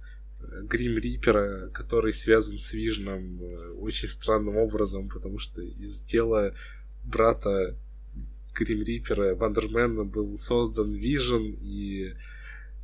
Грим 0.63 0.99
Рипера, 0.99 1.69
который 1.71 2.13
связан 2.13 2.59
с 2.59 2.73
Вижном 2.73 3.43
э, 3.43 3.71
очень 3.73 4.09
странным 4.09 4.57
образом, 4.57 5.09
потому 5.09 5.39
что 5.39 5.63
из 5.63 6.01
тела 6.03 6.55
брата 7.05 7.77
Грим 8.55 8.83
Рипера 8.83 9.35
Вандермэна 9.35 10.05
был 10.05 10.37
создан 10.37 10.93
Вижн, 10.93 11.55
и 11.61 12.15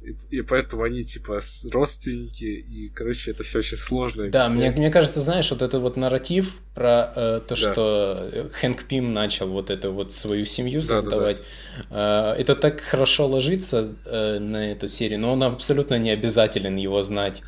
и, 0.08 0.36
и 0.36 0.42
поэтому 0.42 0.82
они 0.82 1.04
типа 1.04 1.40
родственники, 1.70 2.44
и, 2.44 2.88
короче, 2.88 3.30
это 3.30 3.42
все 3.42 3.60
очень 3.60 3.76
сложно. 3.76 4.28
Да, 4.30 4.48
мне, 4.48 4.70
мне 4.70 4.90
кажется, 4.90 5.20
знаешь, 5.20 5.50
вот 5.50 5.62
этот 5.62 5.80
вот 5.80 5.96
нарратив 5.96 6.60
про 6.74 7.12
э, 7.14 7.40
то, 7.46 7.54
да. 7.54 7.56
что 7.56 8.48
Хэнк 8.52 8.84
Пим 8.84 9.12
начал 9.12 9.48
вот 9.48 9.70
эту 9.70 9.92
вот 9.92 10.12
свою 10.12 10.44
семью 10.44 10.80
создавать, 10.80 11.36
да, 11.36 11.42
да, 11.88 11.88
да. 11.90 12.34
Э, 12.36 12.40
это 12.40 12.54
так 12.54 12.80
хорошо 12.80 13.26
ложится 13.26 13.88
э, 14.04 14.38
на 14.38 14.72
эту 14.72 14.88
серию, 14.88 15.20
но 15.20 15.32
он 15.32 15.42
абсолютно 15.42 15.98
не 15.98 16.10
обязателен 16.10 16.76
его 16.76 17.02
знать. 17.02 17.42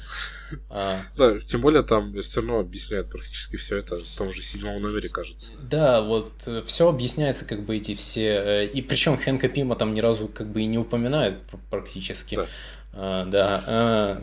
А... 0.68 1.04
Да, 1.16 1.38
тем 1.40 1.60
более 1.60 1.82
там 1.82 2.20
все 2.22 2.40
равно 2.40 2.60
объясняют 2.60 3.10
практически 3.10 3.56
все 3.56 3.76
это 3.76 3.96
в 3.96 4.16
том 4.16 4.32
же 4.32 4.42
седьмом 4.42 4.80
номере, 4.80 5.08
кажется. 5.08 5.52
Да, 5.62 6.02
вот 6.02 6.32
э, 6.46 6.62
все 6.62 6.88
объясняется, 6.88 7.44
как 7.44 7.62
бы 7.62 7.76
эти 7.76 7.94
все. 7.94 8.26
Э, 8.26 8.66
и 8.66 8.82
причем 8.82 9.16
Хэнка 9.16 9.48
Пима 9.48 9.76
там 9.76 9.92
ни 9.92 10.00
разу 10.00 10.28
как 10.28 10.48
бы 10.48 10.62
и 10.62 10.66
не 10.66 10.78
упоминают 10.78 11.38
практически. 11.70 12.36
Да. 12.36 12.46
А, 12.92 13.24
да. 13.26 13.64
А... 13.66 14.22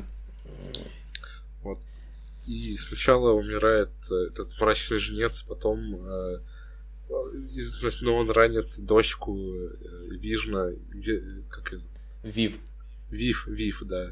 Вот. 1.63 1.80
И 2.45 2.75
сначала 2.75 3.32
умирает 3.32 3.91
э, 4.11 4.15
этот 4.32 4.59
мрачный 4.59 4.99
жнец, 4.99 5.41
потом 5.41 5.95
э, 5.95 6.39
ну, 8.01 8.15
он 8.15 8.30
ранит 8.32 8.67
дочку 8.78 9.38
Вижна, 10.09 10.71
как 11.49 11.69
зовут? 11.78 11.97
Вив. 12.23 12.57
Вив, 13.09 13.47
Вив, 13.47 13.84
да. 13.86 14.09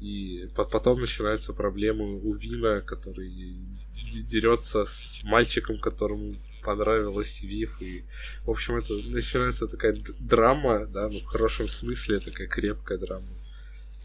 И 0.00 0.46
потом 0.54 1.00
начинаются 1.00 1.54
проблемы 1.54 2.20
у 2.20 2.34
Вина, 2.34 2.82
который 2.82 3.30
дерется 3.30 4.84
с 4.84 5.22
мальчиком, 5.24 5.80
которому 5.80 6.36
понравилась 6.62 7.42
Вив. 7.42 7.80
И, 7.80 8.04
в 8.44 8.50
общем, 8.50 8.76
это 8.76 8.92
начинается 9.08 9.66
такая 9.66 9.96
драма, 10.18 10.86
да, 10.92 11.08
ну, 11.08 11.18
в 11.18 11.24
хорошем 11.24 11.66
смысле, 11.66 12.18
такая 12.18 12.46
крепкая 12.46 12.98
драма. 12.98 13.26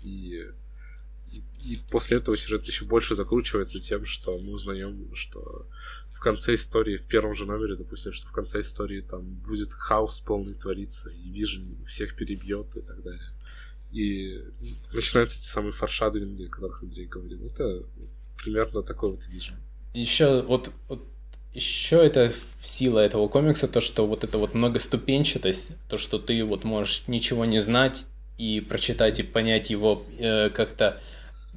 И, 0.03 0.47
и, 1.31 1.43
и 1.73 1.79
после 1.89 2.17
этого 2.17 2.37
сюжет 2.37 2.65
еще 2.67 2.85
больше 2.85 3.15
закручивается 3.15 3.79
тем, 3.79 4.05
что 4.05 4.37
мы 4.39 4.53
узнаем, 4.53 5.13
что 5.13 5.67
в 6.13 6.19
конце 6.19 6.53
истории, 6.53 6.97
в 6.97 7.07
первом 7.07 7.35
же 7.35 7.45
номере, 7.45 7.75
допустим, 7.75 8.13
что 8.13 8.27
в 8.27 8.31
конце 8.31 8.61
истории 8.61 9.01
там 9.01 9.23
будет 9.23 9.73
хаос 9.73 10.19
полный 10.19 10.53
твориться, 10.53 11.09
и 11.09 11.31
Вижн 11.31 11.83
всех 11.85 12.15
перебьет 12.15 12.77
и 12.77 12.81
так 12.81 13.01
далее. 13.01 13.31
И 13.91 14.39
начинаются 14.93 15.37
эти 15.37 15.45
самые 15.45 15.73
foreshadowing 15.73 16.36
и, 16.36 16.45
о 16.45 16.49
которых 16.49 16.83
Андрей 16.83 17.07
говорил. 17.07 17.45
Это 17.45 17.83
примерно 18.37 18.83
такой 18.83 19.11
вот 19.11 19.25
Вижн. 19.27 19.53
Еще 19.93 20.41
вот, 20.43 20.71
вот 20.87 21.05
еще 21.53 21.97
это 21.97 22.31
сила 22.61 22.99
этого 22.99 23.27
комикса, 23.27 23.67
то, 23.67 23.81
что 23.81 24.07
вот 24.07 24.23
это 24.23 24.37
вот 24.37 24.53
многоступенчатость, 24.53 25.71
то, 25.89 25.97
что 25.97 26.17
ты 26.17 26.43
вот 26.45 26.63
можешь 26.63 27.03
ничего 27.07 27.43
не 27.45 27.59
знать 27.59 28.05
и 28.37 28.61
прочитать 28.61 29.19
и 29.19 29.23
понять 29.23 29.69
его 29.69 30.03
э, 30.17 30.49
как-то 30.49 30.99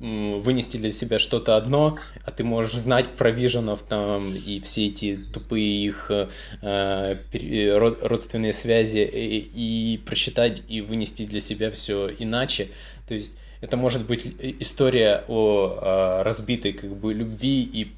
вынести 0.01 0.76
для 0.76 0.92
себя 0.92 1.18
что-то 1.18 1.57
одно, 1.57 1.99
а 2.24 2.30
ты 2.30 2.42
можешь 2.42 2.74
знать 2.74 3.14
про 3.14 3.30
виженов 3.30 3.84
там 3.84 4.34
и 4.34 4.61
все 4.61 4.86
эти 4.86 5.18
тупые 5.32 5.84
их 5.84 6.11
э, 6.11 6.28
э 6.62 7.76
родственные 7.78 8.53
связи 8.53 8.99
и, 8.99 9.95
и 9.95 9.99
прочитать 9.99 10.62
и 10.68 10.80
вынести 10.80 11.24
для 11.26 11.40
себя 11.40 11.70
все 11.70 12.11
иначе. 12.18 12.68
То 13.07 13.14
есть 13.14 13.36
это 13.61 13.76
может 13.76 14.07
быть 14.07 14.30
история 14.40 15.24
о, 15.28 15.78
о 15.80 16.22
разбитой 16.24 16.72
как 16.72 16.97
бы 16.97 17.14
любви 17.14 17.62
и 17.62 17.92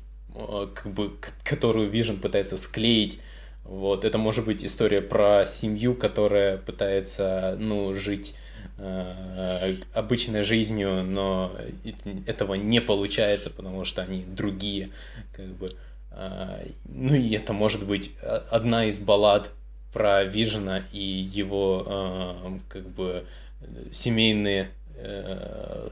как 0.74 0.92
бы 0.92 1.12
которую 1.44 1.90
Vision 1.90 2.20
пытается 2.20 2.59
склеить. 2.59 3.20
Вот 3.64 4.05
это 4.05 4.18
может 4.18 4.44
быть 4.44 4.64
история 4.64 5.01
про 5.01 5.44
семью, 5.47 5.94
которая 5.94 6.59
пытается 6.59 7.57
ну 7.59 7.94
жить 7.94 8.34
Э, 8.34 8.45
обычной 9.95 10.43
жизнью, 10.43 11.03
но 11.03 11.51
этого 12.27 12.55
не 12.55 12.81
получается, 12.81 13.51
потому 13.51 13.85
что 13.85 14.03
они 14.03 14.24
другие, 14.24 14.91
как 15.33 15.47
бы. 15.47 15.68
А, 16.11 16.61
ну 16.85 17.14
и 17.14 17.31
это 17.35 17.53
может 17.53 17.87
быть 17.87 18.12
одна 18.51 18.87
из 18.87 18.99
баллад 18.99 19.51
про 19.93 20.24
Вижена 20.24 20.83
и 20.93 21.01
его 21.01 21.85
а, 21.87 22.59
как 22.68 22.89
бы 22.89 23.24
семейные 23.91 24.70
э, 24.97 25.89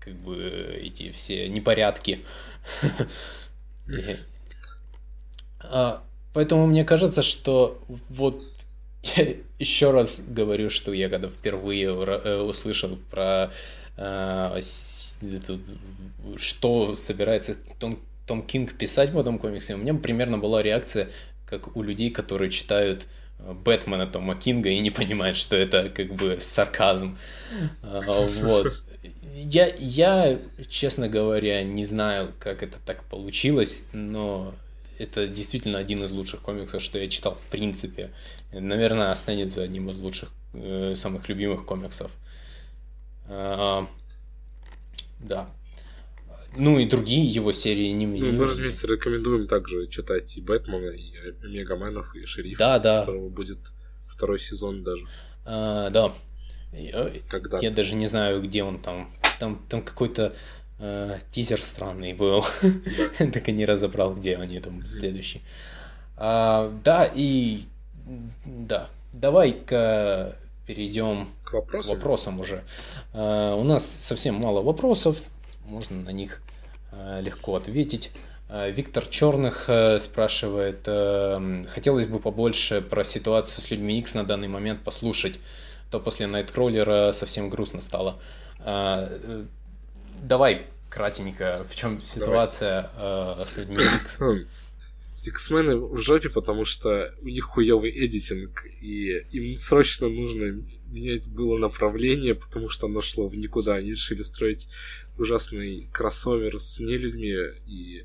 как 0.00 0.14
бы 0.14 0.78
эти 0.82 1.10
все 1.10 1.48
непорядки. 1.48 2.20
А, 5.64 6.02
поэтому 6.32 6.66
мне 6.66 6.84
кажется, 6.84 7.22
что 7.22 7.80
вот 8.08 8.42
я 9.02 9.34
еще 9.58 9.90
раз 9.90 10.24
говорю, 10.28 10.70
что 10.70 10.92
я 10.92 11.08
когда 11.08 11.28
впервые 11.28 11.86
э, 11.86 12.40
услышал 12.40 12.98
про 13.10 13.50
э, 13.96 14.60
что 16.36 16.96
собирается 16.96 17.56
Том, 17.78 17.98
Том 18.26 18.42
Кинг 18.42 18.74
писать 18.74 19.10
в 19.10 19.18
этом 19.18 19.38
комиксе, 19.38 19.74
у 19.74 19.78
меня 19.78 19.94
примерно 19.94 20.38
была 20.38 20.62
реакция, 20.62 21.08
как 21.46 21.76
у 21.76 21.82
людей, 21.82 22.10
которые 22.10 22.50
читают 22.50 23.08
Бэтмена 23.38 24.06
Тома 24.06 24.36
Кинга 24.36 24.68
и 24.68 24.78
не 24.78 24.90
понимает, 24.90 25.36
что 25.36 25.56
это 25.56 25.90
как 25.90 26.14
бы 26.14 26.36
сарказм. 26.38 27.18
Вот. 27.82 28.74
Я, 29.34 29.66
я, 29.78 30.38
честно 30.68 31.08
говоря, 31.08 31.64
не 31.64 31.84
знаю, 31.84 32.32
как 32.38 32.62
это 32.62 32.78
так 32.84 33.02
получилось, 33.04 33.86
но 33.92 34.54
это 35.02 35.26
действительно 35.26 35.78
один 35.78 36.02
из 36.04 36.12
лучших 36.12 36.40
комиксов, 36.40 36.82
что 36.82 36.98
я 36.98 37.08
читал 37.08 37.34
в 37.34 37.46
принципе. 37.46 38.10
Наверное, 38.52 39.10
останется 39.10 39.62
одним 39.62 39.90
из 39.90 39.98
лучших, 39.98 40.30
э, 40.54 40.94
самых 40.94 41.28
любимых 41.28 41.64
комиксов. 41.66 42.10
А, 43.28 43.88
да. 45.20 45.48
Ну 46.56 46.78
и 46.78 46.86
другие 46.86 47.26
его 47.26 47.50
серии 47.52 47.88
не 47.88 48.06
Ну, 48.06 48.32
мы, 48.32 48.44
разумеется, 48.44 48.86
рекомендуем 48.86 49.46
также 49.46 49.86
читать 49.88 50.36
и 50.36 50.42
Бэтмена, 50.42 50.90
и 50.90 51.12
Мегаменов, 51.46 52.14
и 52.14 52.26
Шерифа. 52.26 52.58
Да, 52.58 52.78
да. 52.78 53.04
Будет 53.06 53.58
второй 54.08 54.38
сезон 54.38 54.84
даже. 54.84 55.06
А, 55.44 55.88
да. 55.90 56.12
Когда? 57.28 57.58
Я 57.58 57.70
даже 57.70 57.94
не 57.96 58.06
знаю, 58.06 58.42
где 58.42 58.62
он 58.62 58.80
там. 58.80 59.10
Там, 59.38 59.64
там 59.68 59.82
какой-то 59.82 60.34
э, 60.82 61.18
тизер 61.30 61.62
странный 61.62 62.12
был. 62.12 62.44
так 63.18 63.48
и 63.48 63.52
не 63.52 63.64
разобрал, 63.64 64.14
где 64.14 64.36
они 64.36 64.60
там 64.60 64.84
следующий. 64.86 65.40
А, 66.16 66.72
да, 66.84 67.08
и 67.14 67.62
да, 68.44 68.88
давай-ка 69.12 70.36
перейдем 70.66 71.28
к 71.44 71.52
вопросам, 71.52 71.90
к 71.90 71.98
вопросам 71.98 72.40
уже. 72.40 72.64
А, 73.12 73.54
у 73.54 73.64
нас 73.64 73.84
совсем 73.84 74.34
мало 74.36 74.62
вопросов, 74.62 75.30
можно 75.66 75.96
на 76.00 76.10
них 76.10 76.42
а, 76.92 77.20
легко 77.20 77.56
ответить. 77.56 78.10
А, 78.48 78.68
Виктор 78.68 79.06
Черных 79.06 79.64
э, 79.68 79.98
спрашивает, 79.98 80.82
э, 80.86 81.64
хотелось 81.68 82.06
бы 82.06 82.18
побольше 82.18 82.82
про 82.82 83.02
ситуацию 83.02 83.62
с 83.62 83.70
людьми 83.70 83.98
X 83.98 84.14
на 84.14 84.24
данный 84.24 84.48
момент 84.48 84.82
послушать, 84.84 85.40
то 85.90 85.98
после 85.98 86.26
Найткроллера 86.26 87.12
совсем 87.12 87.48
грустно 87.48 87.80
стало. 87.80 88.18
Давай 90.22 90.66
кратенько, 90.88 91.66
в 91.68 91.74
чем 91.74 92.00
ситуация 92.02 92.90
э, 92.96 93.44
с 93.44 93.56
людьми 93.56 93.82
X? 94.02 94.20
X-мены 95.24 95.76
в 95.76 95.98
жопе, 95.98 96.28
потому 96.28 96.64
что 96.64 97.14
у 97.22 97.28
них 97.28 97.44
хуёвый 97.44 97.90
эдитинг, 97.90 98.64
и 98.80 99.18
им 99.32 99.58
срочно 99.58 100.08
нужно 100.08 100.62
менять 100.88 101.28
было 101.28 101.58
направление, 101.58 102.34
потому 102.34 102.68
что 102.68 102.86
оно 102.86 103.00
шло 103.00 103.26
в 103.26 103.34
никуда. 103.34 103.74
Они 103.74 103.92
решили 103.92 104.22
строить 104.22 104.68
ужасный 105.18 105.88
кроссовер 105.92 106.60
с 106.60 106.78
нелюдьми 106.80 107.34
и, 107.66 108.04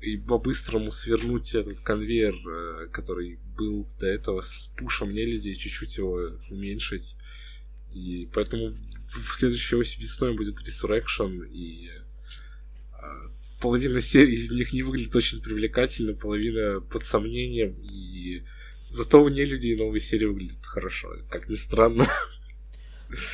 и 0.00 0.16
по-быстрому 0.26 0.90
свернуть 0.90 1.54
этот 1.54 1.80
конвейер, 1.80 2.34
э, 2.34 2.88
который 2.92 3.38
был 3.56 3.86
до 4.00 4.06
этого 4.06 4.40
с 4.40 4.72
пушем 4.76 5.12
нелюдей, 5.12 5.54
чуть-чуть 5.54 5.98
его 5.98 6.30
уменьшить. 6.50 7.14
И 7.92 8.28
поэтому 8.32 8.74
в 9.16 9.34
следующей 9.36 9.76
весной 9.76 10.34
будет 10.34 10.56
Resurrection, 10.60 11.46
и 11.48 11.90
половина 13.64 14.00
серий 14.02 14.34
из 14.34 14.50
них 14.50 14.74
не 14.74 14.82
выглядит 14.82 15.16
очень 15.16 15.40
привлекательно, 15.40 16.12
половина 16.12 16.80
под 16.80 17.06
сомнением, 17.06 17.74
и 17.82 18.42
зато 18.90 19.22
у 19.22 19.28
нее 19.30 19.46
людей 19.46 19.74
новые 19.74 20.02
серии 20.02 20.26
выглядят 20.26 20.64
хорошо, 20.66 21.08
как 21.30 21.48
ни 21.48 21.54
странно. 21.54 22.06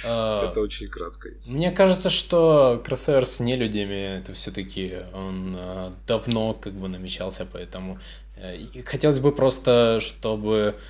А, 0.05 0.51
это 0.51 0.61
очень 0.61 0.89
кратко. 0.89 1.31
Мне 1.49 1.71
кажется, 1.71 2.11
что 2.11 2.81
кроссовер 2.85 3.25
с 3.25 3.41
нелюдями 3.41 4.19
это 4.19 4.33
все-таки 4.35 4.95
он 5.15 5.57
а, 5.59 5.95
давно 6.07 6.55
как 6.55 6.75
бы 6.75 6.89
намечался, 6.89 7.47
поэтому 7.51 7.99
э, 8.37 8.59
хотелось 8.85 9.21
бы 9.21 9.33
просто, 9.33 9.99
чтобы 10.01 10.75
а, 10.77 10.81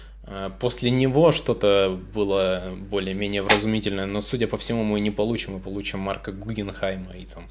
после 0.60 0.90
него 0.90 1.32
что-то 1.32 1.98
было 2.14 2.76
более-менее 2.90 3.42
вразумительное, 3.42 4.06
но 4.06 4.20
судя 4.20 4.46
по 4.46 4.56
всему 4.56 4.84
мы 4.84 5.00
не 5.00 5.10
получим, 5.10 5.54
мы 5.54 5.60
получим 5.60 6.00
Марка 6.00 6.32
Гугенхайма 6.32 7.12
и 7.12 7.24
там 7.24 7.46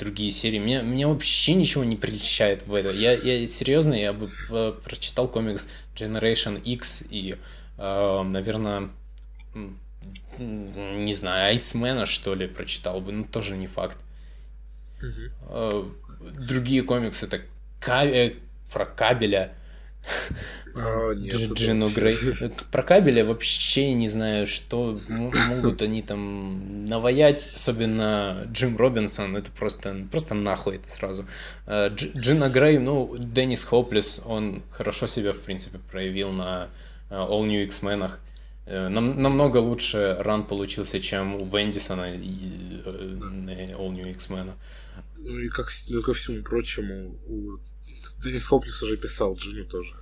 другие 0.00 0.30
серии. 0.30 0.58
Меня, 0.58 0.82
меня 0.82 1.08
вообще 1.08 1.54
ничего 1.54 1.84
не 1.84 1.96
прельщает 1.96 2.66
в 2.66 2.74
это. 2.74 2.90
Я, 2.90 3.12
я 3.12 3.46
серьезно, 3.46 3.94
я 3.94 4.12
бы 4.12 4.30
э, 4.50 4.72
прочитал 4.84 5.28
комикс 5.28 5.68
Generation 5.94 6.60
X 6.60 7.04
и, 7.10 7.36
э, 7.78 8.22
наверное, 8.22 8.90
не 10.38 11.12
знаю, 11.12 11.48
Айсмена, 11.48 12.06
что 12.06 12.34
ли, 12.34 12.46
прочитал 12.46 13.00
бы, 13.00 13.12
ну, 13.12 13.24
тоже 13.24 13.56
не 13.56 13.66
факт. 13.66 13.98
Угу. 15.02 15.92
Другие 16.46 16.82
комиксы, 16.82 17.26
это 17.26 17.42
Кабе, 17.78 18.36
про 18.72 18.86
кабеля, 18.86 19.52
а, 20.74 21.12
Джину 21.14 21.88
Грей. 21.90 22.16
Про 22.70 22.82
кабеля 22.82 23.24
вообще 23.24 23.92
не 23.92 24.08
знаю, 24.08 24.46
что 24.46 25.00
могут 25.08 25.82
они 25.82 26.02
там 26.02 26.84
наваять, 26.84 27.52
особенно 27.54 28.46
Джим 28.52 28.76
Робинсон, 28.76 29.36
это 29.36 29.50
просто, 29.50 30.06
просто 30.10 30.34
нахуй 30.34 30.76
это 30.76 30.90
сразу. 30.90 31.26
А, 31.66 31.88
Джина 31.88 32.48
Грей, 32.48 32.78
ну, 32.78 33.14
Деннис 33.18 33.64
Хоплес, 33.64 34.22
он 34.24 34.62
хорошо 34.70 35.06
себя, 35.06 35.32
в 35.32 35.40
принципе, 35.40 35.78
проявил 35.90 36.32
на 36.32 36.68
а, 37.10 37.28
All 37.28 37.46
New 37.46 37.62
X-Men. 37.64 38.10
Э, 38.70 38.88
нам, 38.88 39.20
намного 39.20 39.56
лучше 39.56 40.16
ран 40.20 40.46
получился, 40.46 41.00
чем 41.00 41.34
у 41.34 41.44
Бендисона 41.44 42.14
и 42.14 42.80
э, 42.84 42.90
на 42.92 43.50
All 43.50 43.90
New 43.90 44.08
X-Men. 44.10 44.52
Ну 45.18 45.38
и 45.38 45.48
как, 45.48 45.70
ну, 45.88 46.02
ко 46.02 46.14
всему 46.14 46.42
прочему, 46.42 47.16
у 47.26 47.58
Денис 48.22 48.46
Хоплис 48.46 48.82
уже 48.82 48.96
писал 48.96 49.34
Джинни 49.34 49.62
тоже. 49.62 49.94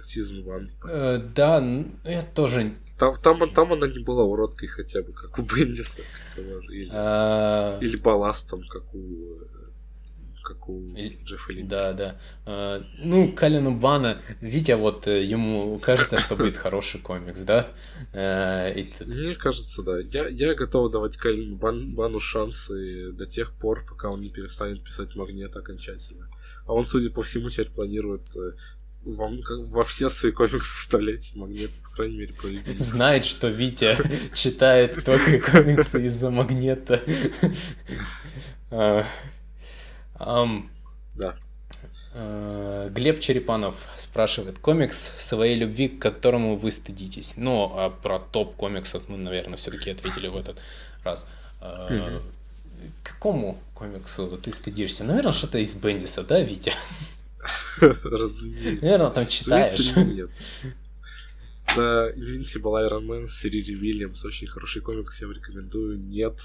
Season 0.00 0.40
1. 0.40 0.70
Э, 0.88 1.18
да, 1.34 1.64
я 2.04 2.22
тоже... 2.22 2.72
Там, 2.98 3.16
там, 3.22 3.48
там 3.50 3.72
она 3.72 3.86
не 3.86 4.02
была 4.02 4.24
уродкой 4.24 4.68
хотя 4.68 5.02
бы, 5.02 5.12
как 5.12 5.38
у 5.38 5.42
Бендиса. 5.42 6.00
Или, 6.36 6.90
а... 6.92 7.78
или 7.80 7.96
балластом, 7.96 8.60
как 8.68 8.92
у 8.94 9.38
как 10.48 10.68
у 10.68 10.94
и... 10.96 11.22
Джеффа 11.24 11.52
Ли. 11.52 11.62
Да, 11.62 11.92
да. 11.92 12.18
А, 12.46 12.82
ну, 12.98 13.32
Калину 13.32 13.78
Бана, 13.78 14.22
Витя, 14.40 14.72
вот 14.72 15.06
э, 15.06 15.22
ему 15.22 15.78
кажется, 15.78 16.18
что 16.18 16.36
будет 16.36 16.56
хороший 16.64 17.00
комикс, 17.00 17.42
да? 17.42 17.68
А, 18.14 18.70
и... 18.70 18.90
Мне 19.04 19.34
кажется, 19.34 19.82
да. 19.82 19.98
Я, 19.98 20.28
я 20.28 20.54
готов 20.54 20.90
давать 20.90 21.18
Калину 21.18 21.56
Бан, 21.56 21.94
Бану 21.94 22.18
шансы 22.18 23.12
до 23.12 23.26
тех 23.26 23.52
пор, 23.52 23.84
пока 23.86 24.08
он 24.08 24.22
не 24.22 24.30
перестанет 24.30 24.82
писать 24.82 25.14
Магнит 25.16 25.54
окончательно. 25.54 26.30
А 26.68 26.74
он, 26.74 26.86
судя 26.86 27.10
по 27.10 27.22
всему, 27.22 27.48
теперь 27.48 27.70
планирует 27.70 28.28
э, 28.36 28.52
во, 29.04 29.30
во 29.68 29.84
все 29.84 30.10
свои 30.10 30.32
комиксы 30.32 30.76
вставлять 30.76 31.34
магнит, 31.34 31.70
по 31.82 31.90
крайней 31.90 32.18
мере, 32.18 32.34
людей. 32.44 32.76
Знает, 32.76 33.24
что 33.24 33.48
Витя 33.48 33.96
читает 34.34 35.02
только 35.02 35.40
комиксы 35.40 36.06
из-за 36.06 36.30
магнита. 36.30 37.00
Да. 41.14 41.36
А, 42.14 42.88
Глеб 42.90 43.20
Черепанов 43.20 43.86
спрашивает, 43.96 44.58
комикс 44.58 44.96
своей 44.96 45.56
любви, 45.56 45.88
к 45.88 46.02
которому 46.02 46.54
вы 46.54 46.70
стыдитесь. 46.70 47.38
Ну, 47.38 47.72
а 47.74 47.88
про 47.90 48.18
топ 48.18 48.56
комиксов 48.56 49.08
мы, 49.08 49.16
наверное, 49.16 49.56
все-таки 49.56 49.90
ответили 49.90 50.28
в 50.28 50.36
этот 50.36 50.60
раз. 51.02 51.28
Какому 53.18 53.60
комиксу 53.74 54.28
ты 54.40 54.52
стыдишься? 54.52 55.02
Наверное, 55.02 55.32
что-то 55.32 55.58
из 55.58 55.74
Бендиса, 55.74 56.22
да, 56.22 56.40
Витя? 56.40 56.72
Разумеется. 57.80 58.84
Наверное, 58.84 59.10
там 59.10 59.26
читаешь. 59.26 59.96
Нет. 59.96 60.30
Да, 61.74 62.12
Invincible 62.12 62.88
Iron 62.88 63.06
Man 63.06 63.26
с 63.26 63.42
Рири 63.42 63.74
Вильямс, 63.74 64.24
очень 64.24 64.46
хороший 64.46 64.82
комикс, 64.82 65.20
я 65.20 65.26
вам 65.26 65.34
рекомендую. 65.34 65.98
Нет. 65.98 66.38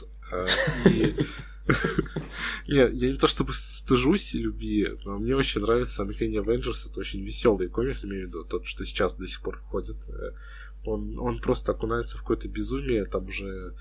И... 0.90 1.14
Нет, 2.68 2.94
я 2.94 3.12
не 3.12 3.18
то 3.18 3.28
чтобы 3.28 3.54
стыжусь 3.54 4.34
любви, 4.34 4.88
но 5.06 5.20
мне 5.20 5.36
очень 5.36 5.62
нравится 5.62 6.04
Uncanny 6.04 6.44
Avengers, 6.44 6.90
это 6.90 7.00
очень 7.02 7.24
веселый 7.24 7.70
комикс, 7.70 8.04
имею 8.04 8.26
в 8.26 8.28
виду 8.30 8.44
тот, 8.46 8.66
что 8.66 8.84
сейчас 8.84 9.14
до 9.14 9.28
сих 9.28 9.42
пор 9.44 9.60
ходит. 9.60 9.98
Он, 10.86 11.20
он 11.20 11.40
просто 11.40 11.72
окунается 11.72 12.18
в 12.18 12.22
какое-то 12.22 12.48
безумие, 12.48 13.06
там 13.06 13.28
уже 13.28 13.46
Э, 13.46 13.72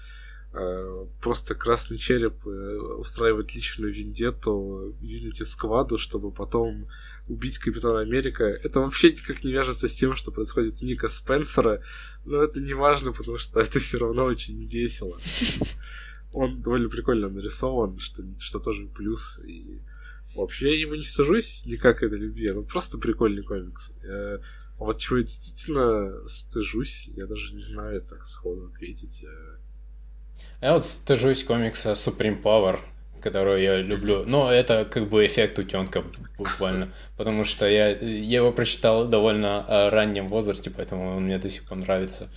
просто 1.20 1.54
красный 1.54 1.96
череп 1.96 2.46
э, 2.46 2.76
устраивает 2.98 3.54
личную 3.54 3.92
вендетту 3.92 4.94
Unity 5.00 5.44
скваду, 5.44 5.96
чтобы 5.96 6.30
потом 6.30 6.88
убить 7.28 7.58
Капитана 7.58 8.00
Америка. 8.00 8.44
Это 8.44 8.80
вообще 8.80 9.12
никак 9.12 9.44
не 9.44 9.52
вяжется 9.52 9.88
с 9.88 9.94
тем, 9.94 10.14
что 10.14 10.30
происходит 10.30 10.82
у 10.82 10.86
Ника 10.86 11.08
Спенсера, 11.08 11.82
но 12.26 12.42
это 12.42 12.60
не 12.60 12.74
важно, 12.74 13.12
потому 13.12 13.38
что 13.38 13.60
это 13.60 13.78
все 13.78 13.98
равно 13.98 14.24
очень 14.24 14.66
весело. 14.66 15.18
Он 16.34 16.60
довольно 16.60 16.88
прикольно 16.88 17.28
нарисован, 17.28 17.98
что, 17.98 18.22
что 18.38 18.58
тоже 18.58 18.86
плюс. 18.88 19.38
И 19.46 19.80
вообще 20.34 20.74
я 20.74 20.80
его 20.80 20.96
не 20.96 21.02
сажусь 21.02 21.64
никак 21.64 22.02
это 22.02 22.16
любви, 22.16 22.50
он 22.50 22.66
просто 22.66 22.98
прикольный 22.98 23.42
комикс. 23.42 23.94
А 24.02 24.84
вот 24.84 24.98
чего 24.98 25.18
я 25.18 25.24
действительно 25.24 26.26
стыжусь, 26.26 27.08
я 27.14 27.26
даже 27.26 27.54
не 27.54 27.62
знаю 27.62 28.02
так 28.02 28.26
сходу 28.26 28.66
ответить. 28.66 29.22
Я 29.22 29.30
вот 30.72 30.84
стыжусь 30.84 31.44
комикса 31.44 31.92
Supreme 31.92 32.40
Power. 32.40 32.78
которую 33.22 33.62
я 33.62 33.76
люблю. 33.76 34.24
Но 34.26 34.50
это 34.50 34.84
как 34.84 35.08
бы 35.08 35.24
эффект 35.24 35.58
утенка 35.58 36.02
буквально. 36.36 36.90
Потому 37.16 37.44
что 37.44 37.68
я, 37.68 37.90
я 37.90 38.38
его 38.38 38.52
прочитал 38.52 39.06
довольно 39.06 39.64
а, 39.68 39.90
раннем 39.90 40.28
возрасте, 40.28 40.70
поэтому 40.70 41.16
он 41.16 41.24
мне 41.24 41.38
до 41.38 41.48
сих 41.48 41.64
пор 41.64 41.78
нравится 41.78 42.28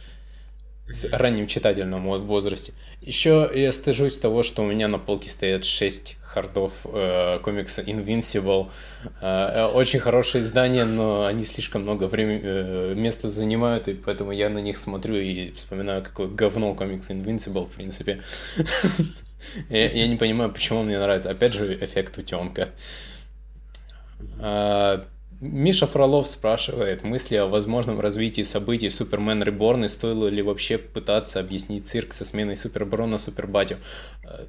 раннем 1.11 1.47
читательном 1.47 2.07
возрасте. 2.19 2.73
Еще 3.01 3.49
я 3.53 3.71
стыжусь 3.71 4.19
того, 4.19 4.43
что 4.43 4.63
у 4.63 4.65
меня 4.65 4.87
на 4.87 4.99
полке 4.99 5.29
стоят 5.29 5.65
6 5.65 6.17
хардов 6.21 6.85
э, 6.91 7.39
комикса 7.39 7.81
Invincible. 7.81 8.69
Э, 9.21 9.65
очень 9.73 9.99
хорошее 9.99 10.43
издание, 10.43 10.85
но 10.85 11.25
они 11.25 11.43
слишком 11.43 11.81
много 11.81 12.03
времени, 12.05 12.41
э, 12.43 12.93
места 12.95 13.29
занимают, 13.29 13.87
и 13.87 13.93
поэтому 13.93 14.31
я 14.31 14.49
на 14.49 14.59
них 14.59 14.77
смотрю 14.77 15.15
и 15.15 15.49
вспоминаю, 15.51 16.03
какое 16.03 16.27
говно 16.27 16.75
комикс 16.75 17.09
Invincible, 17.09 17.65
в 17.65 17.71
принципе. 17.71 18.21
Я 19.69 20.07
не 20.07 20.15
понимаю, 20.17 20.51
почему 20.51 20.83
мне 20.83 20.99
нравится. 20.99 21.29
Опять 21.29 21.53
же, 21.53 21.77
эффект 21.79 22.17
утенка. 22.17 22.69
А, 24.39 25.05
Миша 25.41 25.85
Фролов 25.85 26.27
спрашивает, 26.27 27.03
мысли 27.03 27.35
о 27.35 27.47
возможном 27.47 27.99
развитии 27.99 28.41
событий 28.43 28.89
в 28.89 28.93
Супермен 28.93 29.43
Реборн 29.43 29.85
и 29.85 29.87
стоило 29.87 30.27
ли 30.27 30.41
вообще 30.41 30.77
пытаться 30.77 31.39
объяснить 31.39 31.87
цирк 31.87 32.13
со 32.13 32.25
сменой 32.25 32.55
Супербро 32.55 33.05
на 33.05 33.17
Супербатю. 33.17 33.77
Э, 34.23 34.45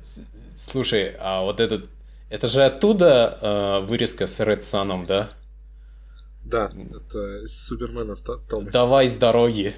слушай, 0.55 1.15
а 1.19 1.43
вот 1.43 1.61
этот... 1.61 1.89
Это 2.31 2.47
же 2.47 2.65
оттуда 2.65 3.39
э, 3.41 3.81
вырезка 3.87 4.27
с 4.27 4.45
Ред 4.45 4.63
Саном, 4.63 5.07
да? 5.07 5.31
Да, 6.45 6.69
это 6.69 7.43
из 7.43 7.67
Супермена 7.67 8.17
Томаса. 8.17 8.71
Давай 8.71 9.09
с 9.09 9.17
дороги. 9.17 9.75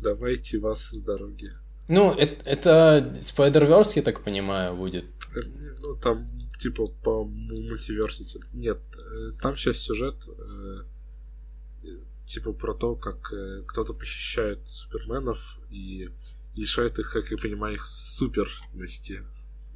Давайте 0.00 0.58
вас 0.58 0.90
с 0.90 1.00
дороги. 1.02 1.50
Ну, 1.88 2.12
это, 2.12 2.48
это 2.48 3.12
Spider-Verse, 3.18 3.92
я 3.96 4.02
так 4.02 4.22
понимаю, 4.22 4.74
будет. 4.74 5.04
Э, 5.34 5.40
ну, 5.80 5.96
там 5.96 6.26
типа 6.64 6.86
по 7.02 7.24
мультиверсити. 7.24 8.40
Нет, 8.54 8.78
э, 8.94 9.32
там 9.42 9.54
сейчас 9.56 9.78
сюжет 9.78 10.16
э, 10.26 11.86
типа 12.24 12.52
про 12.52 12.74
то, 12.74 12.96
как 12.96 13.32
э, 13.32 13.62
кто-то 13.66 13.92
похищает 13.92 14.66
суперменов 14.66 15.58
и 15.70 16.08
лишает 16.56 16.98
их, 16.98 17.12
как 17.12 17.30
я 17.30 17.36
понимаю, 17.36 17.74
их 17.74 17.84
суперности. 17.84 19.22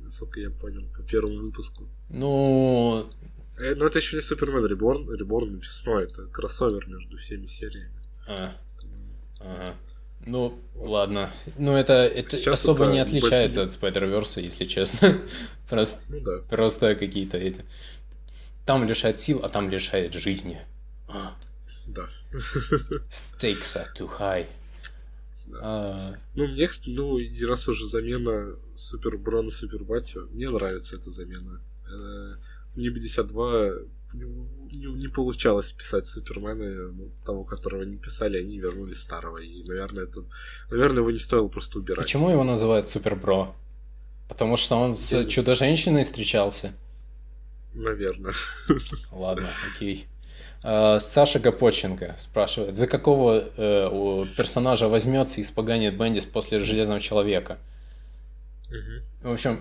Насколько 0.00 0.40
я 0.40 0.50
понял, 0.50 0.88
по 0.96 1.02
первому 1.02 1.40
выпуску. 1.40 1.86
Ну... 2.08 3.10
Но 3.60 3.86
это 3.86 3.98
еще 3.98 4.16
не 4.16 4.22
Супермен 4.22 4.64
Реборн, 4.64 5.12
Реборн 5.12 5.56
весной, 5.56 6.04
это 6.04 6.26
кроссовер 6.26 6.86
между 6.86 7.18
всеми 7.18 7.48
сериями. 7.48 7.92
А. 8.28 8.52
Ага. 9.40 9.74
Ну, 10.26 10.58
ладно. 10.74 11.30
Ну, 11.56 11.72
это, 11.72 11.92
это 11.92 12.36
Сейчас 12.36 12.60
особо 12.60 12.84
это 12.84 12.92
не 12.92 13.00
отличается 13.00 13.62
от 13.62 13.70
Spider-Verse, 13.70 14.42
если 14.42 14.64
честно. 14.64 15.20
просто, 15.68 16.02
ну, 16.08 16.20
да. 16.20 16.38
просто 16.48 16.94
какие-то 16.94 17.36
эти... 17.38 17.64
Там 18.66 18.84
лишает 18.84 19.18
сил, 19.18 19.40
а 19.42 19.48
там 19.48 19.70
лишает 19.70 20.12
жизни. 20.12 20.58
Да. 21.86 22.08
Stakes 23.08 23.76
are 23.76 23.88
too 23.96 24.10
high. 24.18 24.46
Да. 25.46 25.58
А... 25.62 26.14
Ну, 26.34 26.46
мне, 26.46 26.68
ну, 26.86 27.18
раз 27.48 27.68
уже 27.68 27.86
замена 27.86 28.54
Супер 28.74 29.16
Брона 29.16 29.50
Супер 29.50 29.84
Батио, 29.84 30.26
мне 30.30 30.50
нравится 30.50 30.96
эта 30.96 31.10
замена. 31.10 31.62
Э, 31.90 32.34
мне 32.76 32.90
52 32.90 33.70
не, 34.14 34.86
не 34.86 35.08
получалось 35.08 35.72
писать 35.72 36.06
Супермена, 36.06 36.92
ну, 36.92 37.10
того, 37.24 37.44
которого 37.44 37.82
не 37.82 37.96
писали, 37.96 38.38
они 38.38 38.58
вернули 38.58 38.94
старого. 38.94 39.38
И, 39.38 39.62
наверное, 39.64 40.04
это, 40.04 40.24
наверное, 40.70 41.00
его 41.00 41.10
не 41.10 41.18
стоило 41.18 41.48
просто 41.48 41.78
убирать. 41.78 42.02
Почему 42.02 42.30
его 42.30 42.44
называют 42.44 42.88
Супербро? 42.88 43.54
Потому 44.28 44.56
что 44.56 44.76
он 44.76 44.94
с 44.94 45.12
Я... 45.12 45.24
Чудо-женщиной 45.24 46.02
встречался? 46.02 46.72
Наверное. 47.74 48.34
Ладно, 49.12 49.48
окей. 49.72 50.06
А, 50.62 50.98
Саша 50.98 51.38
Гапоченко 51.38 52.14
спрашивает, 52.18 52.76
за 52.76 52.86
какого 52.86 53.44
э, 53.56 54.26
персонажа 54.36 54.88
возьмется 54.88 55.40
и 55.40 55.42
испоганит 55.42 55.96
Бендис 55.96 56.24
после 56.24 56.58
Железного 56.58 57.00
Человека? 57.00 57.58
Угу. 58.68 59.30
В 59.30 59.32
общем, 59.32 59.60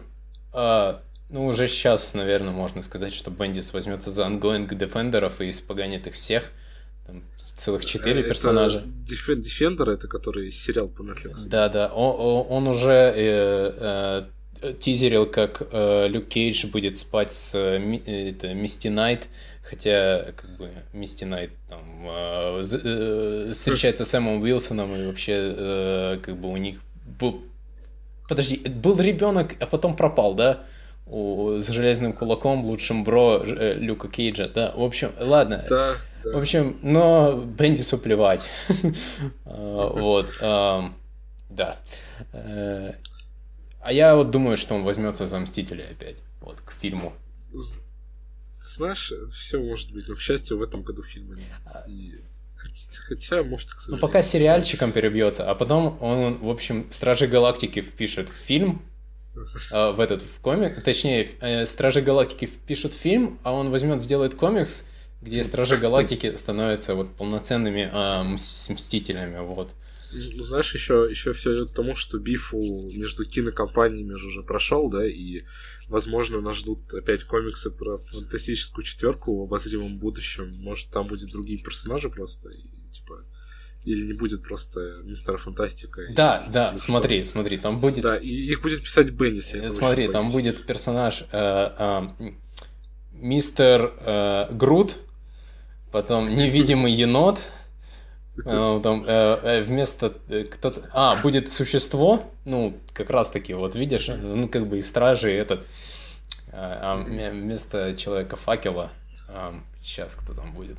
э, 0.53 0.99
ну, 1.29 1.45
уже 1.45 1.67
сейчас, 1.67 2.13
наверное, 2.13 2.53
можно 2.53 2.81
сказать, 2.81 3.13
что 3.13 3.31
Бендис 3.31 3.73
возьмется 3.73 4.11
за 4.11 4.25
ongoing 4.25 4.73
Defender 4.73 5.28
ов 5.28 5.41
и 5.41 5.49
испоганит 5.49 6.07
их 6.07 6.13
всех. 6.13 6.51
Там 7.05 7.23
целых 7.35 7.85
четыре 7.85 8.23
персонажа. 8.23 8.83
Defender 8.85 9.89
это 9.89 10.07
который 10.07 10.51
сериал 10.51 10.87
по 10.87 11.01
Netflix. 11.01 11.47
Да, 11.47 11.69
да. 11.69 11.87
Он, 11.93 12.45
он 12.49 12.67
уже 12.67 13.13
э, 13.15 14.23
э, 14.61 14.73
тизерил, 14.73 15.25
как 15.25 15.63
э, 15.71 16.07
Люк 16.07 16.27
Кейдж 16.27 16.67
будет 16.67 16.97
спать 16.97 17.33
с 17.33 17.55
э, 17.55 17.99
это, 18.05 18.53
Мисти 18.53 18.87
Найт, 18.87 19.29
хотя 19.63 20.33
как 20.35 20.57
бы 20.57 20.69
Мисти 20.93 21.25
Найт 21.25 21.51
там 21.69 22.07
э, 22.07 22.61
э, 22.61 23.51
встречается 23.53 24.05
с 24.05 24.09
Сэмом 24.09 24.41
Уилсоном 24.41 24.95
и 24.95 25.05
вообще 25.05 25.53
э, 25.55 26.19
как 26.21 26.37
бы 26.39 26.49
у 26.49 26.57
них 26.57 26.81
был 27.19 27.41
подожди 28.27 28.57
был 28.57 28.99
ребенок, 28.99 29.55
а 29.59 29.65
потом 29.65 29.95
пропал, 29.95 30.35
да? 30.35 30.65
У, 31.09 31.59
с 31.59 31.67
железным 31.69 32.13
кулаком, 32.13 32.65
лучшим 32.65 33.03
бро 33.03 33.41
э, 33.43 33.73
Люка 33.75 34.07
Кейджа, 34.07 34.47
да, 34.47 34.73
в 34.75 34.83
общем, 34.83 35.11
ладно. 35.19 35.65
Да, 35.69 35.95
да. 36.23 36.31
В 36.33 36.37
общем, 36.37 36.77
но 36.81 37.33
Бендису 37.33 37.97
плевать. 37.97 38.49
А, 39.45 39.89
вот, 39.89 40.31
да. 41.49 41.77
Э, 42.33 42.93
а 43.81 43.93
я 43.93 44.15
вот 44.15 44.31
думаю, 44.31 44.57
что 44.57 44.75
он 44.75 44.83
возьмется 44.83 45.27
за 45.27 45.39
Мстителя 45.39 45.85
опять, 45.89 46.17
вот, 46.41 46.59
к 46.61 46.71
фильму. 46.71 47.13
Знаешь, 48.59 49.13
все 49.33 49.59
может 49.59 49.93
быть, 49.93 50.07
но, 50.07 50.15
к 50.15 50.19
счастью, 50.19 50.57
в 50.57 50.61
этом 50.61 50.83
году 50.83 51.03
фильма 51.03 51.35
нет. 51.35 51.47
А. 51.65 51.85
Хотя, 53.07 53.43
может, 53.43 53.71
к 53.71 53.77
Ну, 53.87 53.97
пока 53.97 54.21
сериальчиком 54.21 54.91
перебьется, 54.91 55.49
а 55.49 55.55
потом 55.55 55.97
он, 56.01 56.35
в 56.37 56.49
общем, 56.49 56.85
Стражи 56.89 57.27
Галактики 57.27 57.81
впишет 57.81 58.29
в 58.29 58.33
фильм, 58.33 58.81
Э, 59.71 59.91
в 59.91 59.99
этот 59.99 60.21
в 60.21 60.39
комик, 60.41 60.81
точнее, 60.83 61.27
э, 61.41 61.65
Стражи 61.65 62.01
Галактики 62.01 62.45
впишут 62.45 62.93
фильм, 62.93 63.39
а 63.43 63.53
он 63.53 63.69
возьмет, 63.69 64.01
сделает 64.01 64.35
комикс, 64.35 64.89
где 65.21 65.43
Стражи 65.43 65.77
Галактики 65.77 66.35
становятся 66.35 66.95
вот 66.95 67.15
полноценными 67.15 67.89
а, 67.91 68.23
мстителями, 68.23 69.39
вот. 69.39 69.73
Ну, 70.11 70.43
знаешь, 70.43 70.73
еще, 70.73 71.07
еще 71.09 71.33
все 71.33 71.55
идет 71.55 71.71
к 71.71 71.75
тому, 71.75 71.95
что 71.95 72.17
бифу 72.17 72.91
между 72.93 73.25
кинокомпаниями 73.25 74.13
уже 74.13 74.41
прошел, 74.41 74.89
да, 74.89 75.05
и, 75.05 75.41
возможно, 75.89 76.39
нас 76.39 76.57
ждут 76.57 76.93
опять 76.93 77.23
комиксы 77.23 77.71
про 77.71 77.97
фантастическую 77.97 78.85
четверку 78.85 79.37
в 79.37 79.43
обозримом 79.43 79.97
будущем. 79.97 80.53
Может, 80.61 80.91
там 80.91 81.07
будет 81.07 81.29
другие 81.29 81.61
персонажи 81.61 82.09
просто, 82.09 82.49
и, 82.49 82.91
типа, 82.91 83.25
или 83.87 84.05
не 84.07 84.13
будет 84.13 84.43
просто 84.43 84.79
мистера 85.03 85.37
фантастика. 85.37 86.01
Да, 86.13 86.43
да, 86.51 86.69
смешно. 86.69 86.77
смотри, 86.77 87.25
смотри, 87.25 87.57
там 87.57 87.79
будет. 87.79 88.03
Да, 88.03 88.17
и 88.17 88.27
их 88.27 88.61
будет 88.61 88.83
писать 88.83 89.11
Беннис. 89.11 89.55
Смотри, 89.73 90.07
там 90.07 90.29
будет 90.29 90.65
персонаж 90.65 91.23
э, 91.31 91.69
э, 91.77 92.07
мистер 93.13 93.93
э, 93.99 94.47
Грут, 94.51 94.97
потом 95.91 96.35
невидимый 96.35 96.91
енот, 96.91 97.51
э, 98.45 98.79
там 98.83 99.03
э, 99.07 99.39
э, 99.43 99.61
вместо 99.61 100.13
кто-то, 100.51 100.89
а 100.93 101.15
будет 101.21 101.49
существо, 101.49 102.31
ну 102.45 102.77
как 102.93 103.09
раз 103.09 103.31
таки, 103.31 103.53
вот 103.53 103.75
видишь, 103.75 104.09
ну 104.09 104.47
как 104.47 104.67
бы 104.67 104.79
и 104.79 104.81
стражи 104.81 105.31
этот, 105.31 105.65
а 106.51 106.95
вместо 106.97 107.95
человека 107.95 108.35
факела, 108.35 108.89
сейчас 109.81 110.15
кто 110.15 110.33
там 110.33 110.53
будет. 110.53 110.77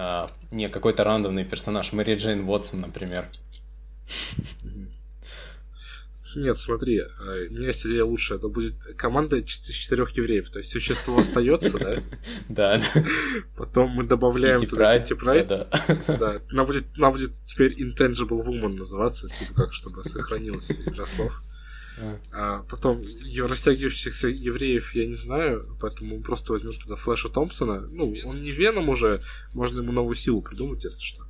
А, 0.00 0.30
не 0.52 0.68
какой-то 0.68 1.02
рандомный 1.02 1.44
персонаж, 1.44 1.92
Мэри 1.92 2.14
Джейн 2.14 2.48
Уотсон, 2.48 2.82
например. 2.82 3.28
Нет, 6.36 6.56
смотри, 6.56 7.00
а, 7.00 7.46
у 7.50 7.52
меня 7.52 7.66
есть 7.66 7.84
идея 7.84 8.04
лучше. 8.04 8.36
Это 8.36 8.48
будет 8.48 8.74
команда 8.96 9.38
из 9.38 9.46
четырех 9.46 10.10
евреев. 10.16 10.50
То 10.50 10.58
есть 10.58 10.70
существо 10.70 11.18
остается, 11.18 11.78
да? 11.78 11.96
Да. 12.48 12.80
Потом 13.56 13.90
мы 13.90 14.04
добавляем 14.04 14.64
туда 14.64 14.96
Китти 15.00 15.14
Прайд. 15.14 15.48
Да. 15.48 16.40
Она 16.52 16.64
будет, 16.64 17.32
теперь 17.44 17.72
Intangible 17.82 18.46
Woman 18.46 18.76
называться, 18.76 19.28
типа 19.28 19.54
как, 19.54 19.72
чтобы 19.72 20.04
сохранилась 20.04 20.70
игра 20.70 21.06
слов. 21.06 21.42
А 22.32 22.62
потом 22.64 23.04
растягивающихся 23.38 24.28
евреев 24.28 24.94
я 24.94 25.06
не 25.06 25.14
знаю, 25.14 25.76
поэтому 25.80 26.20
просто 26.20 26.52
возьмем 26.52 26.72
туда 26.72 26.96
Флэша 26.96 27.28
Томпсона. 27.28 27.80
Ну, 27.80 28.14
он 28.24 28.42
не 28.42 28.50
Веном 28.50 28.88
уже, 28.88 29.22
можно 29.52 29.80
ему 29.80 29.92
новую 29.92 30.14
силу 30.14 30.42
придумать, 30.42 30.84
если 30.84 31.00
что. 31.00 31.24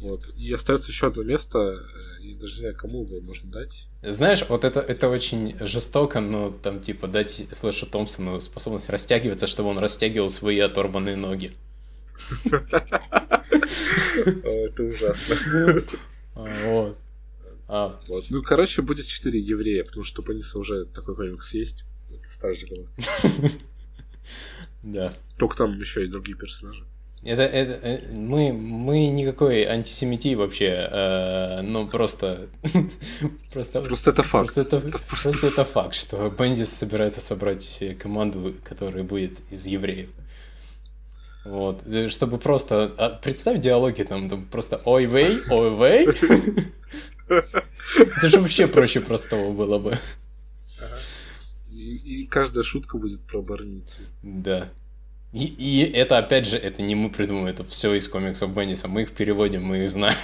Вот. 0.00 0.28
И 0.36 0.52
остается 0.52 0.90
еще 0.90 1.06
одно 1.06 1.22
место, 1.22 1.82
и 2.20 2.34
даже 2.34 2.54
не 2.54 2.60
знаю, 2.60 2.76
кому 2.76 3.04
его 3.04 3.20
можно 3.22 3.50
дать. 3.50 3.88
Знаешь, 4.02 4.44
вот 4.48 4.64
это, 4.64 4.80
это 4.80 5.08
очень 5.08 5.56
жестоко, 5.60 6.20
но 6.20 6.50
там 6.50 6.80
типа 6.80 7.08
дать 7.08 7.46
Флэшу 7.60 7.86
Томпсону 7.86 8.40
способность 8.40 8.90
растягиваться, 8.90 9.46
чтобы 9.46 9.70
он 9.70 9.78
растягивал 9.78 10.28
свои 10.30 10.58
оторванные 10.58 11.16
ноги. 11.16 11.52
Это 12.44 13.44
ужасно. 14.82 15.36
А, 17.68 18.00
Вот. 18.08 18.26
Ну, 18.30 18.42
короче, 18.42 18.82
будет 18.82 19.06
4 19.06 19.38
еврея, 19.38 19.84
потому 19.84 20.04
что 20.04 20.22
у 20.22 20.60
уже 20.60 20.84
такой 20.86 21.16
комикс 21.16 21.54
есть. 21.54 21.84
Старший 22.28 22.68
галактика. 22.68 23.08
да. 24.82 25.12
Только 25.38 25.56
там 25.56 25.78
еще 25.78 26.00
есть 26.00 26.12
другие 26.12 26.36
персонажи. 26.36 26.84
Это, 27.22 27.42
это, 27.42 27.72
э, 27.86 28.14
мы, 28.14 28.52
мы 28.52 29.08
никакой 29.08 29.64
антисемитии 29.64 30.34
вообще, 30.34 30.88
э, 30.90 31.60
ну 31.62 31.88
просто, 31.88 32.48
просто, 33.52 33.80
Просто 33.82 34.10
это 34.10 34.22
факт. 34.22 34.44
просто 34.44 34.60
это, 34.60 34.76
Это 34.76 34.98
просто 34.98 35.08
просто 35.08 35.46
это 35.48 35.64
факт, 35.64 35.94
что 35.94 36.30
Бендис 36.30 36.68
собирается 36.72 37.20
собрать 37.20 37.82
команду, 37.98 38.54
которая 38.62 39.02
будет 39.02 39.40
из 39.50 39.66
евреев. 39.66 40.10
Вот, 41.44 41.82
Э, 41.86 42.08
чтобы 42.08 42.38
просто 42.38 42.92
а, 42.98 43.10
представь 43.10 43.60
диалоги 43.60 44.02
там, 44.02 44.28
там 44.28 44.44
просто 44.46 44.80
ой 44.84 45.06
вей, 45.06 45.38
ой 45.50 45.70
вей. 45.70 46.06
Это 47.28 48.28
же 48.28 48.40
вообще 48.40 48.66
проще 48.66 49.00
простого 49.00 49.52
было 49.52 49.78
бы. 49.78 49.98
И, 51.70 52.22
и 52.22 52.26
каждая 52.26 52.64
шутка 52.64 52.98
будет 52.98 53.20
про 53.26 53.42
барницу. 53.42 53.98
Да. 54.22 54.70
И, 55.32 55.44
и 55.46 55.80
это, 55.92 56.18
опять 56.18 56.46
же, 56.46 56.56
это 56.56 56.82
не 56.82 56.94
мы 56.94 57.10
придумали, 57.10 57.52
это 57.52 57.64
все 57.64 57.92
из 57.94 58.08
комиксов 58.08 58.54
Бендиса. 58.54 58.88
Мы 58.88 59.02
их 59.02 59.12
переводим, 59.12 59.62
мы 59.62 59.84
их 59.84 59.90
знаем. 59.90 60.16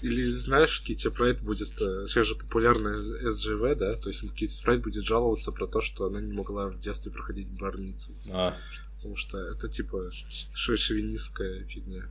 Или 0.00 0.24
знаешь, 0.30 0.82
Китти 0.82 1.10
Прайд 1.10 1.42
будет... 1.42 1.78
э, 1.80 2.06
Сейчас 2.06 2.26
же 2.26 2.34
популярная 2.34 3.00
СЖВ, 3.00 3.76
да? 3.78 3.94
То 3.96 4.08
есть 4.08 4.22
Китти 4.34 4.62
Прайд 4.64 4.82
будет 4.82 5.04
жаловаться 5.04 5.52
про 5.52 5.66
то, 5.66 5.80
что 5.82 6.06
она 6.06 6.20
не 6.20 6.32
могла 6.32 6.68
в 6.68 6.78
детстве 6.78 7.12
проходить 7.12 7.48
барницу. 7.48 8.12
А, 8.30 8.56
Потому 8.96 9.16
что 9.16 9.38
это 9.38 9.68
типа 9.68 10.10
шо- 10.54 10.76
шовинистская 10.76 11.64
фигня. 11.66 12.04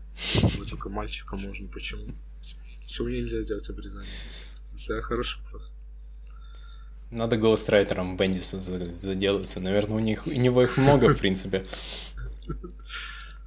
Только 0.69 0.89
мальчика 0.89 1.35
можно. 1.35 1.67
Почему? 1.67 2.05
Почему 2.89 3.09
мне 3.09 3.21
нельзя 3.21 3.39
сделать 3.41 3.69
обрезание? 3.69 4.09
Да, 4.87 4.99
хороший 5.01 5.39
вопрос. 5.43 5.71
Надо 7.11 7.37
гоустрайтером 7.37 8.17
Бендиса 8.17 8.57
за- 8.57 8.99
заделаться. 8.99 9.59
Наверное, 9.59 9.97
у 9.97 9.99
них 9.99 10.25
у 10.25 10.31
него 10.31 10.63
их 10.63 10.75
много, 10.77 11.07
в 11.09 11.19
принципе. 11.19 11.63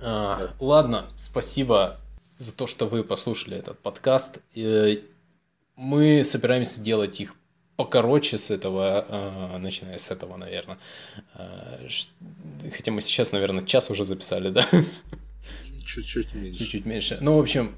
А, 0.01 0.49
ладно, 0.61 1.07
спасибо 1.17 1.99
за 2.39 2.55
то, 2.55 2.69
что 2.69 2.87
вы 2.87 3.03
послушали 3.03 3.57
этот 3.57 3.81
подкаст. 3.81 4.39
Мы 5.75 6.23
собираемся 6.23 6.81
делать 6.81 7.21
их 7.21 7.35
покороче 7.77 8.39
с 8.39 8.49
этого, 8.53 9.05
а, 9.09 9.59
начиная 9.59 9.99
с 9.99 10.13
этого, 10.13 10.37
наверное. 10.37 10.79
Хотя 12.77 12.93
мы 12.93 13.01
сейчас, 13.01 13.33
наверное, 13.33 13.65
час 13.65 13.91
уже 13.91 14.05
записали, 14.05 14.51
да? 14.51 14.65
Чуть-чуть 15.85 16.33
меньше. 16.33 16.59
Чуть-чуть 16.61 16.87
меньше. 16.87 17.19
Ну, 17.21 17.37
в 17.37 17.41
общем, 17.41 17.75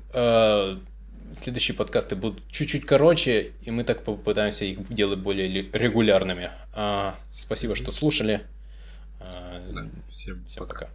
следующие 1.35 1.77
подкасты 1.77 2.17
будут 2.17 2.43
чуть-чуть 2.51 2.87
короче, 2.87 3.53
и 3.63 3.71
мы 3.71 3.85
так 3.85 4.03
попытаемся 4.03 4.65
их 4.65 4.93
делать 4.93 5.19
более 5.19 5.49
регулярными. 5.49 6.51
А, 6.73 7.17
Спасибо, 7.31 7.75
что 7.75 7.93
слушали. 7.93 8.43
А, 9.21 9.61
Да, 9.73 9.87
всем 10.11 10.45
Всем 10.47 10.67
пока. 10.67 10.89